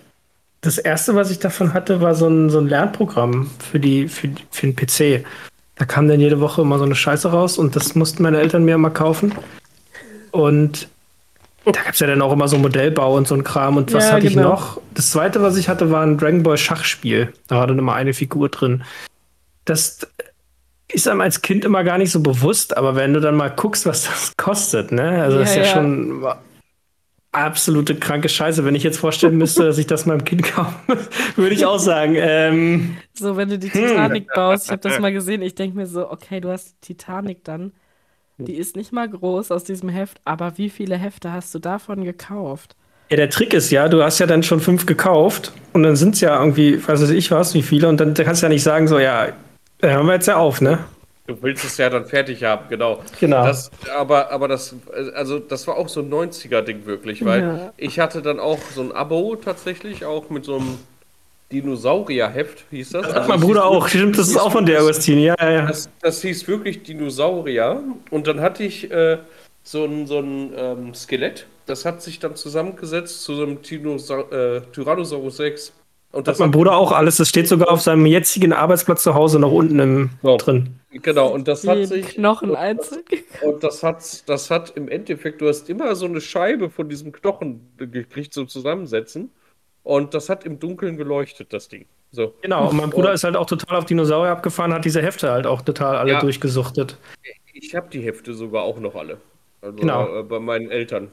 das 0.62 0.78
erste, 0.78 1.14
was 1.14 1.30
ich 1.30 1.40
davon 1.40 1.74
hatte, 1.74 2.00
war 2.00 2.14
so 2.14 2.28
ein, 2.28 2.48
so 2.48 2.58
ein 2.58 2.68
Lernprogramm 2.68 3.50
für, 3.58 3.80
die, 3.80 4.08
für, 4.08 4.30
für 4.50 4.66
den 4.66 4.76
PC. 4.76 5.24
Da 5.74 5.84
kam 5.84 6.08
dann 6.08 6.20
jede 6.20 6.40
Woche 6.40 6.62
immer 6.62 6.78
so 6.78 6.84
eine 6.84 6.94
Scheiße 6.94 7.30
raus 7.32 7.58
und 7.58 7.74
das 7.76 7.94
mussten 7.94 8.22
meine 8.22 8.38
Eltern 8.40 8.64
mir 8.64 8.76
immer 8.76 8.90
kaufen. 8.90 9.34
Und 10.30 10.88
da 11.64 11.72
gab 11.82 11.92
es 11.94 12.00
ja 12.00 12.06
dann 12.06 12.22
auch 12.22 12.32
immer 12.32 12.48
so 12.48 12.58
Modellbau 12.58 13.16
und 13.16 13.28
so 13.28 13.34
ein 13.34 13.44
Kram. 13.44 13.76
Und 13.76 13.92
was 13.92 14.08
Ja, 14.08 14.12
hatte 14.14 14.26
ich 14.26 14.34
genau. 14.34 14.50
noch? 14.50 14.80
Das 14.94 15.10
zweite, 15.10 15.42
was 15.42 15.56
ich 15.56 15.68
hatte, 15.68 15.90
war 15.90 16.02
ein 16.02 16.18
Dragon 16.18 16.42
Ball 16.42 16.56
Schachspiel. 16.58 17.32
Da 17.48 17.56
war 17.56 17.66
dann 17.66 17.78
immer 17.78 17.94
eine 17.94 18.14
Figur 18.14 18.48
drin. 18.48 18.82
Das 19.64 20.00
ist 20.92 21.08
einem 21.08 21.20
als 21.20 21.40
Kind 21.42 21.64
immer 21.64 21.84
gar 21.84 21.98
nicht 21.98 22.10
so 22.10 22.20
bewusst, 22.20 22.76
aber 22.76 22.96
wenn 22.96 23.14
du 23.14 23.20
dann 23.20 23.36
mal 23.36 23.48
guckst, 23.48 23.86
was 23.86 24.04
das 24.04 24.32
kostet, 24.36 24.92
ne? 24.92 25.22
Also 25.22 25.38
das 25.38 25.50
ist 25.50 25.56
Ja, 25.56 25.62
ja, 25.62 25.68
ja. 25.68 25.74
schon 25.74 26.24
absolute 27.32 27.94
kranke 27.94 28.28
Scheiße. 28.28 28.64
Wenn 28.64 28.74
ich 28.74 28.82
jetzt 28.82 28.98
vorstellen 28.98 29.38
müsste, 29.38 29.64
dass 29.64 29.78
ich 29.78 29.86
das 29.86 30.04
meinem 30.04 30.24
Kind 30.24 30.42
kaufe, 30.54 30.74
würde 31.36 31.54
ich 31.54 31.64
auch 31.64 31.78
sagen, 31.78 32.14
ähm, 32.16 32.96
So, 33.14 33.36
wenn 33.36 33.48
du 33.48 33.58
die 33.58 33.72
Hm. 33.72 33.80
Titanic 33.88 34.28
baust, 34.34 34.66
ich 34.66 34.70
habe 34.70 34.82
das 34.82 34.98
mal 34.98 35.12
gesehen, 35.12 35.40
ich 35.42 35.54
denke 35.54 35.76
mir 35.76 35.86
so, 35.86 36.10
okay, 36.10 36.40
du 36.40 36.50
hast 36.50 36.76
die 36.82 36.94
Titanic 36.94 37.42
dann. 37.44 37.72
Die 38.38 38.54
ist 38.56 38.76
nicht 38.76 38.92
mal 38.92 39.08
groß 39.08 39.50
aus 39.52 39.64
diesem 39.64 39.88
Heft, 39.88 40.20
aber 40.24 40.58
wie 40.58 40.70
viele 40.70 40.96
Hefte 40.96 41.32
hast 41.32 41.54
du 41.54 41.58
davon 41.58 42.04
gekauft? 42.04 42.76
ja, 43.10 43.16
der 43.16 43.28
Trick 43.30 43.52
ist 43.54 43.70
ja, 43.70 43.88
du 43.88 44.02
hast 44.02 44.18
ja 44.20 44.26
dann 44.26 44.42
schon 44.42 44.60
fünf 44.60 44.86
gekauft 44.86 45.52
und 45.74 45.82
dann 45.82 45.96
sind 45.96 46.14
es 46.14 46.20
ja 46.22 46.38
irgendwie, 46.38 46.78
was 46.88 47.02
weiß 47.02 47.10
ich 47.10 47.30
was, 47.30 47.52
wie 47.54 47.62
viele 47.62 47.88
und 47.88 47.98
dann 48.00 48.14
kannst 48.14 48.42
du 48.42 48.46
ja 48.46 48.48
nicht 48.50 48.62
sagen, 48.62 48.88
so, 48.88 48.98
ja, 48.98 49.28
da 49.78 49.88
hören 49.90 50.06
wir 50.06 50.14
jetzt 50.14 50.28
ja 50.28 50.36
auf, 50.36 50.60
ne? 50.60 50.78
Du 51.26 51.40
willst 51.42 51.64
es 51.64 51.76
ja 51.78 51.88
dann 51.88 52.06
fertig 52.06 52.42
haben, 52.42 52.68
genau. 52.68 53.00
Genau. 53.20 53.44
Das, 53.44 53.70
aber, 53.96 54.30
aber 54.32 54.48
das, 54.48 54.74
also 55.14 55.38
das 55.38 55.66
war 55.68 55.76
auch 55.76 55.88
so 55.88 56.00
ein 56.00 56.08
90er-Ding 56.10 56.84
wirklich, 56.86 57.24
weil 57.24 57.40
Ja. 57.42 57.72
ich 57.76 58.00
hatte 58.00 58.22
dann 58.22 58.40
auch 58.40 58.58
so 58.74 58.80
ein 58.82 58.92
Abo 58.92 59.36
tatsächlich, 59.36 60.04
auch 60.04 60.30
mit 60.30 60.44
so 60.44 60.56
einem 60.56 60.78
Dinosaurierheft, 61.52 62.64
hieß 62.70 62.90
das. 62.90 63.06
Das 63.06 63.14
hat 63.14 63.28
mein 63.28 63.40
Bruder 63.40 63.64
auch. 63.64 63.86
Stimmt, 63.86 64.18
das 64.18 64.28
ist 64.28 64.38
auch 64.38 64.50
von 64.50 64.66
der 64.66 64.80
Agostin. 64.80 65.18
Ja, 65.18 65.34
ja, 65.38 65.50
ja. 65.50 65.66
Das, 65.66 65.88
das 66.00 66.22
hieß 66.22 66.48
wirklich 66.48 66.82
Dinosaurier. 66.82 67.82
Und 68.10 68.26
dann 68.26 68.40
hatte 68.40 68.64
ich 68.64 68.90
äh, 68.90 69.18
so 69.62 69.84
ein, 69.84 70.06
so 70.06 70.18
ein 70.18 70.52
ähm, 70.56 70.94
Skelett. 70.94 71.46
Das 71.66 71.84
hat 71.84 72.02
sich 72.02 72.18
dann 72.18 72.34
zusammengesetzt 72.34 73.22
zu 73.22 73.34
so 73.34 73.42
einem 73.42 73.62
Tinosa 73.62 74.20
äh, 74.30 74.62
Tyrannosaurus 74.72 75.38
Rex. 75.40 75.72
Und 76.10 76.26
Das 76.26 76.34
hat 76.34 76.40
mein 76.40 76.50
Bruder 76.50 76.76
auch 76.76 76.92
alles. 76.92 77.16
Das 77.16 77.28
steht 77.28 77.48
sogar 77.48 77.70
auf 77.70 77.80
seinem 77.80 78.04
jetzigen 78.04 78.52
Arbeitsplatz 78.52 79.02
zu 79.02 79.14
Hause 79.14 79.38
noch 79.38 79.52
unten 79.52 79.78
im, 79.78 80.10
So. 80.22 80.36
drin. 80.36 80.76
Genau, 80.90 81.28
und 81.28 81.48
das 81.48 81.66
hat 81.66 81.86
sich. 81.86 82.06
Knochen 82.08 82.54
einzeln. 82.54 83.02
Und 83.42 83.64
das 83.64 83.82
hat, 83.82 84.28
das 84.28 84.50
hat 84.50 84.74
im 84.76 84.88
Endeffekt, 84.88 85.40
du 85.40 85.48
hast 85.48 85.70
immer 85.70 85.94
so 85.94 86.04
eine 86.04 86.20
Scheibe 86.20 86.68
von 86.68 86.88
diesem 86.88 87.12
Knochen 87.12 87.72
gekriegt 87.78 88.34
zum 88.34 88.46
Zusammensetzen. 88.46 89.30
Und 89.82 90.14
das 90.14 90.28
hat 90.28 90.44
im 90.44 90.58
Dunkeln 90.60 90.96
geleuchtet, 90.96 91.52
das 91.52 91.68
Ding. 91.68 91.86
So. 92.12 92.34
Genau, 92.42 92.68
und 92.68 92.76
mein 92.76 92.90
Bruder 92.90 93.12
ist 93.12 93.24
halt 93.24 93.36
auch 93.36 93.46
total 93.46 93.78
auf 93.78 93.86
Dinosaurier 93.86 94.32
abgefahren, 94.32 94.72
hat 94.74 94.84
diese 94.84 95.00
Hefte 95.02 95.30
halt 95.30 95.46
auch 95.46 95.62
total 95.62 95.96
alle 95.96 96.12
Ja. 96.12 96.20
durchgesuchtet. 96.20 96.98
Ich 97.54 97.74
habe 97.74 97.88
die 97.90 98.00
Hefte 98.00 98.34
sogar 98.34 98.62
auch 98.62 98.78
noch 98.78 98.94
alle. 98.94 99.16
Also 99.62 99.76
Genau. 99.76 100.20
äh, 100.20 100.22
bei 100.22 100.38
meinen 100.38 100.70
Eltern. 100.70 101.08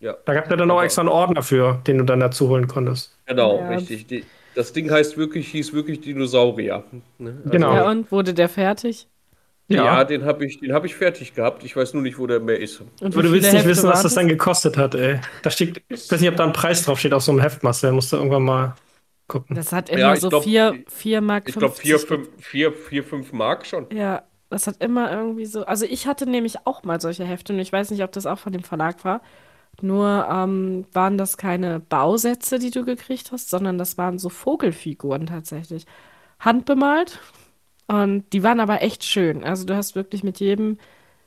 Ja, 0.00 0.16
Da 0.24 0.34
gab 0.34 0.44
es 0.44 0.50
ja 0.50 0.56
dann 0.56 0.70
auch 0.70 0.76
Aber- 0.76 0.84
extra 0.84 1.02
einen 1.02 1.08
Ordner 1.10 1.42
für, 1.42 1.80
den 1.86 1.98
du 1.98 2.04
dann 2.04 2.20
dazu 2.20 2.48
holen 2.48 2.66
konntest. 2.68 3.14
genau, 3.26 3.58
Ja. 3.58 3.68
richtig. 3.70 4.06
Die, 4.06 4.24
das 4.54 4.72
Ding 4.72 4.90
heißt 4.90 5.16
wirklich, 5.18 5.48
hieß 5.48 5.72
wirklich 5.72 6.00
Dinosaurier. 6.00 6.84
Ne? 7.18 7.36
Also, 7.38 7.50
Genau. 7.50 7.74
Ja, 7.74 7.90
und 7.90 8.10
wurde 8.10 8.32
der 8.32 8.48
fertig? 8.48 9.06
Ja, 9.68 10.04
den 10.04 10.24
habe 10.24 10.46
ich, 10.46 10.60
den 10.60 10.72
hab 10.72 10.84
ich 10.84 10.94
fertig 10.94 11.34
gehabt. 11.34 11.62
Ich 11.62 11.76
weiß 11.76 11.92
nur 11.94 12.02
nicht, 12.02 12.18
wo 12.18 12.26
der 12.26 12.40
mehr 12.40 12.58
ist. 12.58 12.80
Und 13.00 13.14
du 13.14 13.22
willst 13.22 13.34
nicht 13.52 13.52
Hefte 13.52 13.68
wissen, 13.68 13.88
was 13.88 14.02
das 14.02 14.14
dann 14.14 14.26
gekostet 14.28 14.76
hat, 14.76 14.94
ey. 14.94 15.20
Da 15.42 15.50
steht, 15.50 15.82
ich 15.88 16.10
weiß 16.10 16.20
nicht, 16.20 16.30
ob 16.30 16.36
da 16.36 16.44
ein 16.44 16.52
Preis 16.54 16.82
drauf 16.84 16.98
steht 16.98 17.12
auf 17.12 17.22
so 17.22 17.32
einem 17.32 17.40
Heft, 17.40 17.62
Marcel. 17.62 17.92
Musst 17.92 18.10
du 18.12 18.16
irgendwann 18.16 18.44
mal 18.44 18.74
gucken. 19.26 19.54
Das 19.54 19.72
hat 19.72 19.90
immer 19.90 20.00
Ja, 20.00 20.16
so 20.16 20.30
glaub- 20.30 20.44
4 20.44 20.84
vier 20.88 21.20
Mark 21.20 21.48
Ich 21.48 21.54
glaube, 21.56 21.74
4, 21.74 21.98
50 21.98 22.08
5, 22.08 22.28
4, 22.44 22.72
4, 22.72 23.04
5 23.04 23.32
Mark 23.32 23.66
schon. 23.66 23.86
Ja, 23.92 24.22
das 24.48 24.66
hat 24.66 24.82
immer 24.82 25.12
irgendwie 25.12 25.44
so. 25.44 25.66
Also 25.66 25.84
ich 25.84 26.06
hatte 26.06 26.26
nämlich 26.28 26.66
auch 26.66 26.82
mal 26.84 27.00
solche 27.00 27.24
Hefte 27.24 27.52
und 27.52 27.58
ich 27.58 27.70
weiß 27.70 27.90
nicht, 27.90 28.02
ob 28.02 28.12
das 28.12 28.24
auch 28.24 28.38
von 28.38 28.52
dem 28.52 28.62
Verlag 28.62 29.04
war. 29.04 29.20
Nur 29.82 30.26
ähm, 30.30 30.86
waren 30.92 31.18
das 31.18 31.36
keine 31.36 31.78
Bausätze, 31.78 32.58
die 32.58 32.70
du 32.70 32.84
gekriegt 32.84 33.30
hast, 33.32 33.50
sondern 33.50 33.78
das 33.78 33.96
waren 33.98 34.18
so 34.18 34.28
Vogelfiguren 34.30 35.26
tatsächlich. 35.26 35.84
Handbemalt. 36.40 37.20
Und 37.88 38.32
die 38.32 38.42
waren 38.44 38.60
aber 38.60 38.82
echt 38.82 39.04
schön. 39.04 39.44
Also 39.44 39.66
du 39.66 39.76
hast 39.76 39.96
wirklich 39.96 40.24
mit 40.24 40.40
jedem 40.40 40.78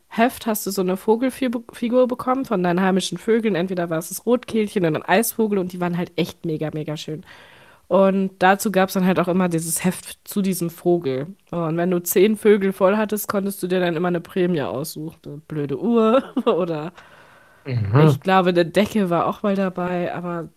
Heft 0.09 0.45
hast 0.47 0.67
du 0.67 0.71
so 0.71 0.81
eine 0.81 0.97
Vogelfigur 0.97 2.07
bekommen 2.07 2.45
von 2.45 2.63
deinen 2.63 2.81
heimischen 2.81 3.17
Vögeln. 3.17 3.55
Entweder 3.55 3.89
war 3.89 3.99
es 3.99 4.09
das 4.09 4.25
Rotkehlchen 4.25 4.85
oder 4.85 4.97
ein 4.99 5.03
Eisvogel 5.03 5.59
und 5.59 5.73
die 5.73 5.81
waren 5.81 5.97
halt 5.97 6.11
echt 6.17 6.45
mega, 6.45 6.69
mega 6.73 6.97
schön. 6.97 7.25
Und 7.87 8.31
dazu 8.39 8.71
gab 8.71 8.89
es 8.89 8.93
dann 8.95 9.05
halt 9.05 9.19
auch 9.19 9.27
immer 9.27 9.49
dieses 9.49 9.83
Heft 9.85 10.19
zu 10.25 10.41
diesem 10.41 10.69
Vogel. 10.69 11.27
Und 11.51 11.77
wenn 11.77 11.91
du 11.91 12.01
zehn 12.03 12.37
Vögel 12.37 12.73
voll 12.73 12.97
hattest, 12.97 13.27
konntest 13.27 13.63
du 13.63 13.67
dir 13.67 13.79
dann 13.81 13.95
immer 13.97 14.09
eine 14.09 14.21
Prämie 14.21 14.61
aussuchen. 14.61 15.19
Eine 15.25 15.37
blöde 15.39 15.79
Uhr 15.81 16.23
oder 16.45 16.93
ich 17.93 18.19
glaube, 18.21 18.49
eine 18.49 18.65
Decke 18.65 19.09
war 19.09 19.27
auch 19.27 19.43
mal 19.43 19.55
dabei. 19.55 20.13
Aber 20.13 20.49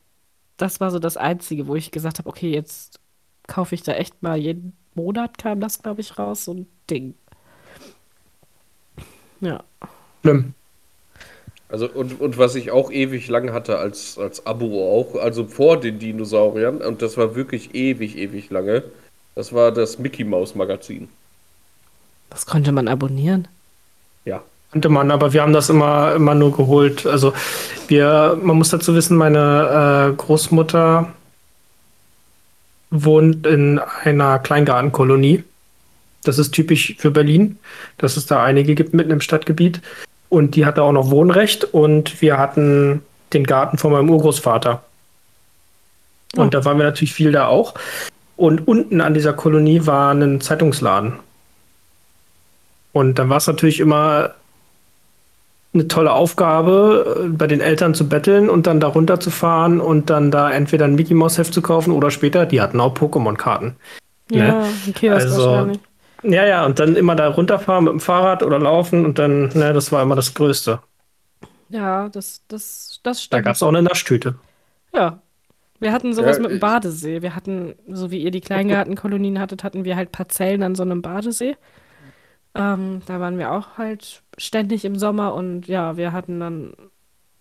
das 0.56 0.80
war 0.80 0.90
so 0.90 0.98
das 0.98 1.16
Einzige, 1.16 1.66
wo 1.68 1.76
ich 1.76 1.90
gesagt 1.92 2.18
habe, 2.18 2.28
okay, 2.28 2.50
jetzt 2.52 3.00
kaufe 3.46 3.74
ich 3.74 3.82
da 3.82 3.92
echt 3.94 4.22
mal 4.22 4.36
jeden 4.38 4.76
Monat 4.94 5.38
kam 5.38 5.60
das, 5.60 5.82
glaube 5.82 6.00
ich, 6.00 6.18
raus, 6.18 6.44
so 6.44 6.54
ein 6.54 6.66
Ding. 6.90 7.14
Ja. 9.40 9.62
Schlimm. 10.22 10.54
Also, 11.68 11.88
und, 11.88 12.20
und 12.20 12.38
was 12.38 12.54
ich 12.54 12.70
auch 12.70 12.90
ewig 12.90 13.28
lang 13.28 13.52
hatte 13.52 13.78
als, 13.78 14.16
als 14.18 14.46
Abo 14.46 14.98
auch, 14.98 15.20
also 15.20 15.44
vor 15.44 15.80
den 15.80 15.98
Dinosauriern, 15.98 16.78
und 16.78 17.02
das 17.02 17.16
war 17.16 17.34
wirklich 17.34 17.74
ewig, 17.74 18.16
ewig 18.16 18.50
lange, 18.50 18.84
das 19.34 19.52
war 19.52 19.72
das 19.72 19.98
Mickey 19.98 20.24
Mouse 20.24 20.54
Magazin. 20.54 21.08
Das 22.30 22.46
konnte 22.46 22.70
man 22.72 22.88
abonnieren. 22.88 23.48
Ja. 24.24 24.42
Konnte 24.70 24.88
man, 24.88 25.10
aber 25.10 25.32
wir 25.32 25.42
haben 25.42 25.52
das 25.52 25.70
immer, 25.70 26.14
immer 26.14 26.34
nur 26.34 26.56
geholt. 26.56 27.06
Also 27.06 27.32
wir, 27.88 28.38
man 28.42 28.56
muss 28.56 28.70
dazu 28.70 28.94
wissen, 28.94 29.16
meine 29.16 30.12
äh, 30.12 30.16
Großmutter 30.16 31.12
wohnt 32.94 33.46
in 33.46 33.80
einer 34.04 34.38
Kleingartenkolonie. 34.38 35.44
Das 36.22 36.38
ist 36.38 36.52
typisch 36.52 36.94
für 36.98 37.10
Berlin, 37.10 37.58
dass 37.98 38.16
es 38.16 38.26
da 38.26 38.42
einige 38.42 38.74
gibt 38.74 38.94
mitten 38.94 39.10
im 39.10 39.20
Stadtgebiet. 39.20 39.82
Und 40.30 40.56
die 40.56 40.64
hatte 40.64 40.82
auch 40.82 40.92
noch 40.92 41.10
Wohnrecht 41.10 41.64
und 41.64 42.22
wir 42.22 42.38
hatten 42.38 43.02
den 43.32 43.44
Garten 43.44 43.78
von 43.78 43.92
meinem 43.92 44.10
Urgroßvater. 44.10 44.82
Und 46.36 46.46
Oh. 46.46 46.50
da 46.50 46.64
waren 46.64 46.78
wir 46.78 46.84
natürlich 46.84 47.14
viel 47.14 47.32
da 47.32 47.46
auch. 47.46 47.74
Und 48.36 48.66
unten 48.66 49.00
an 49.00 49.14
dieser 49.14 49.32
Kolonie 49.32 49.86
war 49.86 50.12
ein 50.12 50.40
Zeitungsladen. 50.40 51.14
Und 52.92 53.18
dann 53.18 53.28
war 53.28 53.36
es 53.36 53.46
natürlich 53.46 53.80
immer 53.80 54.34
eine 55.74 55.88
tolle 55.88 56.12
Aufgabe, 56.12 57.24
äh, 57.26 57.28
bei 57.28 57.46
den 57.46 57.60
Eltern 57.60 57.94
zu 57.94 58.08
betteln 58.08 58.48
und 58.50 58.66
dann 58.66 58.80
da 58.80 58.88
runterzufahren 58.88 59.80
und 59.80 60.10
dann 60.10 60.30
da 60.30 60.50
entweder 60.50 60.84
ein 60.86 60.94
Mickey 60.94 61.14
Mouse 61.14 61.38
Heft 61.38 61.52
zu 61.54 61.62
kaufen 61.62 61.92
oder 61.92 62.10
später, 62.10 62.46
die 62.46 62.60
hatten 62.60 62.80
auch 62.80 62.94
Pokémon-Karten. 62.94 63.76
Ja, 64.30 64.54
Ne? 64.60 64.80
ein 64.86 64.94
Kiosk 64.94 65.30
Also, 65.30 65.36
wahrscheinlich. 65.36 65.80
Ja, 66.22 66.46
ja, 66.46 66.64
und 66.66 66.78
dann 66.78 66.96
immer 66.96 67.16
da 67.16 67.28
runterfahren 67.28 67.84
mit 67.84 67.92
dem 67.92 68.00
Fahrrad 68.00 68.42
oder 68.42 68.58
laufen 68.58 69.04
und 69.04 69.18
dann, 69.18 69.48
ne, 69.54 69.72
das 69.74 69.92
war 69.92 70.02
immer 70.02 70.16
das 70.16 70.34
Größte. 70.34 70.80
Ja, 71.68 72.08
das, 72.08 72.42
das, 72.48 73.00
das 73.02 73.18
Da 73.28 73.40
stimmt. 73.40 73.42
gab 73.42 73.54
es 73.56 73.62
auch 73.62 73.68
eine 73.68 73.82
Naschtüte. 73.82 74.40
Ja. 74.92 75.22
Wir 75.80 75.92
hatten 75.92 76.14
sowas 76.14 76.38
Ja, 76.38 76.42
mit 76.42 76.50
dem 76.50 76.60
Badesee. 76.60 77.22
Wir 77.22 77.34
hatten, 77.36 77.74
so 77.88 78.10
wie 78.10 78.22
ihr 78.22 78.30
die 78.30 78.40
Kleingartenkolonien 78.40 79.40
hattet, 79.40 79.64
hatten 79.64 79.84
wir 79.84 79.96
halt 79.96 80.12
Parzellen 80.12 80.62
an 80.62 80.74
so 80.74 80.82
einem 80.82 81.02
Badesee. 81.02 81.56
Ähm, 82.54 83.02
da 83.06 83.18
waren 83.20 83.38
wir 83.38 83.52
auch 83.52 83.78
halt 83.78 84.22
ständig 84.38 84.84
im 84.84 84.96
Sommer 84.98 85.34
und 85.34 85.66
ja, 85.66 85.96
wir 85.96 86.12
hatten 86.12 86.38
dann, 86.40 86.72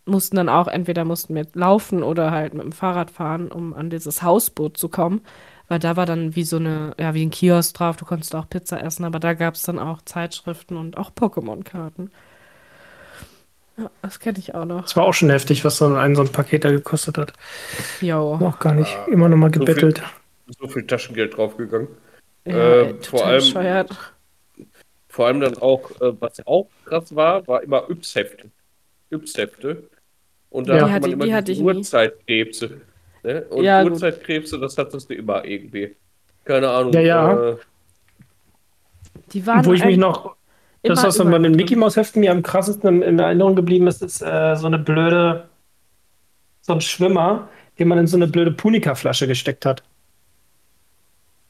mussten 0.05 0.35
dann 0.35 0.49
auch, 0.49 0.67
entweder 0.67 1.05
mussten 1.05 1.35
wir 1.35 1.45
laufen 1.53 2.01
oder 2.03 2.31
halt 2.31 2.53
mit 2.53 2.63
dem 2.63 2.71
Fahrrad 2.71 3.11
fahren, 3.11 3.51
um 3.51 3.73
an 3.73 3.89
dieses 3.89 4.23
Hausboot 4.23 4.77
zu 4.77 4.89
kommen. 4.89 5.21
Weil 5.69 5.79
da 5.79 5.95
war 5.95 6.05
dann 6.05 6.35
wie 6.35 6.43
so 6.43 6.57
eine, 6.57 6.93
ja, 6.99 7.13
wie 7.13 7.25
ein 7.25 7.29
Kiosk 7.31 7.75
drauf, 7.75 7.95
du 7.95 8.05
konntest 8.05 8.35
auch 8.35 8.49
Pizza 8.49 8.83
essen, 8.83 9.05
aber 9.05 9.19
da 9.19 9.33
gab 9.33 9.53
es 9.53 9.61
dann 9.61 9.79
auch 9.79 10.01
Zeitschriften 10.01 10.75
und 10.77 10.97
auch 10.97 11.11
Pokémon-Karten. 11.11 12.11
Ja, 13.77 13.89
das 14.01 14.19
kenne 14.19 14.37
ich 14.39 14.53
auch 14.53 14.65
noch. 14.65 14.83
Das 14.83 14.95
war 14.95 15.03
auch 15.05 15.13
schon 15.13 15.29
heftig, 15.29 15.63
was 15.65 15.77
so 15.77 15.93
ein, 15.95 16.15
so 16.15 16.21
ein 16.21 16.31
Paket 16.31 16.63
da 16.65 16.69
gekostet 16.71 17.17
hat. 17.17 17.33
Jo. 18.01 18.35
Auch 18.41 18.59
gar 18.59 18.73
nicht. 18.75 18.95
Immer 19.07 19.29
noch 19.29 19.37
mal 19.37 19.47
So 19.53 19.59
viel- 19.59 19.65
gebettelt. 19.65 20.03
So 20.59 20.67
viel 20.67 20.85
Taschengeld 20.85 21.37
draufgegangen. 21.37 21.87
Ja, 22.45 22.81
Äh, 22.81 22.93
vor 23.01 23.25
allem- 23.25 23.39
bescheuert. 23.39 24.12
Vor 25.13 25.27
allem 25.27 25.41
dann 25.41 25.55
auch, 25.59 25.91
äh, 26.01 26.11
was 26.19 26.41
auch 26.47 26.67
krass 26.85 27.15
war, 27.15 27.45
war 27.47 27.61
immer 27.61 27.87
Yps-Hefte. 27.87 28.45
Yps-Hefte. 29.11 29.83
Und 30.49 30.67
da 30.67 30.75
Ja. 30.77 30.89
hatte 30.89 31.07
Die 31.07 31.15
man 31.15 31.31
hatte- 31.31 31.51
immer 31.51 31.61
die 31.73 31.73
nie. 31.73 31.77
Uhrzeitkrebse. 31.79 32.81
Ne? 33.21 33.43
Und 33.51 33.63
Ja. 33.63 33.83
Uhrzeitkrebse, 33.83 34.57
das 34.59 34.75
hattest 34.75 35.11
du 35.11 35.13
immer 35.13 35.45
irgendwie. 35.45 35.95
Keine 36.45 36.67
Ahnung. 36.67 36.93
Ja, 36.93 36.99
ja. 37.01 37.49
Äh, 37.51 37.55
Die 39.33 39.45
waren 39.45 39.63
Wo 39.65 39.73
ich 39.73 39.85
mich 39.85 39.97
noch, 39.97 40.35
das, 40.81 40.97
immer 40.99 41.07
was 41.07 41.17
dann 41.17 41.29
bei 41.29 41.37
den 41.37 41.51
Mickey. 41.55 41.75
Mouse 41.75 41.95
Heften 41.95 42.21
mir 42.21 42.31
am 42.31 42.41
krassesten 42.41 42.87
in, 42.89 43.01
in 43.03 43.19
Erinnerung 43.19 43.55
geblieben 43.55 43.85
ist, 43.85 44.01
ist 44.01 44.21
äh, 44.23 44.55
so 44.55 44.65
eine 44.65 44.79
blöde, 44.79 45.47
so 46.61 46.73
ein 46.73 46.81
Schwimmer, 46.81 47.49
den 47.77 47.87
man 47.87 47.99
in 47.99 48.07
so 48.07 48.17
eine 48.17 48.25
blöde 48.27 48.49
Punika-Flasche 48.51 49.27
gesteckt 49.27 49.65
hat. 49.67 49.83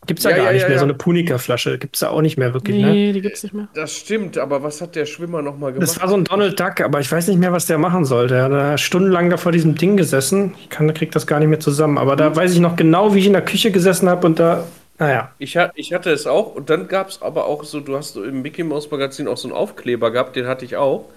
Gibt's 0.06 0.24
ja, 0.24 0.32
Ja, 0.32 0.38
gar 0.38 0.46
ja, 0.48 0.52
nicht 0.54 0.62
ja, 0.64 0.70
mehr, 0.70 0.78
so 0.80 0.84
eine 0.86 0.94
Punika-Flasche. 0.94 1.78
Gibt's 1.78 2.02
ja 2.02 2.10
auch 2.10 2.22
nicht 2.22 2.38
mehr 2.38 2.54
wirklich, 2.54 2.78
ne? 2.78 2.92
Nee, 2.92 3.14
die 3.14 3.22
gibt's 3.22 3.44
nicht 3.44 3.54
mehr. 3.54 3.68
das 3.74 3.94
stimmt, 3.96 4.38
aber 4.38 4.62
was 4.64 4.82
hat 4.82 4.96
der 4.96 5.06
Schwimmer 5.06 5.42
nochmal 5.42 5.74
gemacht? 5.74 5.88
Das 5.90 6.00
war 6.02 6.08
so 6.08 6.16
ein 6.16 6.24
Donald 6.26 6.60
Duck, 6.60 6.82
aber 6.82 7.00
ich 7.00 7.12
weiß 7.12 7.28
nicht 7.28 7.40
mehr, 7.40 7.52
was 7.52 7.66
der 7.66 7.78
machen 7.78 8.06
sollte. 8.06 8.36
Er 8.36 8.44
hat 8.44 8.52
da 8.52 8.78
stundenlang 8.78 9.30
da 9.30 9.38
vor 9.38 9.52
diesem 9.52 9.76
Ding 9.76 9.98
gesessen. 9.98 10.56
Ich 10.60 10.70
kann, 10.70 10.94
krieg 10.94 11.12
das 11.12 11.26
gar 11.28 11.40
nicht 11.40 11.50
mehr 11.50 11.60
zusammen. 11.60 11.98
Aber 11.98 12.16
da 12.16 12.36
weiß 12.36 12.54
ich 12.54 12.60
noch 12.60 12.76
genau, 12.76 13.14
wie 13.16 13.20
ich 13.20 13.28
in 13.28 13.34
der 13.34 13.42
Küche 13.46 13.72
gesessen 13.72 14.10
habe 14.10 14.28
und 14.28 14.40
da, 14.40 14.66
naja. 15.00 15.32
Ich, 15.40 15.58
ha- 15.58 15.72
ich 15.76 15.94
hatte 15.94 16.12
es 16.12 16.28
auch 16.28 16.56
und 16.56 16.70
dann 16.70 16.88
gab 16.88 17.10
es 17.10 17.22
aber 17.22 17.46
auch 17.46 17.64
so, 17.64 17.80
du 17.80 17.96
hast 17.98 18.14
so 18.14 18.24
im 18.24 18.42
Mickey 18.42 18.64
Mouse 18.64 18.92
Magazin 18.92 19.28
auch 19.28 19.38
so 19.38 19.48
einen 19.48 19.56
Aufkleber 19.58 20.12
gehabt, 20.12 20.36
den 20.36 20.48
hatte 20.48 20.66
ich 20.66 20.76
auch. 20.78 21.10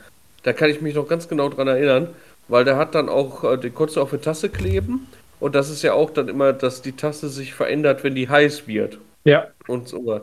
Da 0.42 0.52
kann 0.52 0.70
ich 0.70 0.80
mich 0.80 0.94
noch 0.94 1.08
ganz 1.08 1.28
genau 1.28 1.48
dran 1.48 1.66
erinnern, 1.68 2.08
weil 2.48 2.64
der 2.64 2.76
hat 2.76 2.94
dann 2.94 3.08
auch, 3.08 3.42
äh, 3.44 3.56
den 3.58 3.74
konntest 3.74 3.96
du 3.96 4.00
auf 4.02 4.12
eine 4.12 4.20
Tasse 4.22 4.48
kleben 4.48 5.08
und 5.40 5.54
das 5.54 5.70
ist 5.70 5.82
ja 5.82 5.92
auch 5.94 6.10
dann 6.10 6.28
immer, 6.28 6.52
dass 6.52 6.82
die 6.82 6.92
Tasse 6.96 7.28
sich 7.28 7.54
verändert, 7.54 8.04
wenn 8.04 8.14
die 8.14 8.28
heiß 8.28 8.66
wird 8.68 8.98
Ja, 9.24 9.48
und 9.66 9.88
so. 9.88 10.20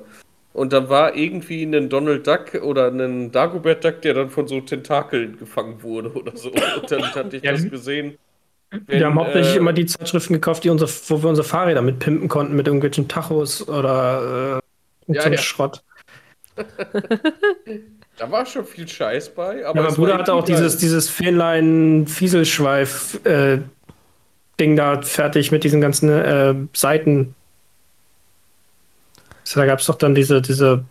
Und 0.54 0.72
dann 0.74 0.88
war 0.90 1.16
irgendwie 1.16 1.64
ein 1.64 1.90
Donald 1.90 2.26
Duck 2.28 2.54
oder 2.64 2.88
ein 2.90 3.32
Dagobert 3.32 3.84
Duck, 3.84 4.02
der 4.04 4.14
dann 4.14 4.30
von 4.30 4.48
so 4.48 4.62
Tentakeln 4.62 5.38
gefangen 5.38 5.82
wurde 5.84 6.12
oder 6.14 6.36
so. 6.38 6.50
Und 6.52 6.92
dann 6.92 7.04
hatte 7.16 7.38
ich 7.38 7.44
Ja, 7.44 7.52
das 7.52 7.70
gesehen. 7.70 8.18
wir 8.88 9.06
haben 9.06 9.20
hauptsächlich 9.20 9.56
äh, 9.56 9.58
immer 9.58 9.74
die 9.74 9.86
Zeitschriften 9.86 10.34
gekauft, 10.34 10.64
die 10.64 10.70
unsere, 10.70 10.90
wo 11.08 11.22
wir 11.24 11.30
unsere 11.30 11.48
Fahrräder 11.48 11.82
mit 11.82 12.00
pimpen 12.00 12.28
konnten, 12.30 12.56
mit 12.56 12.68
irgendwelchen 12.68 13.08
Tachos 13.08 13.68
oder 13.68 14.60
äh, 15.08 15.14
Ja, 15.14 15.22
so 15.22 15.30
ja. 15.30 15.38
Schrott. 15.38 15.84
Da 18.18 18.30
war 18.32 18.46
schon 18.46 18.66
viel 18.66 18.88
Scheiß 18.88 19.34
bei. 19.34 19.64
Ja, 19.70 19.70
Aber 19.70 19.82
mein 19.84 19.92
es 19.92 19.96
Bruder 19.96 20.18
hatte 20.18 20.34
auch 20.34 20.44
dieses, 20.44 20.78
dieses 20.78 21.10
Fähnlein-Fieselschweif 21.10 23.20
äh, 23.26 23.60
Ding 24.60 24.76
da 24.76 25.02
fertig 25.02 25.52
mit 25.52 25.64
diesen 25.64 25.82
ganzen 25.82 26.10
äh, 26.10 26.56
Seiten 26.74 27.36
So, 29.44 29.60
da 29.60 29.66
gab 29.66 29.80
es 29.80 29.86
doch 29.88 29.96
dann 29.96 30.16
diese, 30.16 30.42
diese 30.42 30.86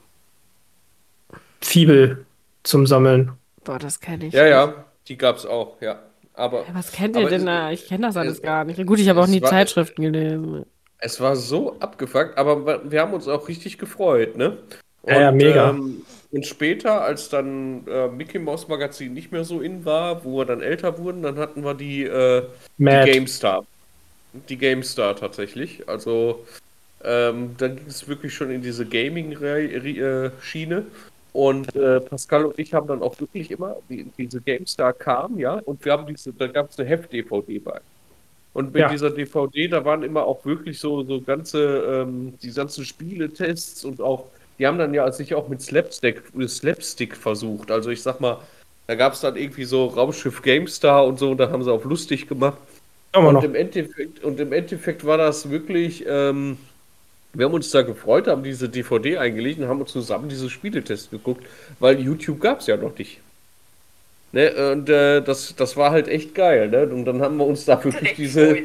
Fibel 1.61 2.25
zum 2.65 2.87
Sammeln. 2.87 3.33
Boah, 3.65 3.79
das 3.79 4.01
kenne 4.01 4.27
ich. 4.27 4.35
Ja, 4.35 4.43
nicht. 4.43 4.51
ja, 4.51 4.85
die 5.09 5.17
gab 5.17 5.37
es 5.37 5.47
auch, 5.47 5.81
ja. 5.81 5.99
Aber 6.35 6.61
Ja, 6.67 6.75
Was 6.75 6.93
kennt 6.93 7.15
ihr 7.17 7.23
aber 7.23 7.31
denn 7.31 7.47
da? 7.47 7.71
Ich 7.71 7.87
kenne 7.87 8.07
das 8.07 8.17
alles 8.17 8.35
es- 8.39 8.43
gar 8.43 8.65
nicht. 8.65 8.85
Gut, 8.87 8.99
ich 8.99 9.09
habe 9.09 9.21
auch 9.21 9.27
nie 9.27 9.43
war- 9.43 9.51
Zeitschriften 9.51 10.03
gelesen. 10.03 10.65
es 10.99 11.21
war 11.21 11.37
so 11.37 11.79
abgefuckt, 11.79 12.37
aber 12.39 12.91
wir- 12.91 13.01
haben 13.01 13.13
uns 13.13 13.29
auch 13.29 13.49
richtig 13.49 13.79
gefreut, 13.79 14.37
ne? 14.37 14.59
Ja, 15.07 15.21
ja, 15.21 15.33
mega. 15.33 15.71
Ähm, 15.71 16.03
und 16.33 16.47
später, 16.47 17.03
als 17.03 17.29
dann 17.29 17.87
äh, 17.87 18.09
Mickey 18.09 18.39
Mouse 18.39 18.67
Magazin 18.67 19.13
nicht 19.13 19.33
mehr 19.33 19.45
so 19.45 19.61
in 19.61 19.85
war, 19.85 20.25
wo 20.25 20.39
wir 20.39 20.47
dann 20.47 20.63
älter 20.63 20.99
wurden, 20.99 21.23
dann 21.23 21.39
hatten 21.39 21.63
wir 21.63 21.75
die, 21.75 22.05
äh, 22.05 22.45
die. 22.79 22.85
GameStar. 22.85 23.67
Die 24.49 24.57
GameStar 24.57 25.15
tatsächlich. 25.15 25.87
Also 25.89 26.47
ähm, 27.05 27.55
dann 27.59 27.77
ging 27.77 27.87
es 27.87 28.09
wirklich 28.09 28.35
schon 28.35 28.51
in 28.51 28.63
diese 28.63 28.87
Gaming-Schiene. 28.87 30.87
Und 31.33 31.75
äh, 31.77 32.01
Pascal 32.01 32.47
und 32.47 32.59
ich 32.59 32.75
haben 32.75 32.87
dann 32.87 33.03
auch 33.03 33.19
wirklich 33.21 33.51
immer, 33.51 33.77
die, 33.89 34.05
diese 34.19 34.41
GameStar 34.41 34.93
kam, 34.93 35.39
ja, 35.39 35.55
und 35.65 35.85
wir 35.85 35.93
haben 35.93 36.07
diese, 36.07 36.33
da 36.33 36.47
gab 36.47 36.71
es 36.71 36.79
eine 36.79 36.89
Heft-DVD 36.89 37.59
bei. 37.59 37.81
Und 38.53 38.75
mit 38.75 38.83
Ja. 38.83 38.91
dieser 38.91 39.11
DVD, 39.11 39.69
da 39.69 39.85
waren 39.85 40.03
immer 40.03 40.25
auch 40.25 40.45
wirklich 40.45 40.79
so, 40.79 41.03
so 41.05 41.23
ganze, 41.23 42.05
ähm, 42.05 42.35
die 42.43 42.53
ganzen 42.53 42.85
Spieletests 42.85 43.85
und 43.85 44.01
auch, 44.03 44.29
die 44.59 44.67
haben 44.67 44.79
dann 44.79 44.95
ja 44.95 45.11
sich 45.13 45.35
auch 45.35 45.49
mit 45.49 45.63
Slapstick, 45.63 46.23
Slapstick 46.47 47.17
versucht. 47.17 47.71
Also 47.71 47.91
ich 47.91 48.03
sag 48.03 48.21
mal, 48.21 48.39
da 48.87 48.95
gab 48.95 49.13
es 49.13 49.21
dann 49.21 49.37
irgendwie 49.37 49.65
so 49.65 49.87
Raumschiff 49.87 50.43
GameStar 50.43 51.07
und 51.07 51.19
so, 51.19 51.31
und 51.31 51.39
da 51.39 51.51
haben 51.51 51.63
sie 51.63 51.73
auf 51.73 51.85
lustig 51.85 52.29
gemacht. 52.29 52.59
Und 53.15 53.45
im 53.45 53.55
Endeffekt, 53.55 54.25
und 54.25 54.41
im 54.41 54.53
Endeffekt 54.53 55.05
war 55.05 55.19
das 55.19 55.51
wirklich, 55.51 56.05
ähm, 56.09 56.57
wir 57.35 57.47
haben 57.47 57.55
uns 57.55 57.71
da 57.71 57.83
gefreut, 57.83 58.27
haben 58.27 58.43
diese 58.43 58.69
DVD 58.69 59.19
eingelegt 59.19 59.61
und 59.61 59.69
haben 59.69 59.81
uns 59.81 59.93
zusammen 59.93 60.29
diese 60.29 60.51
Spieletests 60.51 61.11
geguckt, 61.11 61.47
weil 61.79 62.01
YouTube 62.01 62.41
gab 62.41 62.61
es 62.61 62.67
ja 62.67 62.77
noch 62.77 62.97
nicht. 62.99 63.21
Ne? 64.33 64.73
Und 64.73 64.89
äh, 64.89 65.21
das, 65.23 65.55
das 65.57 65.77
war 65.77 65.91
halt 65.91 66.09
echt 66.09 66.35
geil, 66.35 66.69
ne? 66.71 66.87
Und 66.87 67.05
dann 67.05 67.21
haben 67.21 67.37
wir 67.37 67.47
uns 67.47 67.67
da 67.67 67.83
wirklich 67.85 68.15
diese, 68.15 68.59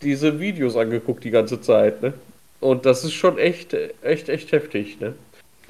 diese 0.00 0.38
Videos 0.38 0.76
angeguckt 0.76 1.24
die 1.24 1.30
ganze 1.30 1.60
Zeit, 1.60 2.02
ne? 2.02 2.14
Und 2.60 2.86
das 2.86 3.04
ist 3.04 3.14
schon 3.14 3.38
echt, 3.38 3.74
echt, 4.02 4.28
echt 4.28 4.52
heftig, 4.52 5.00
ne? 5.00 5.14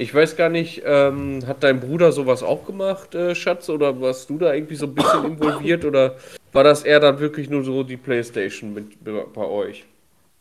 Ich 0.01 0.14
weiß 0.14 0.36
gar 0.36 0.49
nicht, 0.49 0.82
ähm, 0.86 1.40
hat 1.46 1.64
dein 1.64 1.80
Bruder 1.80 2.12
sowas 2.12 2.44
auch 2.44 2.64
gemacht, 2.64 3.14
äh, 3.16 3.34
Schatz, 3.34 3.68
oder 3.68 4.01
warst 4.01 4.30
du 4.30 4.38
da 4.38 4.55
irgendwie 4.55 4.76
so 4.76 4.86
ein 4.86 4.94
bisschen 4.94 5.24
involviert, 5.24 5.84
oder 5.84 6.16
war 6.53 6.62
das 6.62 6.84
eher 6.84 7.01
dann 7.01 7.18
wirklich 7.18 7.51
nur 7.51 7.64
so 7.64 7.82
die 7.82 7.96
Playstation 7.96 8.72
mit 8.72 8.96
bei 9.03 9.44
euch? 9.44 9.84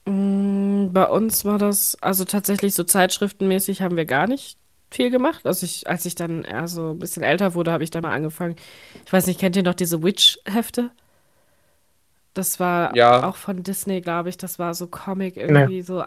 Mm, 0.06 0.94
Bei 0.94 1.06
uns 1.08 1.44
war 1.44 1.58
das, 1.58 1.98
also 2.02 2.24
tatsächlich 2.24 2.76
so 2.76 2.84
zeitschriftenmäßig 2.84 3.82
haben 3.82 3.98
wir 3.98 4.06
gar 4.06 4.28
nicht 4.28 4.58
viel 4.92 5.10
gemacht. 5.10 5.46
Also 5.46 5.66
ich, 5.66 5.88
als 5.88 6.06
ich 6.06 6.16
dann 6.16 6.44
eher 6.44 6.68
so 6.68 6.92
ein 6.92 7.00
bisschen 7.00 7.24
älter 7.24 7.56
wurde, 7.56 7.72
habe 7.72 7.84
ich 7.84 7.90
dann 7.92 8.04
mal 8.04 8.14
angefangen. 8.14 8.56
Ich 9.06 9.12
weiß 9.12 9.26
nicht, 9.28 9.40
kennt 9.40 9.56
ihr 9.56 9.64
noch 9.64 9.74
diese 9.74 10.02
Witch-Hefte? 10.04 10.92
Das 12.34 12.60
war 12.60 12.96
Ja. 12.96 13.28
auch 13.28 13.36
von 13.36 13.64
Disney, 13.64 14.02
glaube 14.02 14.30
ich. 14.30 14.38
Das 14.38 14.60
war 14.60 14.74
so 14.76 14.88
Comic 14.88 15.36
irgendwie, 15.36 15.82
so 15.82 16.04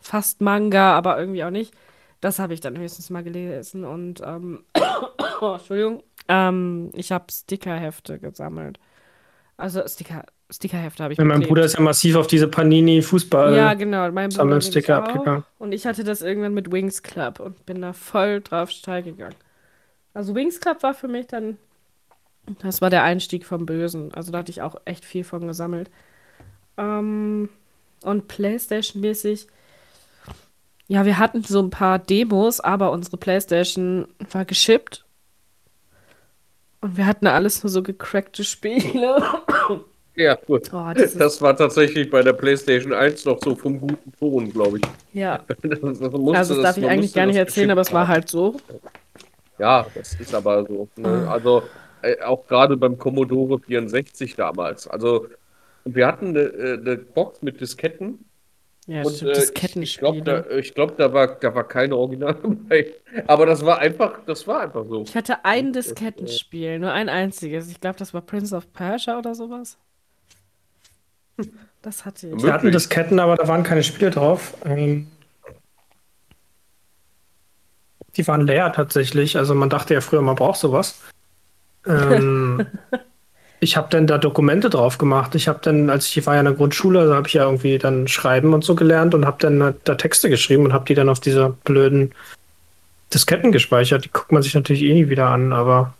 fast 0.00 0.40
Manga, 0.40 0.92
aber 0.96 1.18
irgendwie 1.18 1.44
auch 1.44 1.50
nicht. 1.50 1.72
Das 2.20 2.38
habe 2.38 2.54
ich 2.54 2.60
dann 2.60 2.76
höchstens 2.76 3.10
mal 3.10 3.22
gelesen 3.22 3.84
und 3.84 4.20
ähm, 4.24 4.64
oh, 5.40 5.54
Entschuldigung. 5.54 6.02
Ähm, 6.28 6.90
ich 6.94 7.12
habe 7.12 7.26
Stickerhefte 7.30 8.18
gesammelt. 8.18 8.78
Also 9.56 9.82
Sticker, 9.86 10.24
Stickerhefte 10.50 11.02
habe 11.02 11.12
ich 11.12 11.18
Ja, 11.18 11.24
mein. 11.24 11.40
Bruder 11.42 11.64
ist 11.64 11.74
ja 11.74 11.80
massiv 11.80 12.16
auf 12.16 12.26
diese 12.26 12.48
Panini-Fußball. 12.48 13.54
Ja, 13.56 13.74
genau. 13.74 14.10
Mein 14.12 14.30
Bruder 14.30 14.56
auch. 14.56 15.02
abgegangen. 15.04 15.44
Und 15.58 15.72
ich 15.72 15.86
hatte 15.86 16.04
das 16.04 16.22
irgendwann 16.22 16.54
mit 16.54 16.70
Wings 16.70 17.02
Club 17.02 17.40
und 17.40 17.66
bin 17.66 17.82
da 17.82 17.92
voll 17.92 18.40
drauf 18.40 18.70
steil 18.70 19.02
gegangen. 19.02 19.34
Also 20.14 20.34
Wings 20.34 20.60
Club 20.60 20.82
war 20.82 20.94
für 20.94 21.08
mich 21.08 21.26
dann, 21.26 21.58
das 22.62 22.80
war 22.80 22.88
der 22.90 23.02
Einstieg 23.02 23.44
vom 23.44 23.66
Bösen. 23.66 24.14
Also 24.14 24.32
da 24.32 24.38
hatte 24.38 24.50
ich 24.50 24.62
auch 24.62 24.76
echt 24.84 25.04
viel 25.04 25.24
von 25.24 25.46
gesammelt. 25.46 25.90
Ähm, 26.76 27.48
und 28.02 28.28
Playstation-mäßig, 28.28 29.48
ja, 30.88 31.04
wir 31.04 31.18
hatten 31.18 31.42
so 31.42 31.60
ein 31.60 31.70
paar 31.70 31.98
Demos, 31.98 32.60
aber 32.60 32.90
unsere 32.92 33.18
Playstation 33.18 34.08
war 34.32 34.44
geschippt. 34.44 35.04
Und 36.80 36.96
wir 36.96 37.06
hatten 37.06 37.26
alles 37.26 37.62
nur 37.62 37.70
so 37.70 37.82
gecrackte 37.82 38.44
Spiele. 38.44 39.22
Ja, 40.18 40.34
gut. 40.34 40.72
Oh, 40.74 40.90
das 40.96 41.14
Das 41.14 41.40
war 41.40 41.56
tatsächlich 41.56 42.10
bei 42.10 42.22
der 42.22 42.32
PlayStation 42.32 42.92
1 42.92 43.24
noch 43.24 43.38
so 43.40 43.54
vom 43.54 43.78
guten 43.78 44.12
Ton, 44.18 44.52
glaube 44.52 44.78
ich. 44.78 44.84
ja. 45.12 45.44
Das, 45.46 45.58
das 45.62 45.80
musste, 45.80 46.36
Also 46.36 46.54
das 46.56 46.62
darf 46.64 46.76
ich 46.76 46.88
eigentlich 46.88 47.14
gar 47.14 47.26
nicht 47.26 47.36
erzählen, 47.36 47.70
aber 47.70 47.82
es 47.82 47.92
war 47.92 48.08
halt 48.08 48.28
so. 48.28 48.56
Ja, 49.58 49.86
das 49.94 50.14
ist 50.14 50.34
aber 50.34 50.66
so. 50.66 50.88
Ne? 50.96 51.24
Ah. 51.28 51.34
Also 51.34 51.62
äh, 52.02 52.20
auch 52.22 52.48
gerade 52.48 52.76
beim 52.76 52.98
Commodore 52.98 53.60
64 53.60 54.34
damals. 54.34 54.88
Also 54.88 55.28
wir 55.84 56.06
hatten 56.08 56.30
eine, 56.30 56.40
äh, 56.40 56.78
eine 56.80 56.96
Box 56.96 57.40
mit 57.42 57.60
Disketten 57.60 58.27
Ja, 58.88 59.02
und 59.02 59.14
stimmt, 59.14 59.32
äh, 59.32 59.34
das 59.34 59.50
ich, 59.50 59.76
ich 59.76 59.98
glaube, 59.98 60.22
da, 60.22 60.46
ich 60.48 60.74
glaub, 60.74 60.96
da, 60.96 61.12
war, 61.12 61.26
da 61.26 61.54
war 61.54 61.68
keine 61.68 61.94
Original 61.94 62.34
dabei. 62.42 62.94
Aber 63.26 63.44
das 63.44 63.62
war 63.64 63.78
einfach, 63.80 64.20
das 64.24 64.46
war 64.46 64.60
einfach 64.60 64.86
so. 64.88 65.02
Ich 65.02 65.14
hatte 65.14 65.44
ein 65.44 65.74
Diskettenspiel, 65.74 66.78
nur 66.78 66.92
ein 66.92 67.10
einziges. 67.10 67.70
Ich 67.70 67.82
glaube, 67.82 67.98
das 67.98 68.14
war 68.14 68.22
Prince 68.22 68.56
of 68.56 68.72
Persia 68.72 69.18
oder 69.18 69.34
sowas. 69.34 69.76
Das 71.80 72.04
hatte 72.04 72.26
ich. 72.26 72.42
Wir 72.42 72.52
hatten. 72.52 72.72
Disketten, 72.72 73.20
aber 73.20 73.36
da 73.36 73.46
waren 73.46 73.62
keine 73.62 73.84
Spiele 73.84 74.10
drauf. 74.10 74.54
Ähm, 74.64 75.06
die 78.16 78.26
waren 78.26 78.48
leer 78.48 78.72
tatsächlich. 78.72 79.36
Also 79.36 79.54
man 79.54 79.70
dachte 79.70 79.94
ja 79.94 80.00
früher, 80.00 80.20
man 80.20 80.34
braucht 80.34 80.58
sowas. 80.58 81.00
Ähm, 81.86 82.66
ich 83.60 83.76
habe 83.76 83.88
dann 83.90 84.06
da 84.06 84.18
Dokumente 84.18 84.70
drauf 84.70 84.98
gemacht. 84.98 85.34
Ich 85.34 85.48
habe 85.48 85.58
dann, 85.62 85.90
als 85.90 86.06
ich 86.06 86.26
war 86.26 86.34
ja 86.34 86.40
in 86.40 86.46
der 86.46 86.54
Grundschule, 86.54 87.08
da 87.08 87.16
habe 87.16 87.26
ich 87.26 87.34
ja 87.34 87.44
irgendwie 87.44 87.78
dann 87.78 88.06
Schreiben 88.06 88.54
und 88.54 88.64
so 88.64 88.74
gelernt 88.74 89.14
und 89.14 89.26
habe 89.26 89.38
dann 89.40 89.74
da 89.84 89.94
Texte 89.94 90.30
geschrieben 90.30 90.64
und 90.64 90.72
habe 90.72 90.84
die 90.84 90.94
dann 90.94 91.08
auf 91.08 91.20
dieser 91.20 91.50
blöden 91.50 92.12
Disketten 93.12 93.50
gespeichert. 93.50 94.04
Die 94.04 94.10
guckt 94.10 94.30
man 94.30 94.42
sich 94.42 94.54
natürlich 94.54 94.82
eh 94.82 94.94
nie 94.94 95.08
wieder 95.08 95.28
an, 95.28 95.52
aber 95.52 95.94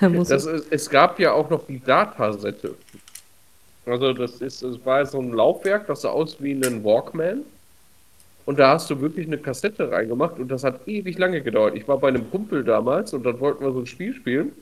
Ja, 0.00 0.08
muss 0.08 0.28
Das 0.28 0.44
ist, 0.44 0.66
es 0.70 0.90
gab 0.90 1.18
ja 1.18 1.32
auch 1.32 1.48
noch 1.48 1.66
die 1.66 1.80
Datasette. 1.80 2.74
Also 3.86 4.12
das 4.12 4.40
ist, 4.40 4.62
es 4.62 4.84
war 4.84 5.04
so 5.06 5.18
ein 5.18 5.32
Laufwerk, 5.32 5.86
das 5.86 6.02
sah 6.02 6.10
aus 6.10 6.36
wie 6.40 6.52
ein 6.52 6.84
Walkman. 6.84 7.42
Und 8.44 8.58
da 8.58 8.74
hast 8.74 8.90
du 8.90 9.00
wirklich 9.00 9.26
eine 9.28 9.38
Kassette 9.38 9.90
reingemacht 9.90 10.38
und 10.38 10.48
das 10.48 10.64
hat 10.64 10.86
ewig 10.86 11.16
lange 11.16 11.42
gedauert. 11.42 11.76
Ich 11.76 11.86
war 11.86 11.98
bei 11.98 12.08
einem 12.08 12.28
Kumpel 12.30 12.64
damals 12.64 13.14
und 13.14 13.24
dann 13.24 13.38
wollten 13.38 13.64
wir 13.64 13.72
so 13.72 13.78
ein 13.78 13.86
Spiel 13.86 14.14
spielen 14.14 14.52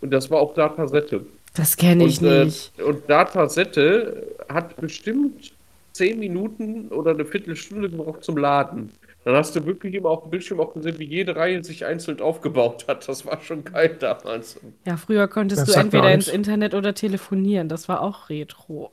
und 0.00 0.10
das 0.10 0.30
war 0.30 0.40
auch 0.40 0.54
Datasette. 0.54 1.26
das 1.54 1.76
kenne 1.76 2.04
ich 2.06 2.20
Und, 2.20 2.22
äh, 2.22 2.44
nicht. 2.44 2.72
und 2.78 3.08
Datasette 3.08 4.36
hat 4.48 4.76
bestimmt 4.80 5.54
zehn 5.92 6.18
Minuten 6.18 6.88
oder 6.88 7.12
eine 7.12 7.24
Viertelstunde 7.24 7.90
gebraucht 7.90 8.22
zum 8.24 8.36
Laden. 8.36 8.92
Dann 9.24 9.34
hast 9.34 9.56
du 9.56 9.64
wirklich 9.66 9.94
immer 9.94 10.10
auf 10.10 10.22
dem 10.22 10.30
Bildschirm 10.30 10.60
auch 10.60 10.74
gesehen, 10.74 10.98
wie 10.98 11.04
jede 11.06 11.34
Reihe 11.34 11.64
sich 11.64 11.84
einzeln 11.84 12.20
aufgebaut 12.20 12.86
hat. 12.88 13.08
Das 13.08 13.26
war 13.26 13.40
schon 13.40 13.64
geil 13.64 13.96
damals. 13.98 14.60
Ja, 14.86 14.96
früher 14.96 15.28
konntest 15.28 15.66
Das 15.66 15.72
du 15.72 15.72
entweder 15.74 16.12
ins. 16.12 16.28
Internet 16.28 16.74
oder 16.74 16.94
telefonieren. 16.94 17.68
Das 17.68 17.88
war 17.88 18.00
auch 18.02 18.30
Retro. 18.30 18.90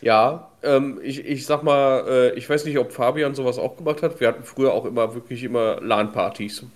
Ja, 0.00 0.52
ähm, 0.62 1.00
ich, 1.02 1.24
ich 1.24 1.46
sag 1.46 1.62
mal, 1.62 2.04
äh, 2.08 2.34
ich 2.38 2.48
weiß 2.48 2.64
nicht, 2.66 2.78
ob 2.78 2.92
Fabian 2.92 3.34
sowas 3.34 3.58
auch 3.58 3.76
gemacht 3.76 4.02
hat. 4.02 4.20
Wir 4.20 4.28
hatten 4.28 4.44
früher 4.44 4.72
auch 4.72 4.84
immer 4.84 5.14
wirklich 5.14 5.42
immer 5.42 5.80
LAN-Partys. 5.80 6.66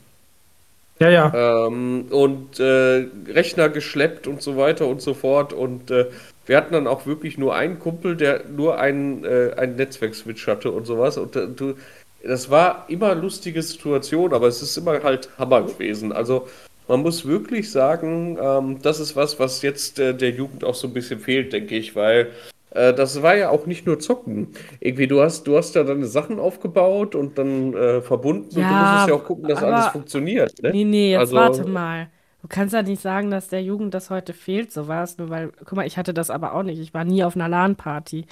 Ja, 1.01 1.09
ja. 1.09 1.67
Ähm, 1.67 2.07
und 2.11 2.61
äh, 2.61 3.07
Rechner 3.27 3.69
geschleppt 3.71 4.27
und 4.27 4.43
so 4.43 4.57
weiter 4.57 4.87
und 4.87 5.01
so 5.01 5.15
fort. 5.15 5.53
Und 5.53 5.91
äh, 5.91 6.07
wir 6.47 6.57
hatten 6.57 6.75
dann 6.75 6.87
auch 6.87 7.07
wirklich 7.07 7.39
nur 7.39 7.55
einen 7.55 7.79
Kumpel, 7.79 8.17
der 8.17 8.45
nur 8.49 8.79
einen, 8.79 9.25
äh, 9.25 9.53
einen 9.57 9.77
Netzwerkswitch 9.77 10.47
hatte 10.47 10.71
und 10.71 10.87
sowas. 10.87 11.17
Und 11.17 11.37
äh, 11.37 11.49
du, 11.49 11.75
das 12.23 12.51
war 12.51 12.85
immer 12.89 13.15
lustige 13.15 13.63
Situation, 13.63 14.35
aber 14.35 14.47
es 14.47 14.61
ist 14.61 14.77
immer 14.77 15.03
halt 15.03 15.31
Hammer 15.39 15.63
gewesen. 15.63 16.13
Also 16.13 16.49
man 16.87 17.01
muss 17.01 17.27
wirklich 17.27 17.71
sagen, 17.71 18.37
ähm, 18.41 18.83
das 18.83 19.01
ist 19.01 19.17
was, 19.17 19.39
was 19.39 19.63
jetzt 19.63 19.99
äh, 19.99 20.15
der 20.15 20.31
Jugend 20.31 20.65
auch 20.65 20.75
so 20.75 20.89
ein 20.89 20.93
bisschen 20.93 21.21
fehlt, 21.21 21.53
denke 21.53 21.77
ich, 21.77 21.97
weil 21.97 22.31
äh, 22.71 22.93
das 22.95 23.23
war 23.23 23.37
ja 23.37 23.51
auch 23.51 23.67
nicht 23.67 23.87
nur 23.87 23.99
Zocken. 23.99 24.49
Irgendwie, 24.81 25.07
du 25.07 25.21
hast, 25.21 25.47
du 25.47 25.57
hast 25.57 25.75
da 25.77 25.83
deine 25.85 26.07
Sachen 26.07 26.39
aufgebaut 26.39 27.15
und 27.15 27.39
dann 27.39 27.75
äh, 27.75 28.01
verbunden 28.01 28.45
und 28.49 28.57
du 28.57 28.61
Ja, 28.61 28.83
musstest 28.83 29.09
ja 29.09 29.15
auch 29.15 29.25
gucken, 29.25 29.49
dass 29.49 29.63
aber- 29.63 29.75
alles 29.75 29.87
funktioniert. 29.89 30.63
Ne? 30.63 30.71
Nee, 30.71 30.85
nee, 30.85 31.11
jetzt 31.13 31.21
Also- 31.21 31.37
warte 31.37 31.65
mal. 31.69 32.09
Du 32.43 32.49
kannst 32.49 32.73
ja 32.73 32.83
nicht 32.83 33.03
sagen, 33.03 33.31
dass 33.31 33.49
der 33.49 33.63
Jugend 33.63 33.93
das 33.93 34.09
heute 34.09 34.33
fehlt, 34.33 34.73
so 34.73 34.89
war 34.89 35.03
es 35.05 35.19
nur, 35.19 35.29
weil, 35.29 35.51
guck 35.59 35.75
mal, 35.75 35.87
ich 35.87 35.99
hatte 35.99 36.15
das 36.15 36.31
aber 36.31 36.55
auch 36.55 36.63
nicht. 36.63 36.81
Ich 36.81 36.95
war 36.95 37.05
nie 37.05 37.23
auf 37.23 37.37
einer 37.37 37.49
LAN-Party. 37.51 38.25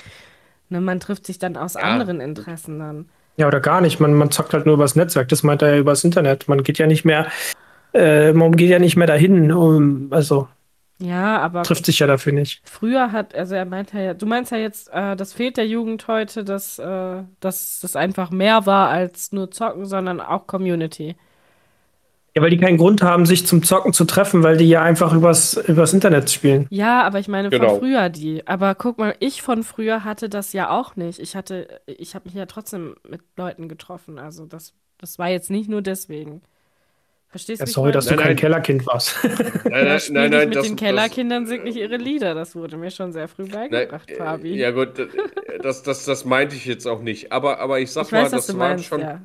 Ne, 0.70 0.80
man 0.80 0.98
trifft 0.98 1.26
sich 1.26 1.38
dann 1.38 1.58
aus 1.58 1.74
Ja, 1.74 1.80
anderen. 1.80 2.20
Interessen 2.20 2.78
dann. 2.78 3.08
Ja, 3.36 3.46
oder 3.46 3.60
gar 3.60 3.82
nicht. 3.82 4.00
Man, 4.00 4.14
man 4.14 4.30
zockt 4.30 4.54
halt 4.54 4.64
nur 4.64 4.76
übers 4.76 4.96
Netzwerk. 4.96 5.28
Das 5.28 5.42
meint 5.42 5.60
er 5.60 5.74
ja 5.74 5.78
übers 5.80 6.04
Internet. 6.04 6.48
Man 6.48 6.62
geht 6.62 6.78
ja 6.78 6.86
nicht 6.86 7.04
mehr, 7.04 7.26
äh, 7.92 8.32
man 8.32 8.52
geht 8.56 8.70
ja 8.70 8.78
nicht 8.78 8.96
mehr 8.96 9.06
dahin. 9.06 9.52
Um, 9.52 10.08
also, 10.10 10.48
Ja, 11.00 11.38
aber 11.38 11.62
Trifft 11.62 11.86
sich 11.86 12.00
ja 12.00 12.06
dafür 12.08 12.32
nicht. 12.32 12.60
früher 12.64 13.12
hat, 13.12 13.34
also 13.34 13.54
er 13.54 13.64
meint 13.64 13.92
ja, 13.92 14.14
du 14.14 14.26
meinst 14.26 14.50
ja 14.50 14.58
jetzt, 14.58 14.88
äh, 14.92 15.14
das 15.14 15.32
fehlt 15.32 15.56
der 15.56 15.66
Jugend 15.66 16.08
heute, 16.08 16.42
dass, 16.44 16.78
äh, 16.80 17.22
dass 17.40 17.78
das 17.80 17.94
einfach 17.94 18.30
mehr 18.30 18.66
war 18.66 18.88
als 18.88 19.30
nur 19.30 19.50
zocken, 19.50 19.86
sondern 19.86 20.20
auch 20.20 20.46
Community. 20.48 21.14
Ja, 22.34 22.42
weil 22.42 22.50
die 22.50 22.58
keinen 22.58 22.76
Grund 22.78 23.02
haben, 23.02 23.26
sich 23.26 23.46
zum 23.46 23.62
Zocken 23.62 23.92
zu 23.92 24.04
treffen, 24.04 24.42
weil 24.42 24.56
die 24.58 24.68
ja 24.68 24.82
einfach 24.82 25.12
übers, 25.12 25.54
übers 25.54 25.92
Internet 25.92 26.30
spielen. 26.30 26.66
Ja, 26.70 27.02
aber 27.02 27.18
ich 27.18 27.26
meine 27.28 27.50
von 27.50 27.58
Genau. 27.60 27.78
früher 27.78 28.08
die. 28.10 28.46
Aber 28.46 28.74
guck 28.74 28.98
mal, 28.98 29.14
ich 29.18 29.42
von 29.42 29.62
früher 29.64 30.04
hatte 30.04 30.28
das 30.28 30.52
ja 30.52 30.70
auch 30.70 30.94
nicht. 30.94 31.18
Ich 31.20 31.34
hatte, 31.34 31.80
ich 31.86 32.14
habe 32.14 32.26
mich 32.26 32.34
ja 32.34 32.46
trotzdem 32.46 32.94
mit 33.08 33.22
Leuten 33.36 33.68
getroffen. 33.68 34.18
Also 34.18 34.46
das, 34.46 34.72
das 34.98 35.18
war 35.18 35.28
jetzt 35.28 35.50
nicht 35.50 35.68
nur 35.68 35.82
deswegen. 35.82 36.42
Verstehst 37.30 37.60
du, 37.60 37.66
sorry, 37.66 37.92
dass 37.92 38.06
du 38.06 38.12
Nein, 38.12 38.18
kein 38.20 38.28
nein. 38.28 38.36
Kellerkind 38.36 38.86
warst. 38.86 39.18
Nein, 39.22 39.34
nein, 39.34 39.64
nein, 39.64 39.94
nicht 39.94 40.10
nein, 40.10 40.30
mit 40.30 40.56
das, 40.56 40.66
den 40.66 40.76
das, 40.76 40.80
Kellerkindern 40.80 41.46
singt 41.46 41.64
nicht 41.64 41.76
ihre 41.76 41.98
Lieder. 41.98 42.34
Das 42.34 42.56
wurde 42.56 42.78
mir 42.78 42.90
schon 42.90 43.12
sehr 43.12 43.28
früh 43.28 43.44
nein, 43.44 43.70
beigebracht, 43.70 44.10
äh, 44.10 44.14
Fabi. 44.14 44.56
ja 44.56 44.70
gut, 44.70 44.92
das, 45.62 45.82
das, 45.82 46.06
das 46.06 46.24
meinte 46.24 46.56
ich 46.56 46.64
jetzt 46.64 46.86
auch 46.86 47.02
nicht. 47.02 47.30
Aber, 47.30 47.60
aber 47.60 47.80
ich 47.80 47.92
sag 47.92 48.06
ich 48.06 48.12
mal, 48.12 48.24
weiß, 48.24 48.32
was 48.32 48.46
das 48.46 48.56
waren 48.56 48.70
meinst, 48.70 48.86
schon, 48.86 49.00
ja. 49.02 49.20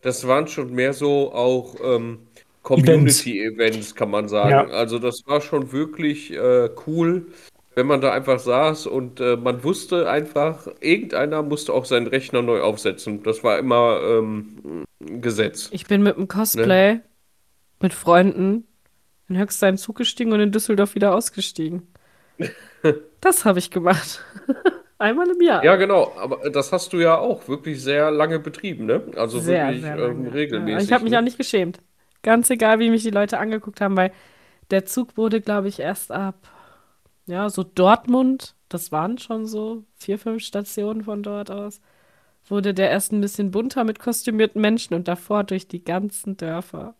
das 0.00 0.26
waren 0.26 0.48
schon 0.48 0.72
mehr 0.72 0.94
so 0.94 1.34
auch 1.34 1.76
ähm, 1.84 2.20
Community-Events, 2.62 3.94
kann 3.96 4.10
man 4.10 4.28
sagen. 4.28 4.50
Ja. 4.50 4.66
Also 4.68 4.98
das 4.98 5.26
war 5.26 5.42
schon 5.42 5.72
wirklich 5.72 6.32
äh, 6.32 6.70
cool, 6.86 7.26
wenn 7.74 7.86
man 7.86 8.00
da 8.00 8.12
einfach 8.12 8.38
saß 8.38 8.86
und 8.86 9.20
äh, 9.20 9.36
man 9.36 9.62
wusste 9.62 10.08
einfach, 10.08 10.68
irgendeiner 10.80 11.42
musste 11.42 11.74
auch 11.74 11.84
seinen 11.84 12.06
Rechner 12.06 12.40
neu 12.40 12.62
aufsetzen. 12.62 13.22
Das 13.22 13.44
war 13.44 13.58
immer 13.58 14.00
ähm, 14.02 14.86
ein 15.00 15.20
Gesetz. 15.20 15.68
Ich 15.72 15.86
bin 15.86 16.02
mit 16.02 16.16
dem 16.16 16.28
Cosplay 16.28 17.00
mit 17.82 17.92
Freunden 17.92 18.66
in 19.28 19.38
Höchstein 19.38 19.78
Zug 19.78 19.96
gestiegen 19.96 20.32
und 20.32 20.40
in 20.40 20.52
Düsseldorf 20.52 20.94
wieder 20.94 21.14
ausgestiegen. 21.14 21.86
Das 23.20 23.44
habe 23.44 23.60
ich 23.60 23.70
gemacht. 23.70 24.24
Einmal 24.98 25.30
im 25.30 25.40
Jahr. 25.40 25.64
Ja, 25.64 25.76
genau, 25.76 26.12
aber 26.18 26.50
das 26.50 26.72
hast 26.72 26.92
du 26.92 26.98
ja 26.98 27.16
auch 27.16 27.46
wirklich 27.46 27.80
sehr 27.80 28.10
lange 28.10 28.40
betrieben, 28.40 28.86
ne? 28.86 29.02
Also 29.14 29.38
Sehr, 29.38 29.68
wirklich 29.68 29.82
sehr 29.82 29.96
ähm, 29.96 30.26
regelmäßig. 30.26 30.80
Ja, 30.80 30.84
ich 30.84 30.92
habe 30.92 31.04
mich 31.04 31.12
ne? 31.12 31.18
auch 31.18 31.22
nicht 31.22 31.38
geschämt. 31.38 31.78
Ganz 32.22 32.50
egal, 32.50 32.80
wie 32.80 32.90
mich 32.90 33.04
die 33.04 33.10
Leute 33.10 33.38
angeguckt 33.38 33.80
haben, 33.80 33.96
weil 33.96 34.10
der 34.72 34.86
Zug 34.86 35.16
wurde, 35.16 35.40
glaube 35.40 35.68
ich, 35.68 35.78
erst 35.78 36.10
ab, 36.10 36.34
ja, 37.26 37.48
so 37.48 37.62
Dortmund, 37.62 38.56
das 38.68 38.90
waren 38.90 39.18
schon 39.18 39.46
so 39.46 39.84
vier, 39.94 40.18
fünf 40.18 40.42
Stationen 40.42 41.04
von 41.04 41.22
dort 41.22 41.50
aus, 41.52 41.80
wurde 42.48 42.74
der 42.74 42.90
erst 42.90 43.12
ein 43.12 43.20
bisschen 43.20 43.52
bunter 43.52 43.84
mit 43.84 44.00
kostümierten 44.00 44.60
Menschen 44.60 44.94
und 44.94 45.06
davor 45.06 45.44
durch 45.44 45.68
die 45.68 45.84
ganzen 45.84 46.36
Dörfer. 46.36 46.96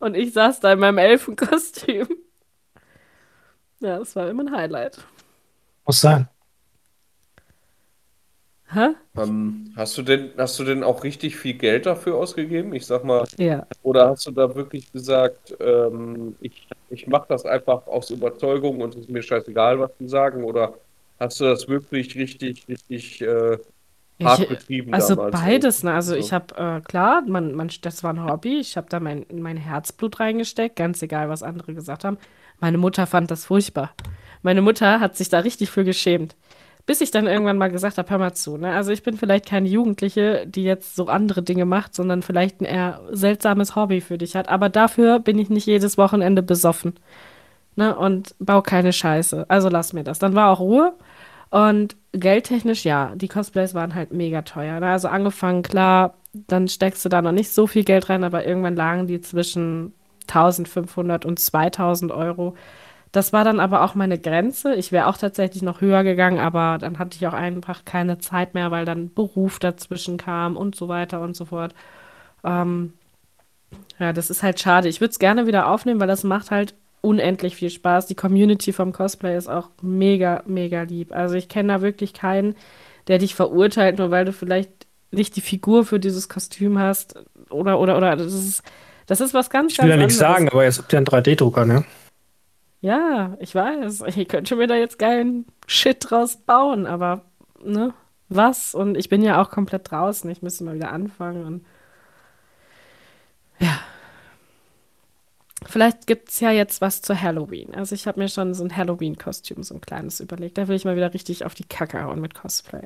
Und 0.00 0.16
ich 0.16 0.32
saß 0.32 0.60
da 0.60 0.72
in 0.72 0.78
meinem 0.80 0.98
Elfenkostüm. 0.98 2.08
Ja, 3.80 3.98
das 3.98 4.14
war 4.16 4.28
immer 4.28 4.44
ein 4.44 4.50
Highlight. 4.54 4.98
Muss 5.86 6.00
sein. 6.00 6.28
Hä? 8.72 8.88
Ähm, 9.16 9.72
hast 9.76 9.96
du 9.98 10.02
denn, 10.02 10.32
hast 10.36 10.58
du 10.58 10.64
denn 10.64 10.82
auch 10.82 11.04
richtig 11.04 11.36
viel 11.36 11.54
Geld 11.54 11.86
dafür 11.86 12.16
ausgegeben? 12.16 12.74
Ich 12.74 12.86
sag 12.86 13.04
mal, 13.04 13.24
Ja. 13.38 13.66
oder 13.82 14.08
hast 14.08 14.26
du 14.26 14.30
da 14.32 14.52
wirklich 14.54 14.90
gesagt, 14.90 15.54
ähm, 15.60 16.34
ich, 16.40 16.66
ich 16.90 17.06
mache 17.06 17.26
das 17.28 17.44
einfach 17.44 17.86
aus 17.86 18.10
Überzeugung 18.10 18.80
und 18.80 18.94
es 18.94 19.02
ist 19.02 19.10
mir 19.10 19.22
scheißegal, 19.22 19.78
was 19.78 19.90
die 20.00 20.08
sagen? 20.08 20.42
Oder 20.44 20.74
hast 21.20 21.38
du 21.40 21.44
das 21.44 21.68
wirklich 21.68 22.16
richtig, 22.16 22.66
richtig 22.68 23.20
äh, 23.20 23.58
hart 24.22 24.40
Ich, 24.42 24.48
betrieben 24.48 24.92
also 24.92 25.14
damals? 25.16 25.32
beides, 25.32 25.82
ne? 25.82 25.92
Also 25.92 26.12
So. 26.12 26.18
ich 26.20 26.32
habe, 26.32 26.54
äh, 26.56 26.80
klar, 26.82 27.22
man, 27.26 27.54
man, 27.54 27.70
das 27.82 28.02
war 28.04 28.12
ein 28.12 28.24
Hobby. 28.24 28.58
Ich 28.60 28.76
habe 28.76 28.86
da 28.88 29.00
mein, 29.00 29.26
mein 29.32 29.56
Herzblut 29.56 30.20
reingesteckt, 30.20 30.76
ganz 30.76 31.02
egal, 31.02 31.28
was 31.28 31.42
andere 31.42 31.74
gesagt 31.74 32.04
haben. 32.04 32.18
Meine 32.60 32.78
Mutter 32.78 33.06
fand 33.06 33.30
das 33.30 33.44
furchtbar. 33.46 33.92
Meine 34.42 34.62
Mutter 34.62 35.00
hat 35.00 35.16
sich 35.16 35.28
da 35.28 35.40
richtig 35.40 35.70
für 35.70 35.84
geschämt. 35.84 36.36
Bis 36.86 37.00
ich 37.00 37.10
dann 37.10 37.26
irgendwann 37.26 37.56
mal 37.56 37.70
gesagt 37.70 37.96
habe, 37.96 38.10
hör 38.10 38.18
mal 38.18 38.34
zu, 38.34 38.58
ne? 38.58 38.72
Also 38.74 38.92
ich 38.92 39.02
bin 39.02 39.16
vielleicht 39.16 39.46
keine 39.46 39.68
Jugendliche, 39.68 40.46
die 40.46 40.64
jetzt 40.64 40.94
so 40.96 41.06
andere 41.06 41.42
Dinge 41.42 41.64
macht, 41.64 41.94
sondern 41.94 42.20
vielleicht 42.22 42.60
ein 42.60 42.66
eher 42.66 43.00
seltsames 43.10 43.74
Hobby 43.74 44.02
für 44.02 44.18
dich 44.18 44.36
hat. 44.36 44.50
Aber 44.50 44.68
dafür 44.68 45.18
bin 45.18 45.38
ich 45.38 45.48
nicht 45.48 45.66
jedes 45.66 45.96
Wochenende 45.96 46.42
besoffen. 46.42 46.94
Ne? 47.76 47.96
Und 47.96 48.34
bau 48.38 48.62
keine 48.62 48.92
Scheiße. 48.92 49.46
Also 49.48 49.68
lass 49.68 49.92
mir 49.92 50.04
das. 50.04 50.18
Dann 50.18 50.34
war 50.34 50.50
auch 50.50 50.60
Ruhe. 50.60 50.94
Und 51.54 51.94
geldtechnisch, 52.10 52.84
ja, 52.84 53.12
die 53.14 53.28
Cosplays 53.28 53.74
waren 53.74 53.94
halt 53.94 54.12
mega 54.12 54.42
teuer. 54.42 54.80
Ne? 54.80 54.88
Also 54.88 55.06
angefangen, 55.06 55.62
klar, 55.62 56.14
dann 56.32 56.66
steckst 56.66 57.04
du 57.04 57.08
da 57.08 57.22
noch 57.22 57.30
nicht 57.30 57.48
so 57.52 57.68
viel 57.68 57.84
Geld 57.84 58.08
rein, 58.08 58.24
aber 58.24 58.44
irgendwann 58.44 58.74
lagen 58.74 59.06
die 59.06 59.20
zwischen 59.20 59.94
1500 60.22 61.24
und 61.24 61.38
2000 61.38 62.10
Euro. 62.10 62.56
Das 63.12 63.32
war 63.32 63.44
dann 63.44 63.60
aber 63.60 63.84
auch 63.84 63.94
meine 63.94 64.18
Grenze. 64.18 64.74
Ich 64.74 64.90
wäre 64.90 65.06
auch 65.06 65.16
tatsächlich 65.16 65.62
noch 65.62 65.80
höher 65.80 66.02
gegangen, 66.02 66.40
aber 66.40 66.78
dann 66.78 66.98
hatte 66.98 67.16
ich 67.16 67.26
auch 67.28 67.34
einfach 67.34 67.84
keine 67.84 68.18
Zeit 68.18 68.54
mehr, 68.54 68.72
weil 68.72 68.84
dann 68.84 69.14
Beruf 69.14 69.60
dazwischen 69.60 70.16
kam 70.16 70.56
und 70.56 70.74
so 70.74 70.88
weiter 70.88 71.20
und 71.20 71.36
so 71.36 71.44
fort. 71.44 71.72
Ähm, 72.42 72.94
ja, 74.00 74.12
das 74.12 74.28
ist 74.28 74.42
halt 74.42 74.58
schade. 74.58 74.88
Ich 74.88 75.00
würde 75.00 75.12
es 75.12 75.20
gerne 75.20 75.46
wieder 75.46 75.68
aufnehmen, 75.68 76.00
weil 76.00 76.08
das 76.08 76.24
macht 76.24 76.50
halt 76.50 76.74
unendlich 77.04 77.56
viel 77.56 77.70
Spaß. 77.70 78.06
Die 78.06 78.14
Community 78.14 78.72
vom 78.72 78.92
Cosplay 78.92 79.36
ist 79.36 79.48
auch 79.48 79.68
mega, 79.82 80.42
mega 80.46 80.82
lieb. 80.82 81.14
Also 81.14 81.34
ich 81.34 81.48
kenne 81.48 81.74
da 81.74 81.82
wirklich 81.82 82.14
keinen, 82.14 82.56
der 83.06 83.18
dich 83.18 83.34
verurteilt, 83.34 83.98
nur 83.98 84.10
weil 84.10 84.24
du 84.24 84.32
vielleicht 84.32 84.70
nicht 85.10 85.36
die 85.36 85.40
Figur 85.40 85.84
für 85.84 86.00
dieses 86.00 86.28
Kostüm 86.28 86.78
hast. 86.78 87.14
Oder, 87.50 87.78
oder, 87.78 87.96
oder. 87.96 88.16
Das 88.16 88.32
ist, 88.32 88.62
das 89.06 89.20
ist 89.20 89.34
was 89.34 89.50
ganz, 89.50 89.72
Ich 89.72 89.78
will 89.78 89.90
ja 89.90 89.96
ganz 89.96 90.06
nichts 90.06 90.18
sagen, 90.18 90.48
aber 90.48 90.64
jetzt 90.64 90.78
habt 90.78 90.92
ihr 90.92 90.96
einen 90.96 91.06
3D-Drucker, 91.06 91.66
ne? 91.66 91.84
Ja, 92.80 93.36
ich 93.38 93.54
weiß. 93.54 94.04
Ich 94.16 94.28
könnte 94.28 94.56
mir 94.56 94.66
da 94.66 94.74
jetzt 94.74 94.98
geilen 94.98 95.46
Shit 95.66 96.10
draus 96.10 96.36
bauen, 96.36 96.86
aber, 96.86 97.22
ne? 97.62 97.94
Was? 98.28 98.74
Und 98.74 98.96
ich 98.96 99.08
bin 99.08 99.22
ja 99.22 99.40
auch 99.40 99.50
komplett 99.50 99.90
draußen. 99.90 100.28
Ich 100.30 100.42
müsste 100.42 100.64
mal 100.64 100.74
wieder 100.74 100.90
anfangen 100.90 101.44
und. 101.44 101.66
Ja. 103.60 103.78
Vielleicht 105.66 106.06
gibt 106.06 106.30
es 106.30 106.40
ja 106.40 106.50
jetzt 106.50 106.80
was 106.80 107.02
zu 107.02 107.20
Halloween. 107.20 107.74
Also 107.74 107.94
ich 107.94 108.06
habe 108.06 108.20
mir 108.20 108.28
schon 108.28 108.54
so 108.54 108.64
ein 108.64 108.76
Halloween-Kostüm, 108.76 109.62
so 109.62 109.74
ein 109.74 109.80
kleines 109.80 110.20
überlegt. 110.20 110.58
Da 110.58 110.68
will 110.68 110.76
ich 110.76 110.84
mal 110.84 110.96
wieder 110.96 111.14
richtig 111.14 111.44
auf 111.44 111.54
die 111.54 111.64
Kacke 111.64 112.02
hauen 112.02 112.20
mit 112.20 112.34
Cosplay. 112.34 112.84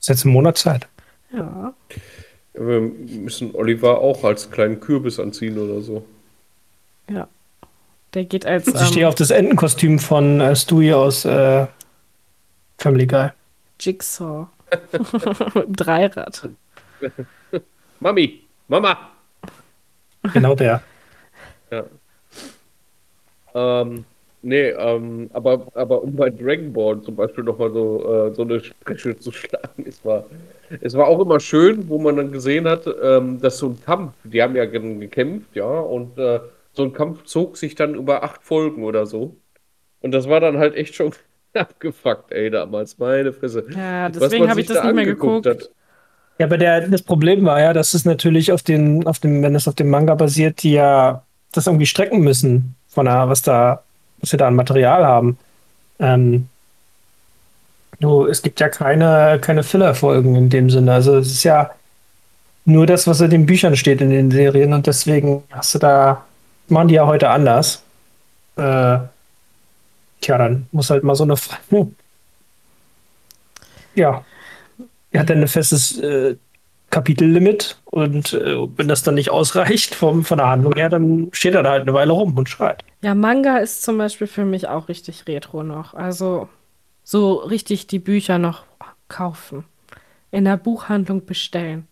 Ist 0.00 0.08
jetzt 0.08 0.24
ein 0.24 0.32
Monat 0.32 0.58
Zeit. 0.58 0.88
Ja. 1.32 1.74
Wir 2.54 2.80
müssen 2.80 3.54
Oliver 3.54 3.98
auch 4.00 4.24
als 4.24 4.50
kleinen 4.50 4.80
Kürbis 4.80 5.18
anziehen 5.18 5.58
oder 5.58 5.80
so. 5.80 6.04
Ja. 7.08 7.28
Der 8.14 8.24
geht 8.24 8.44
als 8.44 8.66
Ich 8.66 8.88
stehe 8.88 9.02
ähm, 9.02 9.08
auf 9.08 9.14
das 9.14 9.30
Entenkostüm 9.30 9.98
von 9.98 10.40
äh, 10.40 10.54
Stewie 10.54 10.92
aus 10.92 11.24
äh, 11.24 11.66
Family 12.78 13.06
Guy. 13.06 13.30
Jigsaw. 13.80 14.48
mit 15.54 15.66
dem 15.66 15.76
Dreirad. 15.76 16.48
Mami, 18.00 18.40
Mama! 18.68 18.98
Genau 20.32 20.54
der. 20.54 20.82
Ja. 21.72 21.84
Ähm, 23.54 24.04
nee, 24.42 24.68
ähm, 24.70 25.30
aber, 25.32 25.66
aber 25.74 26.02
um 26.02 26.16
bei 26.16 26.30
Dragon 26.30 26.72
Ball 26.72 27.00
zum 27.02 27.16
Beispiel 27.16 27.44
nochmal 27.44 27.72
so, 27.72 28.28
äh, 28.30 28.34
so 28.34 28.42
eine 28.42 28.60
Sprechung 28.60 29.20
zu 29.20 29.32
schlagen, 29.32 29.84
es 29.86 30.04
war, 30.04 30.24
es 30.80 30.94
war 30.94 31.06
auch 31.06 31.20
immer 31.20 31.38
schön, 31.40 31.88
wo 31.88 31.98
man 31.98 32.16
dann 32.16 32.32
gesehen 32.32 32.66
hat, 32.68 32.86
ähm, 33.02 33.40
dass 33.40 33.58
so 33.58 33.68
ein 33.68 33.80
Kampf, 33.84 34.14
die 34.24 34.42
haben 34.42 34.56
ja 34.56 34.64
ge- 34.64 34.98
gekämpft, 34.98 35.54
ja, 35.54 35.64
und 35.66 36.18
äh, 36.18 36.40
so 36.72 36.82
ein 36.84 36.92
Kampf 36.92 37.24
zog 37.24 37.56
sich 37.58 37.74
dann 37.74 37.94
über 37.94 38.22
acht 38.22 38.42
Folgen 38.42 38.84
oder 38.84 39.04
so. 39.06 39.36
Und 40.00 40.12
das 40.12 40.28
war 40.28 40.40
dann 40.40 40.58
halt 40.58 40.74
echt 40.74 40.94
schon 40.94 41.12
abgefuckt, 41.54 42.32
ey, 42.32 42.50
damals, 42.50 42.98
meine 42.98 43.32
Fresse. 43.32 43.66
Ja, 43.76 44.08
Was 44.08 44.14
deswegen 44.14 44.48
habe 44.48 44.60
ich 44.60 44.66
das 44.66 44.78
da 44.78 44.84
nicht 44.86 44.94
mehr 44.94 45.06
geguckt. 45.06 45.46
hat. 45.46 45.70
Ja, 46.38 46.46
aber 46.46 46.56
der, 46.56 46.88
das 46.88 47.02
Problem 47.02 47.44
war 47.44 47.60
ja, 47.60 47.74
dass 47.74 47.92
es 47.92 48.06
natürlich 48.06 48.50
auf 48.52 48.62
den, 48.62 49.06
auf 49.06 49.18
dem, 49.18 49.42
wenn 49.42 49.54
es 49.54 49.68
auf 49.68 49.74
dem 49.74 49.90
Manga 49.90 50.14
basiert, 50.14 50.62
die 50.62 50.72
ja 50.72 51.24
das 51.52 51.66
irgendwie 51.66 51.86
strecken 51.86 52.20
müssen 52.20 52.74
von 52.88 53.06
der, 53.06 53.28
was 53.28 53.42
da, 53.42 53.82
was 54.20 54.32
wir 54.32 54.38
da 54.38 54.48
an 54.48 54.54
Material 54.54 55.06
haben. 55.06 55.38
Ähm, 55.98 56.48
du, 58.00 58.26
es 58.26 58.42
gibt 58.42 58.60
ja 58.60 58.68
keine, 58.68 59.38
keine 59.40 59.62
Filler-Folgen 59.62 60.34
in 60.34 60.50
dem 60.50 60.70
Sinne. 60.70 60.92
Also 60.92 61.16
es 61.16 61.28
ist 61.28 61.44
ja 61.44 61.70
nur 62.64 62.86
das, 62.86 63.06
was 63.06 63.20
in 63.20 63.30
den 63.30 63.46
Büchern 63.46 63.76
steht 63.76 64.00
in 64.00 64.10
den 64.10 64.30
Serien 64.30 64.72
und 64.72 64.86
deswegen 64.86 65.42
hast 65.50 65.74
du 65.74 65.78
da, 65.78 66.24
machen 66.68 66.88
die 66.88 66.94
ja 66.94 67.06
heute 67.06 67.28
anders. 67.28 67.82
Äh, 68.56 68.98
tja, 70.20 70.38
dann 70.38 70.66
muss 70.72 70.90
halt 70.90 71.04
mal 71.04 71.14
so 71.14 71.24
eine 71.24 71.36
Frage. 71.36 71.88
Ja. 73.94 74.24
Er 75.10 75.20
hat 75.20 75.28
dann 75.28 75.42
ein 75.42 75.48
festes 75.48 75.98
äh, 75.98 76.36
Kapitellimit 76.92 77.80
und 77.86 78.34
äh, 78.34 78.54
wenn 78.76 78.86
das 78.86 79.02
dann 79.02 79.14
nicht 79.14 79.30
ausreicht 79.30 79.94
vom, 79.94 80.24
von 80.24 80.36
der 80.38 80.48
Handlung 80.48 80.74
her, 80.74 80.90
dann 80.90 81.30
steht 81.32 81.54
er 81.54 81.62
da 81.62 81.70
halt 81.70 81.82
eine 81.82 81.94
Weile 81.94 82.12
rum 82.12 82.36
und 82.36 82.50
schreit. 82.50 82.84
Ja, 83.02 83.14
Manga 83.14 83.56
ist 83.56 83.82
zum 83.82 83.96
Beispiel 83.96 84.26
für 84.26 84.44
mich 84.44 84.68
auch 84.68 84.88
richtig 84.88 85.26
retro 85.26 85.62
noch. 85.62 85.94
Also 85.94 86.50
so 87.02 87.36
richtig 87.36 87.86
die 87.86 87.98
Bücher 87.98 88.38
noch 88.38 88.64
kaufen. 89.08 89.64
In 90.30 90.44
der 90.44 90.58
Buchhandlung 90.58 91.24
bestellen. 91.24 91.88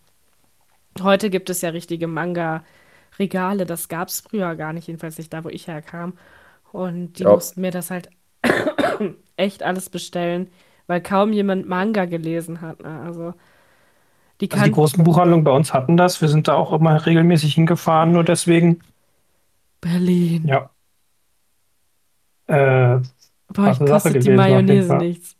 Heute 1.01 1.29
gibt 1.31 1.49
es 1.49 1.61
ja 1.61 1.69
richtige 1.69 2.07
Regale. 3.17 3.65
Das 3.65 3.89
gab 3.89 4.07
es 4.07 4.21
früher 4.21 4.55
gar 4.55 4.71
nicht, 4.71 4.87
jedenfalls 4.87 5.17
nicht 5.17 5.33
da, 5.33 5.43
wo 5.43 5.49
ich 5.49 5.67
herkam. 5.67 6.13
Und 6.71 7.19
die 7.19 7.23
Ja. 7.23 7.31
mussten 7.31 7.61
mir 7.61 7.71
das 7.71 7.89
halt 7.89 8.09
echt 9.35 9.63
alles 9.63 9.89
bestellen, 9.89 10.47
weil 10.85 11.01
kaum 11.01 11.33
jemand 11.33 11.67
Manga 11.67 12.05
gelesen 12.05 12.61
hat. 12.61 12.81
Ne? 12.83 13.01
Also 13.05 13.33
die 14.41 14.51
Also 14.51 14.65
die 14.65 14.71
großen 14.71 15.03
Buchhandlungen 15.03 15.43
bei 15.43 15.51
uns 15.51 15.73
hatten 15.73 15.97
das. 15.97 16.21
Wir 16.21 16.27
sind 16.27 16.47
da 16.47 16.53
auch 16.55 16.73
immer 16.73 17.05
regelmäßig 17.05 17.53
hingefahren, 17.55 18.11
nur 18.11 18.23
deswegen. 18.23 18.81
Berlin. 19.81 20.47
Ja. 20.47 20.69
Äh, 22.47 22.99
Boah, 23.47 23.65
krasse 23.65 23.83
ich 23.83 23.89
Sache 23.89 23.89
kostet 23.89 24.13
die 24.13 24.17
gewesen, 24.19 24.25
jeden 24.29 24.35
Mayonnaise 24.37 24.95
nichts. 24.97 25.35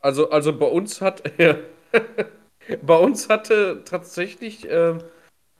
Also, 0.00 0.30
also 0.30 0.56
bei 0.58 0.66
uns 0.66 1.00
hat 1.00 1.22
bei 2.86 2.96
uns 2.96 3.28
hatte 3.28 3.82
tatsächlich, 3.84 4.66
ähm, 4.70 4.98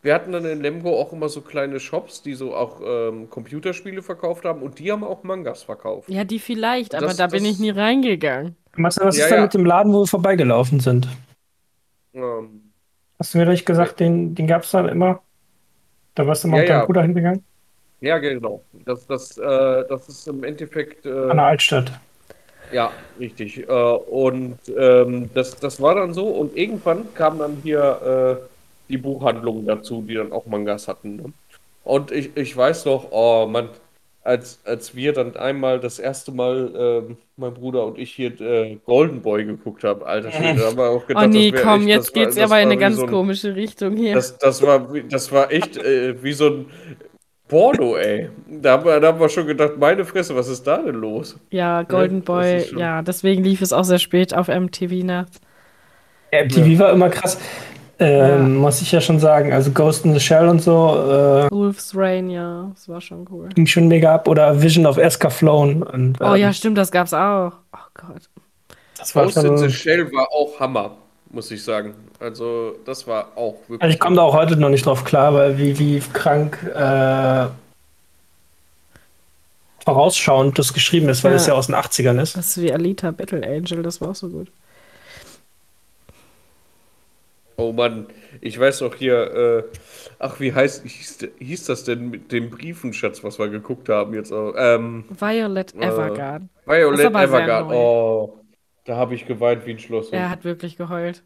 wir 0.03 0.15
hatten 0.15 0.33
dann 0.33 0.45
in 0.45 0.61
Lemgo 0.61 1.01
auch 1.01 1.13
immer 1.13 1.29
so 1.29 1.41
kleine 1.41 1.81
Shops, 1.81 2.23
die 2.23 2.35
so 2.35 2.55
auch 2.55 2.81
ähm, 2.85 3.31
Computerspiele 3.31 4.03
verkauft 4.03 4.45
haben 4.45 4.63
und 4.63 4.79
die 4.79 4.91
haben 4.93 5.05
auch 5.05 5.23
Mangas 5.25 5.63
verkauft. 5.63 6.09
Ja, 6.09 6.25
die 6.25 6.39
vielleicht, 6.39 6.95
aber 6.95 7.07
Das- 7.07 7.17
da 7.17 7.27
bin 7.29 7.45
das- 7.45 7.53
ich 7.53 7.59
nie 7.61 7.71
reingegangen. 7.71 8.57
was, 8.77 8.99
was 9.01 9.17
Ja, 9.17 9.25
ist 9.25 9.31
denn 9.31 9.39
ja. 9.39 9.45
mit 9.45 9.55
dem 9.55 9.65
Laden, 9.65 9.93
wo 9.93 10.01
wir 10.03 10.07
vorbeigelaufen 10.07 10.81
sind? 10.81 11.09
Ähm, 12.23 12.73
Hast 13.19 13.35
du 13.35 13.39
mir 13.39 13.47
nicht 13.47 13.67
gesagt, 13.67 14.01
den, 14.01 14.35
den 14.35 14.47
gab 14.47 14.63
es 14.63 14.71
dann 14.71 14.89
immer? 14.89 15.25
Da 16.15 16.27
warst 16.27 16.45
du 16.45 16.49
mal 16.49 16.57
Ja, 16.57 16.61
mit 16.61 16.69
deinem 16.71 16.83
ja. 16.83 16.87
Bruder 16.87 17.03
hingegangen? 17.03 17.45
ja, 18.01 18.19
genau. 18.19 18.67
Das, 18.73 19.07
das, 19.07 19.37
äh, 19.39 19.87
das 19.89 20.09
ist 20.09 20.27
im 20.29 20.45
Endeffekt 20.45 21.07
äh, 21.07 21.11
An 21.29 21.37
der 21.37 21.47
Altstadt. 21.47 22.01
Ja, 22.71 23.03
richtig. 23.19 23.59
Äh, 23.69 23.73
und 23.73 24.59
ähm, 24.77 25.31
das, 25.35 25.59
das 25.59 25.81
war 25.81 25.95
dann 25.95 26.13
so. 26.13 26.29
Und 26.29 26.57
irgendwann 26.57 27.15
kamen 27.15 27.39
dann 27.39 27.57
hier 27.63 28.41
äh, 28.47 28.49
die 28.89 28.99
Buchhandlungen 28.99 29.67
dazu, 29.67 30.03
die 30.03 30.15
dann 30.15 30.33
auch 30.33 30.47
Mangas 30.47 30.87
hatten. 30.89 31.17
Ne? 31.17 31.33
Und 31.83 32.11
ich, 32.13 32.37
ich 32.37 32.55
weiß 32.57 32.85
noch, 32.85 33.09
oh 33.11 33.47
Mann, 33.47 33.71
als, 34.29 34.61
als 34.65 34.95
wir 34.95 35.13
dann 35.13 35.37
einmal 35.37 35.81
das 35.81 35.99
erste 35.99 36.33
Mal, 36.33 36.73
ähm, 37.09 37.17
mein 37.37 37.55
Bruder 37.55 37.87
und 37.87 37.99
ich 37.99 38.13
hier 38.13 38.39
äh, 38.41 38.77
Golden 38.85 39.23
Boy 39.23 39.45
geguckt 39.45 39.85
haben, 39.85 40.03
alter 40.05 40.31
Schwede, 40.31 40.61
da 40.61 40.67
haben 40.67 40.77
wir 40.77 40.89
auch 40.91 41.03
Oh 41.05 41.07
gedacht, 41.07 41.29
nee, 41.31 41.51
das 41.51 41.61
wär 41.65 41.71
komm, 41.73 41.81
echt, 41.81 41.89
jetzt 41.89 42.09
das 42.09 42.15
war- 42.17 42.23
geht's 42.25 42.35
das 42.37 42.45
aber 42.45 42.61
in 42.61 42.67
war 42.67 42.73
eine 42.73 42.81
ganz 42.81 42.97
so 42.97 43.03
ein, 43.05 43.09
komische 43.11 43.57
Richtung 43.57 43.97
hier. 43.97 44.15
Das, 44.15 44.37
das, 44.39 44.63
war, 44.63 44.87
das 45.09 45.33
war 45.33 45.51
echt 45.51 45.77
äh, 45.79 46.23
wie 46.23 46.33
so 46.35 46.47
ein 46.49 46.67
Porno, 47.49 47.97
ey. 47.97 48.29
Da 48.47 48.73
haben, 48.73 48.85
wir, 48.85 49.01
da 49.01 49.09
haben 49.09 49.21
wir 49.21 49.29
schon 49.31 49.47
gedacht, 49.47 49.79
meine 49.79 50.05
Fresse, 50.05 50.37
was 50.37 50.49
ist 50.49 50.67
da 50.67 50.77
denn 50.83 50.97
los? 50.97 51.39
Ja, 51.51 51.83
Golden 51.83 52.19
das 52.19 52.27
Boy, 52.27 52.61
schon- 52.69 52.79
ja, 52.79 53.01
deswegen 53.01 53.43
lief 53.43 53.63
es 53.63 53.73
auch 53.73 53.85
sehr 53.85 53.99
spät 53.99 54.35
auf 54.35 54.49
MTV 54.49 55.05
nachts. 55.05 55.41
Ja, 56.33 56.45
MTV 56.45 56.79
war 56.79 56.93
immer 56.93 57.09
krass. 57.09 57.39
Ähm, 58.01 58.57
Muss 58.59 58.81
ich 58.81 58.93
ja 58.93 59.01
schon 59.01 59.19
sagen. 59.19 59.53
Also 59.53 59.73
Ghost 59.73 60.05
in 60.05 60.15
the 60.15 60.21
Shell 60.21 60.49
und 60.49 60.63
so 60.63 60.71
äh, 60.95 61.51
Wolf's 61.51 61.93
Rain, 61.97 62.31
ja, 62.31 62.71
das 62.75 62.89
war 62.89 63.01
schon 63.01 63.27
cool. 63.31 63.49
ging 63.51 63.67
schon 63.67 63.89
mega 63.89 64.15
ab. 64.15 64.29
Oder 64.29 64.63
Vision 64.63 64.87
of 64.87 64.99
Escaflowne. 64.99 65.85
Und, 65.85 66.21
Oh 66.21 66.35
ähm, 66.35 66.41
ja, 66.41 66.53
stimmt, 66.53 66.79
das 66.79 66.91
gab's 66.93 67.13
auch. 67.13 67.53
Oh 67.73 67.79
Gott. 67.95 68.23
das 68.99 69.15
war 69.17 69.25
Ghost 69.25 69.39
in 69.39 69.57
the 69.57 69.65
schon. 69.65 69.71
Shell 69.71 70.13
war 70.13 70.29
auch 70.33 70.61
Hammer, 70.61 70.93
muss 71.31 71.51
ich 71.51 71.63
sagen. 71.65 71.95
Also, 72.21 72.77
das 72.85 73.07
war 73.07 73.29
auch 73.37 73.55
wirklich. 73.69 73.83
Also 73.83 73.95
ich 73.95 74.01
komme 74.01 74.17
da 74.17 74.23
auch 74.23 74.35
heute 74.35 74.57
noch 74.57 74.69
nicht 74.71 74.87
drauf 74.87 75.05
klar, 75.05 75.35
weil 75.35 75.59
wie, 75.59 75.79
wie 75.79 76.01
krank 76.13 76.59
äh, 76.75 77.47
vorausschauend 79.85 80.59
das 80.59 80.73
geschrieben 80.73 81.09
ist, 81.09 81.25
weil 81.25 81.33
Ja. 81.33 81.37
es 81.37 81.47
ja 81.47 81.55
aus 81.55 81.67
den 81.67 81.75
80ern 81.75 82.21
ist. 82.21 82.37
Das 82.37 82.49
ist 82.57 82.63
wie 82.63 82.73
Alita 82.73 83.11
Battle 83.11 83.43
Angel, 83.47 83.83
das 83.83 84.01
war 84.01 84.11
auch 84.11 84.15
so 84.15 84.29
gut. 84.29 84.49
Oh 87.61 87.73
Mann, 87.73 88.07
ich 88.41 88.59
weiß 88.59 88.83
noch 88.83 88.95
hier, 88.95 89.35
äh, 89.35 89.65
ach, 90.21 90.39
wie 90.39 90.53
heißt, 90.53 90.85
hieß, 90.85 91.29
hieß 91.41 91.65
das 91.65 91.83
denn 91.83 92.09
mit 92.09 92.31
dem 92.31 92.51
Briefenschatz, 92.51 93.25
was 93.25 93.41
wir 93.41 93.49
geguckt 93.49 93.89
haben 93.89 94.15
jetzt 94.15 94.33
auch? 94.33 94.55
Ähm, 94.57 95.05
Violet 95.09 95.75
Äh, 95.75 95.87
Evergarden. 95.87 96.51
Violet 96.65 97.13
neu. 97.13 97.75
Oh, 97.75 98.39
da 98.85 98.97
habe 98.97 99.17
ich 99.17 99.27
geweint 99.27 99.67
wie 99.67 99.73
ein 99.73 99.81
Schloss. 99.81 100.11
Er 100.11 100.31
hat 100.31 100.45
wirklich 100.45 100.77
geheult. 100.77 101.25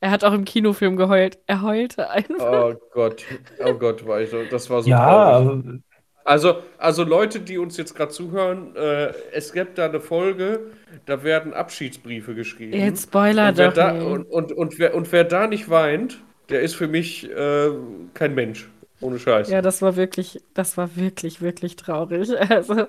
Er 0.00 0.10
hat 0.10 0.24
auch 0.24 0.34
im 0.34 0.44
Kinofilm 0.44 0.96
geheult. 0.96 1.38
Er 1.46 1.62
heulte 1.62 2.10
einfach. 2.10 2.74
Oh 2.74 2.74
Gott, 2.92 3.24
oh 3.64 3.72
Gott, 3.72 4.06
war 4.06 4.20
ich 4.20 4.28
so, 4.28 4.44
das 4.50 4.68
war 4.68 4.82
so 4.82 4.90
Ja, 4.90 5.40
traurig. 5.40 5.80
Also, 6.24 6.62
also 6.78 7.02
Leute, 7.02 7.40
die 7.40 7.58
uns 7.58 7.76
jetzt 7.76 7.94
gerade 7.94 8.12
zuhören, 8.12 8.76
äh, 8.76 9.12
es 9.32 9.52
gibt 9.52 9.78
da 9.78 9.86
eine 9.86 10.00
Folge, 10.00 10.70
da 11.06 11.24
werden 11.24 11.52
Abschiedsbriefe 11.52 12.34
geschrieben. 12.34 12.74
Jetzt 12.74 13.04
Spoiler 13.04 13.48
und 13.48 13.58
doch 13.58 13.72
da, 13.72 13.92
und, 13.92 14.24
und, 14.24 14.52
und, 14.52 14.78
wer, 14.78 14.94
und 14.94 15.10
wer 15.10 15.24
da 15.24 15.46
nicht 15.46 15.68
weint, 15.68 16.22
der 16.48 16.62
ist 16.62 16.74
für 16.74 16.86
mich 16.86 17.28
äh, 17.30 17.70
kein 18.14 18.34
Mensch. 18.34 18.68
Ohne 19.00 19.18
Scheiß. 19.18 19.50
Ja, 19.50 19.62
das 19.62 19.82
war 19.82 19.96
wirklich, 19.96 20.40
das 20.54 20.76
war 20.76 20.96
wirklich, 20.96 21.40
wirklich 21.42 21.76
traurig. 21.76 22.30
Also. 22.48 22.86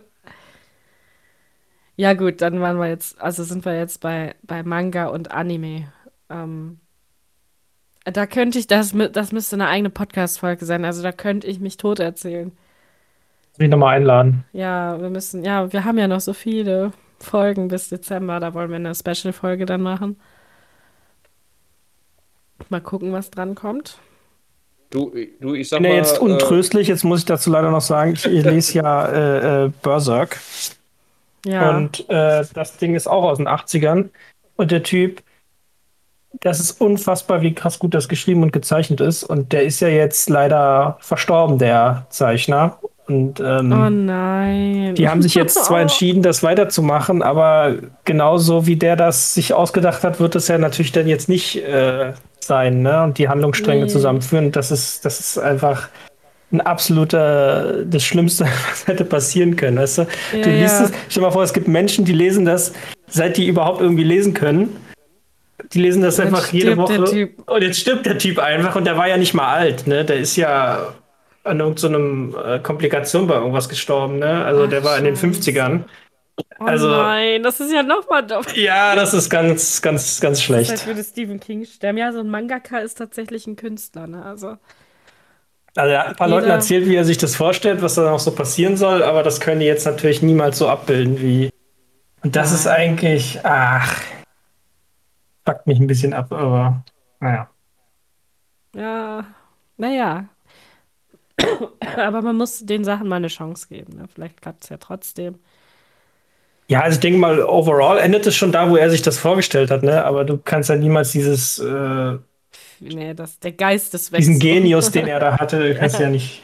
Ja, 1.96 2.14
gut, 2.14 2.42
dann 2.42 2.60
waren 2.60 2.78
wir 2.78 2.88
jetzt, 2.88 3.22
also 3.22 3.44
sind 3.44 3.66
wir 3.66 3.78
jetzt 3.78 4.00
bei, 4.02 4.36
bei 4.42 4.64
Manga 4.64 5.08
und 5.08 5.32
Anime. 5.32 5.92
Ähm, 6.30 6.80
da 8.04 8.26
könnte 8.26 8.60
ich, 8.60 8.68
das, 8.68 8.94
das 9.12 9.32
müsste 9.32 9.56
eine 9.56 9.68
eigene 9.68 9.90
Podcast-Folge 9.90 10.66
sein. 10.66 10.86
Also 10.86 11.02
da 11.04 11.12
könnte 11.12 11.48
ich 11.48 11.60
mich 11.60 11.78
tot 11.78 12.00
erzählen. 12.00 12.52
Will 13.58 13.66
ich 13.66 13.72
nochmal 13.72 13.98
einladen. 13.98 14.46
Ja, 14.54 15.00
wir 15.02 15.10
müssen, 15.10 15.44
ja, 15.44 15.72
wir 15.72 15.86
haben 15.86 15.98
ja 15.98 16.08
noch 16.08 16.22
so 16.22 16.34
viele 16.34 16.92
Folgen 17.20 17.68
bis 17.68 17.90
Dezember. 17.90 18.40
Da 18.40 18.54
wollen 18.54 18.70
wir 18.70 18.78
eine 18.78 18.96
Special-Folge 18.96 19.66
dann 19.66 19.82
machen. 19.82 20.20
Mal 22.70 22.82
gucken, 22.82 23.12
was 23.12 23.30
dran 23.30 23.56
kommt. 23.56 23.98
Du, 24.90 25.12
du, 25.42 25.54
ich 25.56 25.70
sag 25.70 25.78
bin 25.78 25.86
ja 25.86 25.92
mal. 25.92 25.98
jetzt 25.98 26.18
äh, 26.18 26.22
untröstlich, 26.22 26.88
jetzt 26.88 27.04
muss 27.04 27.20
ich 27.22 27.26
dazu 27.26 27.50
leider 27.50 27.72
noch 27.72 27.82
sagen, 27.82 28.14
ich 28.14 28.26
lese 28.26 28.78
ja 28.80 29.06
äh, 29.08 29.66
äh, 29.66 29.72
Berserk 29.82 30.40
Ja. 31.46 31.76
und 31.76 32.08
äh, 32.10 32.46
das 32.54 32.78
Ding 32.78 32.94
ist 32.96 33.08
auch 33.08 33.24
aus 33.24 33.38
den 33.38 33.48
80ern 33.48 34.10
und 34.56 34.70
der 34.72 34.84
Typ, 34.84 35.24
das 36.42 36.60
ist 36.60 36.80
unfassbar, 36.80 37.42
wie 37.42 37.56
krass 37.56 37.80
gut 37.80 37.96
das 37.96 38.08
geschrieben 38.08 38.44
und 38.44 38.54
gezeichnet 38.54 39.02
ist 39.02 39.24
und 39.24 39.52
der 39.52 39.64
ist 39.64 39.80
ja 39.80 39.88
jetzt 39.88 40.30
leider 40.30 40.98
verstorben, 41.02 41.58
der 41.58 42.06
Zeichner 42.10 42.80
und 43.08 43.40
ähm, 43.42 43.72
Oh 43.72 43.90
nein. 43.90 44.96
die 44.96 45.10
haben 45.10 45.22
sich 45.22 45.36
jetzt 45.36 45.56
zwar 45.66 45.82
entschieden, 45.82 46.22
das 46.22 46.42
weiterzumachen, 46.44 47.22
aber 47.22 47.76
genauso 48.06 48.66
wie 48.66 48.76
der 48.78 48.96
das 48.96 49.34
sich 49.34 49.54
ausgedacht 49.54 50.04
hat, 50.04 50.20
wird 50.20 50.36
es 50.36 50.48
ja 50.48 50.58
natürlich 50.58 50.92
dann 50.94 51.08
jetzt 51.08 51.28
nicht 51.28 51.58
äh, 51.64 52.14
sein, 52.40 52.82
ne? 52.82 53.04
Und 53.04 53.18
die 53.18 53.28
Handlungsstränge 53.30 53.84
Nee. 53.86 53.90
zusammenführen. 53.90 54.52
Das 54.52 54.72
ist, 54.72 55.04
das 55.06 55.20
ist 55.20 55.38
einfach 55.38 55.90
ein 56.52 56.62
absoluter, 56.62 57.84
das 57.86 58.04
Schlimmste, 58.04 58.46
was 58.70 58.88
hätte 58.88 59.04
passieren 59.06 59.56
können, 59.56 59.78
weißt 59.78 59.98
du? 60.00 60.02
Ja, 60.34 60.44
du 60.44 60.50
liest 60.50 60.80
ja. 60.80 60.86
es, 60.86 60.92
stell 61.10 61.22
dir 61.22 61.28
mal 61.28 61.32
vor, 61.32 61.44
es 61.44 61.54
gibt 61.54 61.68
Menschen, 61.68 62.06
die 62.06 62.14
lesen 62.14 62.46
das, 62.46 62.74
seit 63.08 63.38
die 63.38 63.48
überhaupt 63.48 63.82
irgendwie 63.82 64.04
lesen 64.04 64.34
können. 64.34 64.76
Die 65.72 65.82
lesen 65.82 66.02
das 66.02 66.18
Dann 66.18 66.28
einfach 66.28 66.52
jede 66.52 66.78
Woche. 66.78 67.30
Und 67.46 67.62
jetzt 67.62 67.80
stirbt 67.80 68.06
der 68.06 68.18
Typ 68.18 68.40
einfach 68.40 68.76
und 68.76 68.86
der 68.86 68.98
war 68.98 69.08
ja 69.08 69.18
nicht 69.18 69.34
mal 69.34 69.48
alt, 69.48 69.88
ne? 69.88 70.04
Der 70.06 70.18
ist 70.18 70.36
ja 70.36 70.94
an 71.44 71.60
irgendeiner 71.60 72.56
äh, 72.56 72.60
Komplikation 72.60 73.28
bei 73.28 73.36
irgendwas 73.36 73.68
gestorben, 73.70 74.20
ne? 74.20 74.46
Also 74.46 74.64
Ach, 74.66 74.70
der 74.70 74.84
war 74.84 74.98
in 74.98 75.04
den 75.06 75.16
Scheiße. 75.16 75.28
50ern. 75.52 75.84
Oh 76.60 76.66
Also- 76.66 76.90
nein, 76.90 77.44
das 77.44 77.60
ist 77.60 77.72
ja 77.72 77.84
noch 77.84 78.10
mal 78.10 78.22
doof. 78.22 78.56
Ja, 78.56 78.96
das 78.96 79.14
ist 79.14 79.30
ganz, 79.30 79.82
ganz, 79.82 80.20
ganz 80.22 80.38
Das 80.40 80.44
schlecht. 80.44 80.72
ist, 80.72 80.80
als 80.80 80.86
würde 80.88 81.04
Stephen 81.04 81.40
King 81.40 81.66
sterben. 81.66 81.98
Ja, 81.98 82.12
so 82.12 82.20
ein 82.22 82.30
Mangaka 82.30 82.80
ist 82.80 82.98
tatsächlich 82.98 83.46
ein 83.46 83.56
Künstler, 83.56 84.08
ne? 84.08 84.24
Also, 84.26 84.58
Also 85.76 85.92
er 85.92 86.00
hat 86.00 86.08
ein 86.08 86.16
paar 86.16 86.28
Leuten 86.30 86.50
erzählt, 86.50 86.88
wie 86.88 86.96
er 86.96 87.06
sich 87.06 87.18
das 87.18 87.36
vorstellt, 87.36 87.82
was 87.82 87.96
da 87.96 88.10
noch 88.10 88.20
so 88.20 88.32
passieren 88.34 88.78
soll, 88.78 89.04
aber 89.04 89.22
das 89.24 89.40
können 89.42 89.60
die 89.60 89.66
jetzt 89.68 89.86
natürlich 89.86 90.22
niemals 90.24 90.58
so 90.58 90.68
abbilden 90.70 91.20
wie. 91.22 91.50
Und 92.24 92.36
das 92.36 92.52
ist 92.54 92.66
Nein. 92.66 92.76
eigentlich, 92.76 93.40
ach, 93.44 94.02
fuckt 95.46 95.68
mich 95.68 95.80
ein 95.80 95.88
bisschen 95.88 96.14
ab, 96.14 96.32
aber 96.32 96.84
naja. 97.20 97.50
ja, 98.76 99.26
naja. 99.78 100.30
Aber 101.98 102.22
man 102.22 102.36
muss 102.38 102.60
den 102.66 102.84
Sachen 102.84 103.08
mal 103.08 103.18
eine 103.18 103.28
Chance 103.28 103.68
geben. 103.68 103.98
Ne? 103.98 104.06
Vielleicht 104.14 104.42
klappt 104.42 104.64
es 104.64 104.70
ja 104.70 104.78
trotzdem. 104.78 105.40
Ja, 106.70 106.82
also 106.82 106.96
ich 106.96 107.02
denke 107.02 107.20
mal, 107.20 107.42
overall 107.42 108.00
endet 108.00 108.26
es 108.26 108.36
schon 108.36 108.52
da, 108.52 108.70
wo 108.70 108.78
er 108.78 108.90
sich 108.90 109.02
das 109.02 109.18
vorgestellt 109.20 109.70
hat, 109.70 109.84
ne? 109.84 110.04
Aber 110.06 110.24
du 110.24 110.38
kannst 110.38 110.70
ja 110.70 110.76
niemals 110.76 111.12
dieses, 111.12 111.60
äh, 111.60 112.18
Nee, 112.80 113.14
das, 113.14 113.40
der 113.40 113.54
Geist 113.54 113.94
ist 113.94 114.12
weg. 114.12 114.20
diesen. 114.20 114.40
Genius, 114.40 114.92
den 114.92 115.08
er 115.08 115.20
da 115.20 115.38
hatte, 115.40 115.60
du 115.70 115.76
kannst 115.76 116.00
ja 116.00 116.10
nicht. 116.10 116.42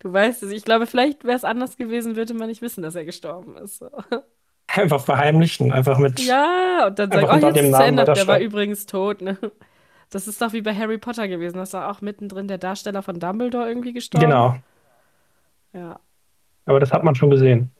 Du 0.00 0.12
weißt 0.12 0.42
es. 0.42 0.50
Ich 0.52 0.64
glaube, 0.64 0.86
vielleicht 0.86 1.24
wäre 1.24 1.36
es 1.36 1.44
anders 1.44 1.76
gewesen, 1.76 2.16
würde 2.16 2.34
man 2.34 2.48
nicht 2.48 2.62
wissen, 2.62 2.82
dass 2.82 2.94
er 2.94 3.04
gestorben 3.04 3.56
ist. 3.56 3.84
Einfach 4.66 5.04
verheimlichen, 5.04 5.72
einfach 5.72 5.98
mit. 5.98 6.20
Ja, 6.20 6.86
und 6.86 6.98
dann 6.98 7.10
sagen, 7.10 7.26
oh, 7.28 7.46
jetzt 7.46 7.56
dem 7.56 7.64
ist 7.66 7.70
Namen 7.72 7.98
er 7.98 8.04
der 8.04 8.26
war 8.26 8.38
übrigens 8.38 8.86
tot. 8.86 9.20
Ne? 9.20 9.36
Das 10.10 10.26
ist 10.26 10.42
doch 10.42 10.52
wie 10.52 10.62
bei 10.62 10.74
Harry 10.74 10.98
Potter 10.98 11.28
gewesen. 11.28 11.56
Das 11.56 11.72
war 11.72 11.90
auch 11.90 12.00
mittendrin 12.00 12.48
der 12.48 12.58
Darsteller 12.58 13.02
von 13.02 13.20
Dumbledore 13.20 13.68
irgendwie 13.68 13.92
gestorben. 13.92 14.26
Genau. 14.26 14.56
Ja. 15.72 16.00
Aber 16.66 16.80
das 16.80 16.92
hat 16.92 17.04
man 17.04 17.14
schon 17.14 17.30
gesehen. 17.30 17.70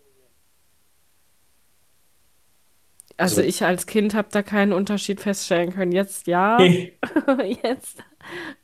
Also 3.17 3.37
So. 3.37 3.43
ich 3.43 3.65
als 3.65 3.87
Kind 3.87 4.15
habe 4.15 4.29
da 4.31 4.43
keinen 4.43 4.73
Unterschied 4.73 5.21
feststellen 5.21 5.73
können. 5.75 5.93
Jetzt 5.93 6.27
ja, 6.27 6.57
Nee. 6.59 6.95
jetzt. 7.63 8.03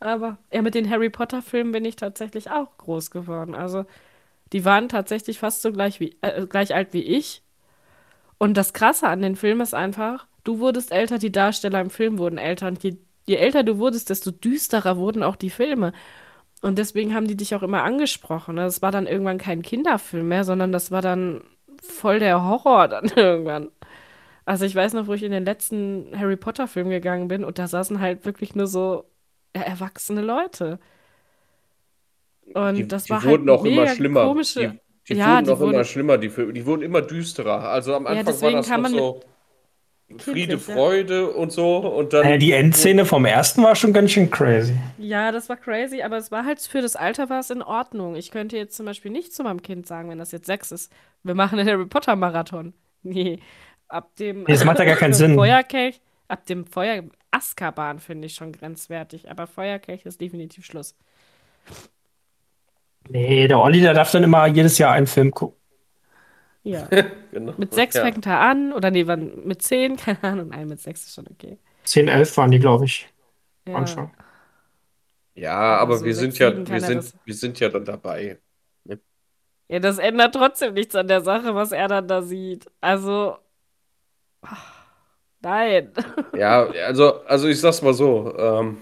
Aber 0.00 0.38
ja, 0.52 0.62
mit 0.62 0.74
den 0.74 0.88
Harry 0.88 1.10
Potter-Filmen 1.10 1.72
bin 1.72 1.84
ich 1.84 1.96
tatsächlich 1.96 2.50
auch 2.50 2.78
groß 2.78 3.10
geworden. 3.10 3.54
Also, 3.54 3.84
die 4.52 4.64
waren 4.64 4.88
tatsächlich 4.88 5.38
fast 5.40 5.62
so 5.62 5.72
gleich, 5.72 6.00
wie, 6.00 6.16
äh, 6.22 6.46
gleich 6.46 6.74
alt 6.74 6.92
wie 6.92 7.02
ich. 7.02 7.42
Und 8.38 8.56
das 8.56 8.72
Krasse 8.72 9.08
an 9.08 9.22
den 9.22 9.36
Filmen 9.36 9.60
ist 9.62 9.74
einfach, 9.74 10.26
du 10.44 10.58
wurdest 10.60 10.92
älter, 10.92 11.18
die 11.18 11.32
Darsteller 11.32 11.80
im 11.80 11.90
Film 11.90 12.18
wurden 12.18 12.38
älter. 12.38 12.68
Und 12.68 12.82
je, 12.82 12.96
je 13.26 13.36
älter 13.36 13.62
du 13.62 13.78
wurdest, 13.78 14.10
desto 14.10 14.30
düsterer 14.30 14.96
wurden 14.96 15.22
auch 15.22 15.36
die 15.36 15.50
Filme. 15.50 15.92
Und 16.62 16.78
deswegen 16.78 17.14
haben 17.14 17.26
die 17.26 17.36
dich 17.36 17.54
auch 17.54 17.62
immer 17.62 17.82
angesprochen. 17.82 18.56
Das 18.56 18.82
war 18.82 18.90
dann 18.92 19.06
irgendwann 19.06 19.38
kein 19.38 19.62
Kinderfilm 19.62 20.26
mehr, 20.28 20.44
sondern 20.44 20.72
das 20.72 20.90
war 20.90 21.02
dann 21.02 21.42
voll 21.82 22.18
der 22.18 22.42
Horror 22.44 22.88
dann 22.88 23.06
irgendwann. 23.14 23.68
Also 24.44 24.64
ich 24.64 24.74
weiß 24.74 24.92
noch, 24.94 25.06
wo 25.08 25.12
ich 25.12 25.22
in 25.24 25.32
den 25.32 25.44
letzten 25.44 26.12
Harry 26.16 26.36
Potter 26.36 26.68
Film 26.68 26.88
gegangen 26.88 27.28
bin 27.28 27.44
und 27.44 27.58
da 27.58 27.66
saßen 27.66 28.00
halt 28.00 28.24
wirklich 28.24 28.54
nur 28.54 28.68
so 28.68 29.04
ja, 29.56 29.62
erwachsene 29.62 30.22
Leute. 30.22 30.78
Und 32.54 32.76
Die, 32.76 32.86
das 32.88 33.04
die 33.04 33.10
war 33.10 33.24
wurden 33.24 33.50
halt 33.50 33.58
auch 33.60 33.64
immer 33.64 33.88
schlimmer. 33.88 34.24
komische. 34.24 34.60
Die, 35.08 35.14
die 35.14 35.18
Ja, 35.18 35.36
wurden 35.36 35.50
auch 35.50 35.60
immer 35.60 35.72
wurden- 35.72 35.84
schlimmer, 35.84 36.18
die, 36.18 36.28
Filme. 36.28 36.52
die 36.52 36.64
wurden 36.64 36.82
immer 36.82 37.02
düsterer. 37.02 37.68
Also 37.68 37.94
am 37.94 38.06
Anfang 38.06 38.24
war 38.26 38.32
deswegen 38.32 38.56
das 38.58 38.68
kann 38.68 38.82
noch 38.82 38.90
man 38.90 38.98
so 38.98 39.20
Friede, 40.18 40.54
ja. 40.54 40.58
Freude 40.58 41.32
und 41.32 41.52
so. 41.52 41.78
Und 41.78 42.12
dann 42.12 42.24
Äh, 42.24 42.38
die 42.38 42.52
Endszene 42.52 43.04
vom 43.04 43.24
ersten 43.24 43.62
war 43.62 43.74
schon 43.76 43.92
ganz 43.92 44.12
schön 44.12 44.30
crazy. 44.30 44.76
Ja, 44.96 45.32
das 45.32 45.48
war 45.48 45.56
crazy, 45.56 46.02
aber 46.02 46.16
es 46.16 46.30
war 46.30 46.44
halt 46.44 46.60
für 46.60 46.80
das 46.80 46.96
Alter 46.96 47.28
war 47.28 47.40
es 47.40 47.50
in 47.50 47.62
Ordnung. 47.62 48.14
Ich 48.16 48.30
könnte 48.30 48.56
jetzt 48.56 48.76
zum 48.76 48.86
Beispiel 48.86 49.10
nicht 49.10 49.34
zu 49.34 49.42
meinem 49.42 49.62
Kind 49.62 49.86
sagen, 49.86 50.08
wenn 50.08 50.18
das 50.18 50.32
jetzt 50.32 50.46
sechs 50.46 50.72
ist, 50.72 50.92
wir 51.22 51.34
machen 51.34 51.58
einen 51.58 51.68
Harry 51.68 51.86
Potter 51.86 52.16
Marathon. 52.16 52.74
Nee, 53.08 53.38
ab 53.86 54.16
dem 54.16 54.40
Nee, 54.42 54.54
das 54.54 54.64
macht 54.64 54.80
ja 54.80 54.84
gar 54.84 54.96
keinen 54.96 55.12
Sinn. 55.14 55.36
Feuerkelch, 55.36 56.00
ab 56.26 56.44
dem 56.46 56.66
Feuer 56.66 57.04
Azkaban 57.30 58.00
finde 58.00 58.26
ich 58.26 58.34
schon 58.34 58.50
grenzwertig, 58.50 59.30
aber 59.30 59.46
Feuerkelch 59.46 60.04
ist 60.06 60.20
definitiv 60.20 60.64
Schluss. 60.66 60.96
Nee, 63.08 63.46
der 63.48 63.60
Olli, 63.60 63.80
der 63.80 63.94
darf 63.94 64.10
dann 64.10 64.24
immer 64.24 64.46
jedes 64.46 64.78
Jahr 64.78 64.92
einen 64.92 65.06
Film 65.06 65.30
gucken. 65.30 65.55
Ja. 66.66 66.88
Genau. 67.32 67.52
Mit 67.58 67.74
sechs 67.74 67.94
ja. 67.94 68.02
fängt 68.02 68.24
er 68.24 68.40
an, 68.40 68.72
oder 68.72 68.90
nee, 68.90 69.06
wann, 69.06 69.44
mit 69.44 69.60
zehn, 69.60 69.96
keine 69.98 70.22
Ahnung, 70.24 70.48
nein, 70.48 70.68
mit 70.68 70.80
sechs 70.80 71.04
ist 71.04 71.14
schon 71.14 71.26
okay. 71.30 71.58
10, 71.84 72.08
11 72.08 72.36
waren 72.38 72.50
die, 72.50 72.58
glaube 72.58 72.86
ich, 72.86 73.08
Ja. 73.68 73.74
Anfang. 73.74 74.10
Ja, 75.34 75.76
aber 75.76 75.98
so 75.98 76.04
wir 76.06 76.14
sind 76.14 76.38
ja, 76.38 76.50
wir 76.66 76.80
sind, 76.80 76.98
das. 76.98 77.14
wir 77.24 77.34
sind 77.34 77.60
ja 77.60 77.68
dann 77.68 77.84
dabei. 77.84 78.38
Ja, 79.68 79.80
das 79.80 79.98
ändert 79.98 80.34
trotzdem 80.34 80.74
nichts 80.74 80.94
an 80.94 81.08
der 81.08 81.20
Sache, 81.20 81.54
was 81.54 81.72
er 81.72 81.88
dann 81.88 82.08
da 82.08 82.22
sieht. 82.22 82.66
Also, 82.80 83.36
nein. 85.40 85.92
Ja, 86.34 86.66
also, 86.86 87.22
also 87.24 87.48
ich 87.48 87.60
sag's 87.60 87.82
mal 87.82 87.92
so, 87.92 88.34
ähm, 88.38 88.78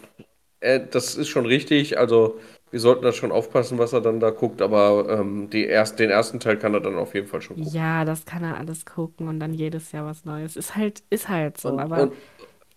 äh, 0.61 0.81
das 0.89 1.17
ist 1.17 1.29
schon 1.29 1.47
richtig. 1.47 1.99
Also 1.99 2.39
wir 2.75 2.81
sollten 2.81 3.05
da 3.05 3.13
schon 3.13 3.31
aufpassen, 3.31 3.79
was 3.79 3.93
er 3.93 4.01
dann 4.01 4.19
da 4.19 4.31
guckt, 4.31 4.61
aber 4.61 5.07
ähm, 5.09 5.49
die 5.49 5.65
erst, 5.65 6.01
den 6.01 6.11
ersten 6.11 6.41
Teil 6.41 6.57
kann 6.57 6.75
er 6.75 6.81
dann 6.81 6.97
auf 6.97 7.15
jeden 7.15 7.29
Fall 7.29 7.41
schon 7.41 7.55
gucken. 7.57 7.71
Ja, 7.73 8.05
das 8.05 8.25
kann 8.25 8.43
er 8.43 8.57
alles 8.57 8.85
gucken 8.85 9.29
und 9.29 9.39
dann 9.39 9.55
jedes 9.55 9.93
Jahr 9.93 10.07
was 10.07 10.25
Neues. 10.25 10.57
Ist 10.57 10.75
halt, 10.75 11.05
ist 11.09 11.29
halt 11.29 11.57
so, 11.61 11.69
Und- 11.69 11.79
aber 11.79 12.03
und- 12.03 12.15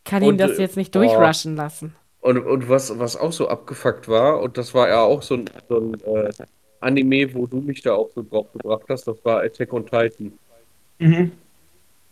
kann 0.06 0.22
ihn 0.22 0.30
und, 0.30 0.38
das 0.38 0.60
äh, 0.60 0.62
jetzt 0.62 0.78
nicht 0.78 0.96
oh. 0.96 1.00
durchrushen 1.00 1.56
lassen. 1.56 1.96
Und, 2.22 2.38
und 2.46 2.70
was, 2.70 3.00
was 3.00 3.18
auch 3.18 3.32
so 3.34 3.48
abgefuckt 3.48 4.08
war, 4.08 4.40
und 4.40 4.60
das 4.60 4.76
war 4.76 4.88
ja 4.88 5.02
auch 5.02 5.24
so 5.24 5.34
ein, 5.34 5.50
so 5.68 5.80
ein 5.80 6.00
äh, 6.02 6.30
Anime, 6.80 7.34
wo 7.34 7.48
du 7.48 7.60
mich 7.60 7.82
da 7.82 7.96
auch 7.96 8.12
so 8.14 8.22
drauf 8.22 8.54
gebracht 8.54 8.84
hast, 8.90 9.08
das 9.08 9.18
war 9.26 9.42
Attack 9.42 9.74
on 9.74 9.84
Titan. 9.84 10.32
Mhm. 11.00 11.32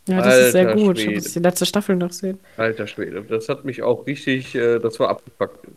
Ja, 0.08 0.22
das 0.22 0.38
ist 0.38 0.52
sehr 0.52 0.70
Alter 0.70 0.80
gut. 0.80 0.98
Ich 0.98 1.04
Schwede. 1.04 1.14
muss 1.20 1.32
die 1.34 1.38
letzte 1.38 1.66
Staffel 1.66 1.94
noch 1.94 2.10
sehen. 2.10 2.40
Alter 2.56 2.88
Schwede, 2.88 3.22
das 3.22 3.48
hat 3.48 3.64
mich 3.64 3.84
auch 3.84 4.04
richtig, 4.08 4.56
äh, 4.56 4.80
das 4.80 4.98
war 4.98 5.08
abgefuckt. 5.10 5.68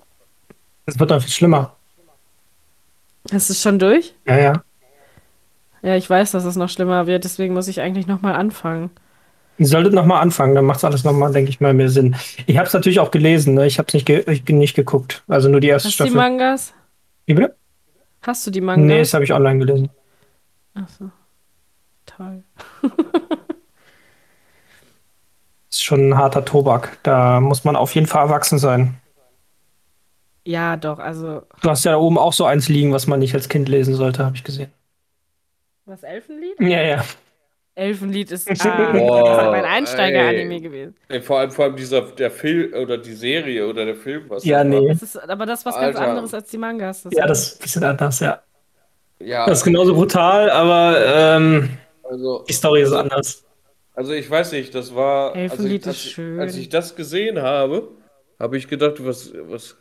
Das 0.87 0.99
wird 0.99 1.11
dann 1.11 1.21
viel 1.21 1.29
schlimmer. 1.29 1.75
Ist 3.31 3.49
es 3.49 3.61
schon 3.61 3.79
durch? 3.79 4.13
Ja, 4.25 4.37
ja. 4.37 4.63
Ja, 5.81 5.95
ich 5.95 6.09
weiß, 6.09 6.31
dass 6.31 6.43
es 6.43 6.57
noch 6.57 6.69
schlimmer 6.69 7.07
wird, 7.07 7.23
deswegen 7.23 7.53
muss 7.53 7.67
ich 7.67 7.79
eigentlich 7.79 8.07
nochmal 8.07 8.35
anfangen. 8.35 8.89
Ihr 9.57 9.67
solltet 9.67 9.93
nochmal 9.93 10.21
anfangen, 10.21 10.55
dann 10.55 10.65
macht 10.65 10.83
alles 10.83 11.03
nochmal, 11.03 11.31
denke 11.33 11.49
ich 11.49 11.59
mal, 11.59 11.73
mehr 11.73 11.89
Sinn. 11.89 12.15
Ich 12.47 12.57
habe 12.57 12.67
es 12.67 12.73
natürlich 12.73 12.99
auch 12.99 13.11
gelesen, 13.11 13.55
ne? 13.55 13.65
ich 13.65 13.77
habe 13.77 13.87
es 13.87 13.93
nicht, 13.93 14.05
ge 14.05 14.23
ich, 14.27 14.45
nicht 14.47 14.75
geguckt. 14.75 15.23
Also 15.27 15.49
nur 15.49 15.59
die 15.59 15.67
erste 15.67 15.89
Hast 15.89 15.99
du 15.99 16.03
die 16.05 16.09
Staffel. 16.11 16.29
Mangas? 16.29 16.73
Wie 17.25 17.33
bitte? 17.33 17.55
Hast 18.21 18.45
du 18.47 18.51
die 18.51 18.61
Nee, 18.61 18.65
Mangas? 18.65 19.07
das 19.09 19.13
habe 19.13 19.23
ich 19.25 19.33
online 19.33 19.59
gelesen. 19.59 19.89
Achso. 20.75 21.11
Toll. 22.05 22.43
Das 22.81 22.91
ist 25.71 25.83
schon 25.83 26.09
ein 26.09 26.17
harter 26.17 26.45
Tobak. 26.45 26.97
Da 27.03 27.39
muss 27.41 27.63
man 27.63 27.75
auf 27.75 27.93
jeden 27.95 28.07
Fall 28.07 28.23
erwachsen 28.23 28.59
sein. 28.59 28.95
Ja, 30.49 30.77
doch, 30.77 30.97
also, 30.97 31.43
Du 31.61 31.69
hast 31.69 31.83
ja 31.85 31.91
da 31.91 31.97
oben 31.99 32.17
auch 32.17 32.33
so 32.33 32.43
eins 32.45 32.69
liegen, 32.69 32.91
was 32.91 33.05
man 33.05 33.19
nicht 33.19 33.35
als 33.35 33.49
Kind 33.49 33.69
lesen 33.69 33.93
sollte, 33.93 34.25
habe 34.25 34.35
ich 34.35 34.43
gesehen. 34.43 34.71
was 35.85 36.03
Elfenlied? 36.03 36.59
Ja, 36.59 36.81
ja. 36.81 37.05
Elfenlied 37.75 38.31
ist, 38.31 38.45
Boah, 38.47 38.55
ah, 38.59 39.23
das 39.23 39.45
ist 39.45 39.51
mein 39.51 39.63
ey. 39.63 39.69
Einsteiger-Anime 39.69 40.61
gewesen. 40.61 40.95
Ey, 41.07 41.21
vor 41.21 41.39
allem, 41.39 41.51
vor 41.51 41.65
allem 41.65 41.75
dieser, 41.75 42.01
der 42.01 42.31
Film 42.31 42.73
oder 42.73 42.97
die 42.97 43.13
Serie 43.13 43.67
oder 43.67 43.85
der 43.85 43.95
Film, 43.95 44.23
was 44.27 44.43
Ja, 44.43 44.63
nee. 44.63 44.87
Das 44.87 45.03
ist 45.03 45.17
aber 45.17 45.45
das 45.45 45.59
ist 45.59 45.65
was 45.67 45.75
ganz 45.75 45.95
Alter. 45.95 46.09
anderes 46.09 46.33
als 46.33 46.49
die 46.49 46.57
Mangas. 46.57 47.03
Das 47.03 47.13
Ja, 47.13 47.27
das 47.27 47.39
ist 47.43 47.59
ein 47.59 47.61
bisschen 47.61 47.83
anders, 47.83 48.19
ja. 48.19 48.41
Ja, 49.19 49.45
Das 49.45 49.59
ist 49.59 49.63
genauso 49.65 49.93
brutal, 49.93 50.49
aber 50.49 51.37
ähm, 51.37 51.77
also, 52.03 52.43
die 52.49 52.53
Story 52.53 52.81
ist 52.81 52.91
anders. 52.93 53.45
also 53.93 54.13
ich 54.13 54.29
weiß 54.29 54.51
nicht, 54.53 54.73
das 54.73 54.95
war, 54.95 55.35
als 55.51 55.53
Elfenlied 55.53 55.81
ich, 55.81 55.87
als, 55.87 55.97
ist 55.97 56.11
schön. 56.11 56.39
als 56.39 56.55
ich 56.55 56.69
das 56.69 56.95
gesehen 56.95 57.41
habe, 57.41 57.89
habe 58.39 58.57
ich 58.57 58.67
gedacht, 58.67 59.05
was, 59.05 59.31
was, 59.33 59.77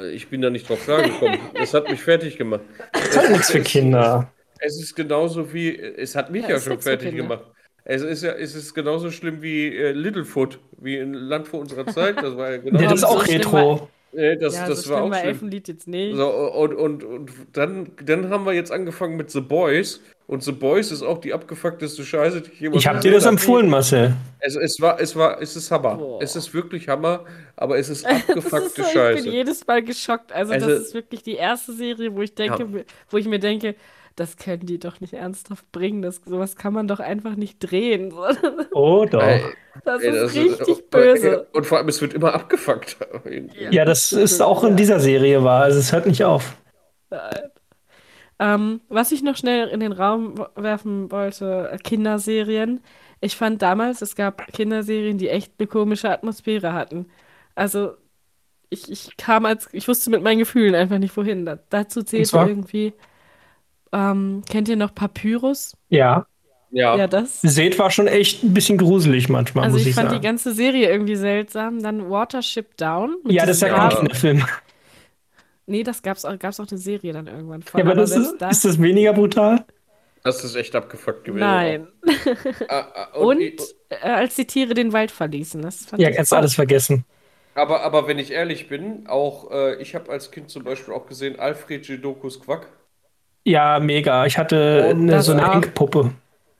also 0.00 0.12
ich 0.12 0.28
bin 0.28 0.40
da 0.40 0.48
nicht 0.50 0.68
drauf 0.68 0.82
klargekommen. 0.84 1.38
das 1.54 1.74
hat 1.74 1.90
mich 1.90 2.00
fertig 2.00 2.38
gemacht. 2.38 2.62
Das 2.92 3.24
ist 3.24 3.30
nichts 3.30 3.50
für 3.50 3.60
Kinder. 3.60 4.32
Es 4.58 4.80
ist 4.80 4.94
genauso 4.94 5.52
wie, 5.52 5.78
es 5.78 6.16
hat 6.16 6.30
mich 6.30 6.42
Ja, 6.42 6.50
ja, 6.50 6.60
schon 6.60 6.80
fertig 6.80 7.14
gemacht. 7.14 7.44
Es 7.84 8.02
ist 8.02 8.22
ja, 8.22 8.32
es 8.32 8.54
ist 8.54 8.74
genauso 8.74 9.10
schlimm 9.10 9.42
wie 9.42 9.74
äh, 9.74 9.92
Littlefoot, 9.92 10.58
wie 10.78 10.96
in 10.96 11.12
Land 11.14 11.48
vor 11.48 11.60
unserer 11.60 11.86
Zeit. 11.86 12.22
Das 12.22 12.36
war 12.36 12.50
ja 12.50 12.56
genau 12.58 12.80
Ja, 12.80 12.88
das 12.88 13.02
ist 13.02 13.08
so 13.08 13.18
auch 13.18 13.24
schlimm 13.24 13.88
äh, 14.12 14.36
das, 14.36 14.56
ja, 14.56 14.68
das 14.68 14.82
so 14.82 14.90
war 14.94 15.02
auch 15.02 15.12
schlimm. 15.14 15.28
Elfenlied 15.28 15.68
jetzt 15.68 15.86
nicht. 15.88 16.16
So, 16.16 16.28
und, 16.28 16.74
und, 16.74 17.04
und 17.04 17.30
dann, 17.52 17.90
dann 18.04 18.30
haben 18.30 18.44
wir 18.46 18.52
jetzt 18.52 18.72
angefangen 18.72 19.16
mit 19.16 19.30
The 19.30 19.40
Boys. 19.40 20.00
Und 20.26 20.44
The 20.44 20.52
Boys 20.52 20.92
ist 20.92 21.02
auch 21.02 21.18
die 21.18 21.32
abgefuckteste 21.34 22.04
Scheiße, 22.04 22.42
die 22.42 22.52
ich 22.52 22.60
jemals 22.60 22.82
Ich 22.82 22.86
habe 22.88 23.00
dir 23.00 23.10
das 23.10 23.26
empfohlen, 23.26 23.68
Marcel. 23.68 24.14
Es, 24.38 24.54
es 24.54 24.80
war, 24.80 25.00
es 25.00 25.16
war, 25.16 25.42
es 25.42 25.56
ist 25.56 25.70
Hammer. 25.72 25.96
Boah. 25.96 26.22
Es 26.22 26.36
ist 26.36 26.54
wirklich 26.54 26.88
Hammer, 26.88 27.24
aber 27.56 27.78
es 27.78 27.88
ist 27.88 28.04
Das 28.06 28.12
ist 28.18 28.28
abgefuckte 28.28 28.70
so, 28.76 28.82
ich 28.82 28.88
Scheiße. 28.92 29.24
bin 29.24 29.32
jedes 29.32 29.66
Mal 29.66 29.82
geschockt. 29.82 30.32
Also, 30.32 30.52
Also- 30.52 30.68
das 30.68 30.78
ist 30.82 30.94
wirklich 30.94 31.24
die 31.24 31.34
erste 31.34 31.72
Serie, 31.72 32.14
wo 32.14 32.22
ich 32.22 32.32
denke, 32.34 32.84
wo 33.10 33.16
ich 33.16 33.26
mir 33.26 33.40
denke, 33.40 33.74
das 34.16 34.36
können 34.36 34.66
die 34.66 34.78
doch 34.78 35.00
nicht 35.00 35.12
ernsthaft 35.12 35.70
bringen. 35.72 36.02
Das, 36.02 36.20
sowas 36.24 36.56
kann 36.56 36.72
man 36.72 36.88
doch 36.88 37.00
einfach 37.00 37.36
nicht 37.36 37.58
drehen. 37.58 38.12
Oh, 38.72 39.04
doch. 39.04 39.22
Das 39.84 40.02
ey, 40.02 40.10
ist 40.10 40.22
das 40.22 40.34
richtig 40.34 40.90
böse. 40.90 41.46
Und 41.52 41.66
vor 41.66 41.78
allem, 41.78 41.88
es 41.88 42.00
wird 42.00 42.14
immer 42.14 42.34
abgefuckt. 42.34 42.96
Ja, 43.70 43.84
das 43.84 44.12
ist 44.12 44.40
auch 44.40 44.64
in 44.64 44.76
dieser 44.76 45.00
Serie 45.00 45.42
wahr. 45.42 45.64
Also 45.64 45.78
es 45.80 45.92
hört 45.92 46.06
nicht 46.06 46.24
auf. 46.24 46.56
Ähm, 48.38 48.80
was 48.88 49.12
ich 49.12 49.22
noch 49.22 49.36
schnell 49.36 49.68
in 49.68 49.80
den 49.80 49.92
Raum 49.92 50.46
werfen 50.56 51.10
wollte, 51.10 51.76
Kinderserien. 51.84 52.80
Ich 53.20 53.36
fand 53.36 53.60
damals, 53.60 54.00
es 54.00 54.16
gab 54.16 54.46
Kinderserien, 54.52 55.18
die 55.18 55.28
echt 55.28 55.52
eine 55.58 55.66
komische 55.66 56.10
Atmosphäre 56.10 56.72
hatten. 56.72 57.06
Also, 57.54 57.94
ich, 58.70 58.90
ich 58.90 59.16
kam 59.18 59.44
als, 59.44 59.68
ich 59.72 59.88
wusste 59.88 60.10
mit 60.10 60.22
meinen 60.22 60.38
Gefühlen 60.38 60.74
einfach 60.74 60.98
nicht 60.98 61.16
wohin. 61.16 61.44
Da, 61.44 61.58
dazu 61.68 62.02
zählte 62.02 62.30
zwar? 62.30 62.48
irgendwie, 62.48 62.94
ähm, 63.92 64.42
kennt 64.48 64.68
ihr 64.68 64.76
noch 64.76 64.94
Papyrus? 64.94 65.76
Ja. 65.88 66.26
Ja, 66.70 66.96
Ja, 66.96 67.06
das. 67.08 67.40
Seht 67.42 67.78
war 67.80 67.90
schon 67.90 68.06
echt 68.06 68.44
ein 68.44 68.54
bisschen 68.54 68.78
gruselig 68.78 69.28
manchmal, 69.28 69.64
Also 69.64 69.74
muss 69.74 69.82
ich 69.82 69.88
ich 69.88 69.94
fand 69.94 70.10
die 70.12 70.14
sagen. 70.16 70.22
ganze 70.22 70.52
Serie 70.54 70.88
irgendwie 70.90 71.16
seltsam. 71.16 71.82
Dann 71.82 72.08
Watership 72.10 72.76
Down. 72.76 73.16
mit 73.24 73.32
Ja, 73.32 73.46
das 73.46 73.56
ist 73.56 73.62
ja 73.62 73.74
auch 73.74 73.78
Raben. 73.78 74.08
ein 74.08 74.14
Film. 74.14 74.44
Nee, 75.66 75.82
das 75.84 76.02
gab's 76.02 76.24
auch, 76.24 76.38
gab's 76.38 76.58
auch 76.60 76.66
eine 76.68 76.78
Serie 76.78 77.12
dann 77.12 77.26
irgendwann 77.26 77.62
von. 77.62 77.78
Ja, 77.78 77.84
aber 77.84 77.92
aber 77.92 78.00
das 78.02 78.16
ist, 78.16 78.38
da- 78.38 78.50
ist 78.50 78.64
das 78.64 78.80
weniger 78.80 79.12
brutal? 79.12 79.64
das 80.22 80.44
ist 80.44 80.54
echt 80.56 80.74
abgefuckt 80.74 81.24
gewesen. 81.24 81.40
Nein. 81.40 81.88
Ah, 82.68 82.86
ah, 82.94 83.18
Und 83.18 83.60
äh, 83.88 83.96
als 84.08 84.36
die 84.36 84.46
Tiere 84.46 84.74
den 84.74 84.92
Wald 84.92 85.10
verließen. 85.10 85.62
Das 85.62 85.86
fand 85.86 86.02
Ja, 86.02 86.10
kannst 86.10 86.32
du 86.32 86.36
alles 86.36 86.54
vergessen. 86.54 87.04
Aber, 87.54 87.82
aber 87.82 88.06
wenn 88.08 88.18
ich 88.18 88.30
ehrlich 88.32 88.68
bin, 88.68 89.06
auch 89.06 89.50
äh, 89.50 89.80
ich 89.82 89.94
habe 89.94 90.10
als 90.10 90.30
Kind 90.30 90.50
zum 90.50 90.64
Beispiel 90.64 90.94
auch 90.94 91.06
gesehen 91.06 91.38
Alfred 91.38 91.86
Jidokus 91.86 92.40
Quack. 92.40 92.68
Ja, 93.44 93.78
mega. 93.80 94.26
Ich 94.26 94.38
hatte 94.38 94.88
eine, 94.90 95.12
das 95.12 95.26
so 95.26 95.32
eine. 95.32 95.50
Enkpuppe. 95.52 96.12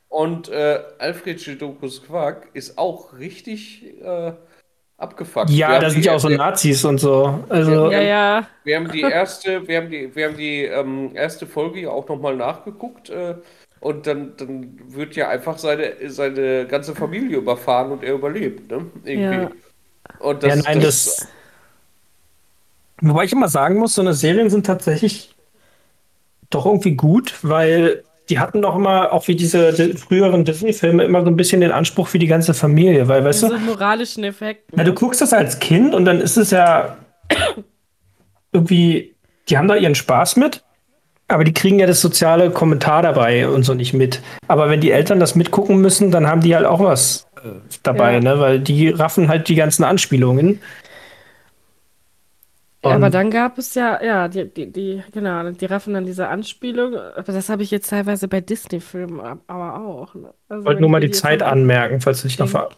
Und 0.09 0.49
äh, 0.49 0.81
Alfred 0.99 1.41
Jidokus 1.45 2.03
Quack 2.03 2.49
ist 2.53 2.77
auch 2.79 3.17
richtig 3.19 3.85
äh, 4.03 4.33
abgefuckt. 4.99 5.51
Ja, 5.51 5.79
da 5.79 5.89
sind 5.91 6.05
ja 6.05 6.15
auch 6.15 6.21
so 6.21 6.29
Nazis 6.29 6.85
und 6.85 6.99
so. 6.99 7.39
Also, 7.49 7.91
Ja, 7.91 8.01
ja. 8.01 8.47
Wir 8.65 8.77
haben 8.77 8.91
die 8.91 9.03
erste, 9.03 9.67
wir 9.69 9.79
haben 9.79 9.91
die, 9.91 10.15
wir 10.15 10.29
haben 10.29 10.37
die 10.37 10.65
ähm, 10.65 11.11
erste 11.15 11.47
Folge 11.47 11.81
ja 11.83 11.91
auch 11.91 12.09
nochmal 12.09 12.37
nachgeguckt. 12.37 13.11
Äh, 13.11 13.37
und 13.81 14.07
dann, 14.07 14.37
dann 14.37 14.79
wird 14.89 15.17
ja 15.17 15.29
einfach 15.29 15.59
seine, 15.59 15.95
seine 16.11 16.67
ganze 16.67 16.95
Familie 16.95 17.39
überfahren 17.39 17.93
und 17.93 18.03
er 18.03 18.15
überlebt, 18.15 18.71
ne? 18.71 18.87
Irgendwie. 19.05 19.43
Ja. 19.43 19.51
Und 20.19 20.43
ja, 20.43 20.57
nein, 20.57 20.81
das, 20.81 21.29
Wobei 23.01 23.25
ich 23.25 23.33
immer 23.33 23.49
sagen 23.49 23.79
muss, 23.79 23.95
so 23.95 24.03
eine 24.03 24.13
Serien 24.15 24.51
sind 24.51 24.67
tatsächlich 24.67 25.35
doch 26.51 26.67
irgendwie 26.67 26.97
gut, 26.97 27.35
weil 27.43 28.03
die 28.29 28.39
hatten 28.39 28.63
doch 28.63 28.77
immer, 28.77 29.13
auch 29.13 29.27
wie 29.29 29.35
diese 29.35 29.73
di- 29.73 29.97
früheren 29.97 30.45
Disney-Filme, 30.45 31.03
immer 31.05 31.23
so 31.23 31.29
ein 31.29 31.37
bisschen 31.37 31.61
den 31.61 31.73
Anspruch 31.73 32.07
für 32.09 32.19
die 32.21 32.27
ganze 32.29 32.55
Familie, 32.55 33.09
weil, 33.09 33.25
weißt 33.25 33.41
so 33.41 33.49
du, 33.49 33.59
moralischen 33.59 34.23
Effekt. 34.25 34.65
ja, 34.77 34.85
du 34.85 34.93
guckst 34.93 35.21
das 35.21 35.33
als 35.33 35.59
Kind 35.59 35.95
und 35.95 36.05
dann 36.05 36.21
ist 36.21 36.37
es 36.37 36.51
ja 36.53 36.97
irgendwie, 38.53 39.15
die 39.49 39.59
haben 39.59 39.69
da 39.69 39.77
ihren 39.77 39.95
Spaß 39.95 40.37
mit, 40.37 40.63
aber 41.29 41.45
die 41.45 41.53
kriegen 41.55 41.79
ja 41.79 41.87
das 41.87 42.01
soziale 42.01 42.51
Kommentar 42.51 43.03
dabei 43.03 43.49
und 43.49 43.63
so 43.63 43.75
nicht 43.75 43.95
mit. 43.95 44.21
Aber 44.49 44.69
wenn 44.69 44.81
die 44.81 44.91
Eltern 44.91 45.21
das 45.21 45.35
mitgucken 45.37 45.81
müssen, 45.81 46.11
dann 46.11 46.27
haben 46.27 46.41
die 46.41 46.55
halt 46.57 46.67
auch 46.67 46.81
was 46.81 47.27
äh, 47.45 47.49
dabei, 47.83 48.15
Ja. 48.15 48.21
ne? 48.21 48.41
Weil 48.41 48.59
die 48.61 48.89
raffen 48.89 49.29
halt 49.29 49.49
die 49.49 49.55
ganzen 49.55 49.85
Anspielungen. 49.85 50.61
Ja, 52.83 52.93
aber 52.93 53.07
Und- 53.07 53.15
dann 53.15 53.31
gab 53.31 53.59
es 53.59 53.75
ja, 53.75 54.03
ja, 54.03 54.27
die, 54.29 54.49
die, 54.53 54.73
die, 54.73 55.03
genau, 55.13 55.51
die 55.51 55.67
raffen 55.67 55.93
dann 55.95 56.07
diese 56.07 56.29
Anspielung. 56.29 56.95
Aber 56.97 57.33
das 57.33 57.49
habe 57.51 57.63
ich 57.63 57.71
jetzt 57.71 57.91
teilweise 57.91 58.27
bei 58.27 58.41
Disney-Filmen 58.41 59.21
ab- 59.21 59.43
aber 59.49 59.81
auch. 59.85 60.15
Ne? 60.15 60.33
Also 60.49 60.63
Ich 60.63 60.67
wollte 60.67 60.67
wenn 60.77 60.81
nur 60.81 60.89
ich 60.89 60.93
mal 60.93 61.01
die 61.01 61.07
jetzt 61.09 61.21
Zeit 61.21 61.43
anmerken, 61.43 62.01
falls 62.01 62.23
du 62.23 62.29
dich 62.29 62.39
noch 62.39 62.49
ver 62.49 62.71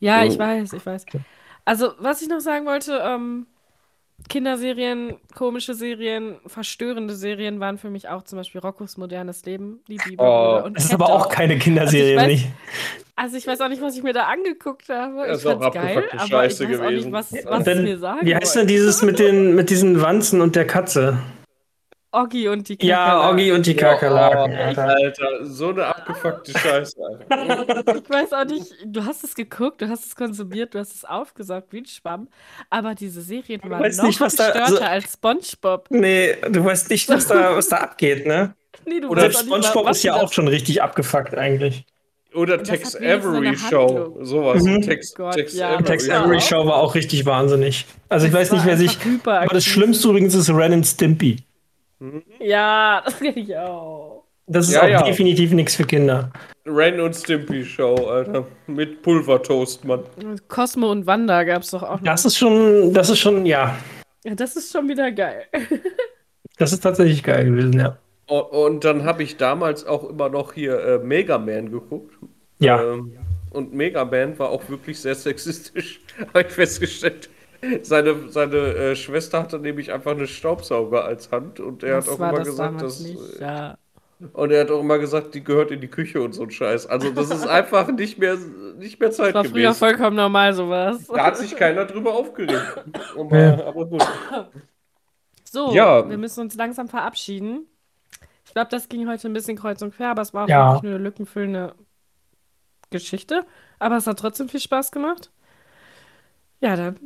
Ja, 0.00 0.24
ich 0.24 0.34
Oh. 0.36 0.38
weiß, 0.40 0.72
ich 0.72 0.84
weiß. 0.84 1.06
Also, 1.64 1.92
was 1.98 2.22
ich 2.22 2.28
noch 2.28 2.40
sagen 2.40 2.66
wollte, 2.66 3.00
ähm, 3.04 3.46
Kinderserien, 4.28 5.14
komische 5.34 5.74
Serien, 5.74 6.36
verstörende 6.46 7.14
Serien 7.14 7.60
waren 7.60 7.78
für 7.78 7.88
mich 7.88 8.08
auch 8.08 8.22
zum 8.24 8.38
Beispiel 8.38 8.60
Roccos 8.60 8.96
modernes 8.98 9.44
Leben, 9.46 9.80
die 9.88 9.96
Bibelbrüder 9.96 10.62
Oh, 10.62 10.66
und 10.66 10.76
Das 10.76 10.84
ist 10.84 10.94
aber 10.94 11.08
auch 11.08 11.28
keine 11.30 11.58
Kinderserie, 11.58 12.18
Also 12.18 12.30
ich 12.30 12.40
weiß- 12.40 12.44
nicht? 12.44 12.52
Also 13.16 13.36
ich 13.36 13.46
weiß 13.46 13.60
auch 13.62 13.68
nicht, 13.68 13.82
was 13.82 13.96
ich 13.96 14.02
mir 14.02 14.12
da 14.12 14.24
angeguckt 14.24 14.88
habe. 14.90 15.26
Das 15.26 15.38
Ich 15.40 15.44
ist 15.44 15.46
auch 15.46 15.60
fand's 15.60 15.74
geil, 15.74 16.04
aber 16.12 16.26
Scheiße 16.28 16.64
ich 16.64 16.70
weiß 16.70 16.78
auch 16.78 16.82
nicht, 16.84 16.90
gewesen. 16.90 17.12
was, 17.12 17.32
was 17.44 17.64
dann, 17.64 17.82
mir 17.84 17.98
sagen 17.98 18.26
wie 18.26 18.34
heißt 18.36 18.54
denn 18.56 18.66
dieses 18.66 19.02
mit 19.02 19.18
den, 19.18 19.54
mit 19.54 19.70
diesen 19.70 20.00
Wanzen 20.02 20.40
und 20.40 20.54
der 20.54 20.66
Katze? 20.66 21.18
Oggi 22.22 22.48
und 22.48 22.68
die 22.68 22.78
Ja, 22.80 22.96
Kakerlaken. 23.06 23.30
Oggi 23.34 23.52
und 23.52 23.66
die 23.66 23.72
Ja, 23.72 23.78
Kakerlaken. 23.78 24.52
oh, 24.52 24.62
Alter. 24.62 24.84
Alter, 24.88 25.28
so 25.46 25.68
eine 25.70 25.86
abgefuckte 25.86 26.52
Scheiße. 26.58 26.96
Alter. 27.28 27.96
Ich 27.96 28.10
weiß 28.10 28.32
auch 28.32 28.44
nicht, 28.44 28.72
du 28.86 29.04
hast 29.04 29.24
es 29.24 29.34
geguckt, 29.34 29.80
du 29.82 29.88
hast 29.88 30.06
es 30.06 30.16
konsumiert, 30.16 30.74
du 30.74 30.78
hast 30.78 30.94
es 30.94 31.04
aufgesaugt 31.04 31.72
wie 31.72 31.78
ein 31.78 31.86
Schwamm, 31.86 32.28
aber 32.70 32.94
diese 32.94 33.20
Serien 33.22 33.60
waren 33.64 33.90
noch 33.96 34.02
nicht, 34.04 34.20
was 34.20 34.34
da- 34.36 34.46
gestörter 34.50 34.64
also- 34.64 34.80
als 34.82 35.12
SpongeBob. 35.14 35.86
Nee, 35.90 36.36
du 36.50 36.64
weißt 36.64 36.90
nicht, 36.90 37.08
was 37.08 37.26
da, 37.26 37.56
was 37.56 37.68
da 37.68 37.76
abgeht, 37.78 38.26
ne? 38.26 38.54
Nee, 38.86 39.00
du 39.00 39.08
Oder 39.08 39.22
mal, 39.22 39.32
SpongeBob 39.32 39.86
was 39.86 39.98
ist 39.98 40.02
ja 40.04 40.14
auch 40.14 40.32
schon 40.32 40.48
richtig 40.48 40.80
abgefuckt 40.82 41.34
eigentlich. 41.36 41.84
Oder 42.34 42.62
Tex 42.62 42.94
Avery 42.94 43.56
Show. 43.56 44.18
Sowas. 44.20 44.62
Mhm. 44.62 44.82
Tex, 44.82 45.14
Gott, 45.14 45.34
Tex 45.34 45.54
ja, 45.54 45.70
Avery. 45.70 45.84
Tex 45.84 46.06
Ja. 46.06 46.22
Avery 46.22 46.40
Show 46.40 46.66
war 46.66 46.76
auch 46.76 46.94
richtig 46.94 47.24
wahnsinnig. 47.26 47.86
Also 48.08 48.26
ich 48.26 48.32
Das 48.32 48.40
weiß 48.42 48.52
nicht, 48.52 48.66
wer 48.66 48.76
sich. 48.76 48.98
Aber 49.24 49.46
das 49.54 49.64
Schlimmste 49.64 50.08
übrigens 50.08 50.34
ist 50.34 50.48
Ren 50.50 50.74
and 50.74 50.86
Stimpy. 50.86 51.38
Ja, 52.40 53.02
das 53.04 53.18
kenne 53.18 53.38
ich 53.38 53.56
auch. 53.56 54.24
Das 54.46 54.68
ist 54.68 54.74
Ja, 54.74 54.82
auch 54.82 54.88
ja. 54.88 55.02
definitiv 55.02 55.52
nichts 55.52 55.76
für 55.76 55.84
Kinder. 55.84 56.32
Ren 56.64 57.00
und 57.00 57.14
Stimpy 57.14 57.64
Show, 57.64 57.94
Alter. 58.08 58.46
Mit 58.66 59.02
Pulvertoast, 59.02 59.84
Mann. 59.84 60.04
Cosmo 60.48 60.90
und 60.90 61.06
Wanda 61.06 61.44
gab 61.44 61.62
es 61.62 61.70
doch 61.70 61.82
auch 61.82 61.96
noch. 62.00 62.02
Das 62.02 62.24
ist 62.24 62.36
schon, 62.38 62.94
das 62.94 63.10
ist 63.10 63.18
schon, 63.18 63.44
ja, 63.44 63.76
Ja, 64.24 64.34
das 64.34 64.56
ist 64.56 64.72
schon 64.72 64.88
wieder 64.88 65.12
geil. 65.12 65.44
das 66.58 66.72
ist 66.72 66.80
tatsächlich 66.80 67.22
geil 67.22 67.44
gewesen, 67.46 67.74
ja. 67.74 67.98
Und, 68.26 68.42
und 68.52 68.84
dann 68.84 69.04
habe 69.04 69.22
ich 69.22 69.36
damals 69.36 69.86
auch 69.86 70.08
immer 70.08 70.28
noch 70.28 70.52
hier 70.54 70.78
äh, 70.82 70.98
Mega 70.98 71.38
Man 71.38 71.70
geguckt. 71.70 72.14
Ja. 72.58 72.82
Ähm, 72.82 73.18
und 73.50 73.74
Mega 73.74 74.04
Man 74.04 74.38
war 74.38 74.50
auch 74.50 74.68
wirklich 74.68 74.98
sehr 75.00 75.14
sexistisch, 75.14 76.00
habe 76.34 76.42
ich 76.42 76.48
festgestellt. 76.48 77.28
Seine, 77.82 78.28
seine 78.28 78.56
äh, 78.56 78.96
Schwester 78.96 79.40
hatte 79.40 79.58
nämlich 79.58 79.92
einfach 79.92 80.12
eine 80.12 80.26
Staubsauger 80.28 81.04
als 81.04 81.32
Hand 81.32 81.58
und 81.60 81.82
er 81.82 81.96
das 81.96 82.06
hat 82.06 82.14
auch 82.14 82.18
war 82.20 82.28
immer 82.30 82.38
das 82.38 82.48
gesagt, 82.48 82.82
dass, 82.82 83.00
nicht. 83.00 83.18
äh, 83.40 83.42
Ja. 83.42 83.78
und 84.32 84.50
er 84.52 84.60
hat 84.60 84.70
auch 84.70 84.80
immer 84.80 84.98
gesagt, 84.98 85.34
die 85.34 85.42
gehört 85.42 85.72
in 85.72 85.80
die 85.80 85.88
Küche 85.88 86.22
und 86.22 86.32
so 86.34 86.44
ein 86.44 86.50
Scheiß. 86.52 86.86
Also 86.86 87.10
das 87.10 87.30
ist 87.30 87.46
einfach 87.48 87.88
nicht 87.90 88.18
mehr, 88.18 88.36
nicht 88.76 89.00
mehr 89.00 89.08
Das 89.08 89.18
war 89.18 89.26
früher 89.32 89.42
zeitgemäß. 89.42 89.78
vollkommen 89.78 90.16
normal, 90.16 90.52
sowas. 90.54 91.06
Da 91.08 91.24
hat 91.26 91.36
sich 91.36 91.56
keiner 91.56 91.84
drüber 91.84 92.14
aufgeregt. 92.14 92.84
Aber, 93.18 93.38
Ja. 93.38 93.66
aber 93.66 93.86
gut. 93.86 94.06
So, 95.44 95.72
Ja. 95.74 96.08
wir 96.08 96.18
müssen 96.18 96.40
uns 96.42 96.54
langsam 96.54 96.88
verabschieden. 96.88 97.66
Ich 98.44 98.54
glaube, 98.54 98.68
das 98.70 98.88
ging 98.88 99.08
heute 99.08 99.28
ein 99.28 99.32
bisschen 99.32 99.56
kreuz 99.58 99.82
und 99.82 99.94
quer, 99.94 100.10
aber 100.10 100.22
es 100.22 100.32
war 100.32 100.44
auch 100.44 100.48
Ja. 100.48 100.66
wirklich 100.74 100.82
nur 100.84 100.94
eine 100.94 101.04
lückenfüllende 101.04 101.74
Geschichte. 102.90 103.44
Aber 103.78 103.96
es 103.96 104.06
hat 104.06 104.18
trotzdem 104.18 104.48
viel 104.48 104.60
Spaß 104.60 104.90
gemacht. 104.92 105.30
Ja, 106.60 106.74
dann 106.76 106.96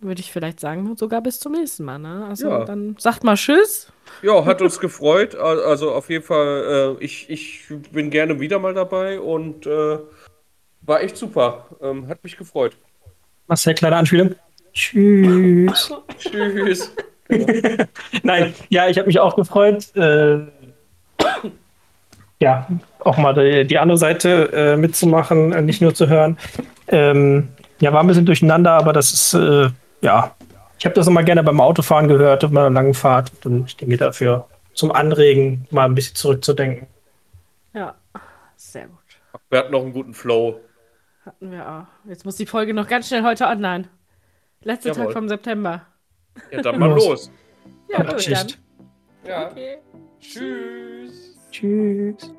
würde 0.00 0.20
ich 0.20 0.30
vielleicht 0.32 0.60
sagen, 0.60 0.96
sogar 0.96 1.20
bis 1.22 1.40
zum 1.40 1.52
nächsten 1.52 1.84
Mal. 1.84 1.98
Ne? 1.98 2.26
Also 2.28 2.48
Ja. 2.48 2.64
dann 2.64 2.96
sagt 2.98 3.24
mal 3.24 3.34
Tschüss. 3.36 3.92
Ja, 4.22 4.44
hat 4.44 4.62
uns 4.62 4.78
gefreut. 4.80 5.34
Al- 5.34 5.62
Also 5.62 5.92
auf 5.92 6.08
jeden 6.10 6.24
Fall, 6.24 6.96
äh, 7.00 7.04
ich, 7.04 7.28
ich 7.30 7.64
bin 7.92 8.10
gerne 8.10 8.38
wieder 8.40 8.58
mal 8.58 8.74
dabei 8.74 9.18
und 9.20 9.66
äh, 9.66 9.98
war 10.82 11.02
echt 11.02 11.16
super. 11.16 11.66
Ähm, 11.82 12.06
hat 12.08 12.22
mich 12.22 12.36
gefreut. 12.36 12.76
Marcel, 13.48 13.74
kleine 13.74 13.96
Anspielung. 13.96 14.34
Tschüss. 14.72 15.92
Tschüss. 16.18 16.92
Nein, 18.22 18.54
ja, 18.68 18.88
ich 18.88 18.96
habe 18.98 19.06
mich 19.06 19.18
auch 19.18 19.34
gefreut. 19.36 19.94
Äh, 19.96 20.38
ja, 22.40 22.68
auch 23.00 23.16
mal 23.18 23.34
die, 23.34 23.66
die 23.66 23.78
andere 23.78 23.98
Seite 23.98 24.52
äh, 24.52 24.76
mitzumachen, 24.76 25.52
äh, 25.52 25.60
nicht 25.62 25.82
nur 25.82 25.94
zu 25.94 26.08
hören. 26.08 26.38
Ähm, 26.86 27.48
ja, 27.80 27.92
war 27.92 28.00
ein 28.00 28.06
bisschen 28.06 28.26
durcheinander, 28.26 28.72
aber 28.72 28.92
das 28.92 29.12
ist, 29.12 29.34
äh, 29.34 29.68
ja, 30.00 30.34
ich 30.78 30.84
habe 30.84 30.94
das 30.94 31.06
immer 31.08 31.22
gerne 31.22 31.42
beim 31.42 31.60
Autofahren 31.60 32.08
gehört, 32.08 32.44
auf 32.44 32.50
meiner 32.50 32.70
langen 32.70 32.94
Fahrt. 32.94 33.32
Und 33.44 33.66
ich 33.66 33.76
denke 33.76 33.96
dafür 33.96 34.46
zum 34.74 34.92
Anregen, 34.92 35.66
mal 35.70 35.86
ein 35.86 35.94
bisschen 35.94 36.14
zurückzudenken. 36.14 36.86
Ja, 37.74 37.94
sehr 38.56 38.86
gut. 38.86 38.98
Wir 39.50 39.58
hatten 39.58 39.72
noch 39.72 39.82
einen 39.82 39.92
guten 39.92 40.14
Flow. 40.14 40.60
Hatten 41.24 41.50
wir 41.50 41.68
auch. 41.68 42.08
Jetzt 42.08 42.24
muss 42.24 42.36
die 42.36 42.46
Folge 42.46 42.74
noch 42.74 42.88
ganz 42.88 43.08
schnell 43.08 43.22
heute 43.22 43.46
online. 43.46 43.88
Letzter 44.62 44.90
Jawohl. 44.90 45.06
Tag 45.06 45.12
vom 45.12 45.28
September. 45.28 45.82
Ja, 46.50 46.62
dann 46.62 46.78
mal 46.78 46.90
Los. 46.90 47.30
Ja, 47.88 48.02
gut, 48.02 48.30
dann. 48.30 48.46
Ja. 49.24 49.50
Okay. 49.50 49.78
Tschüss. 50.20 51.36
Tschüss. 51.50 52.34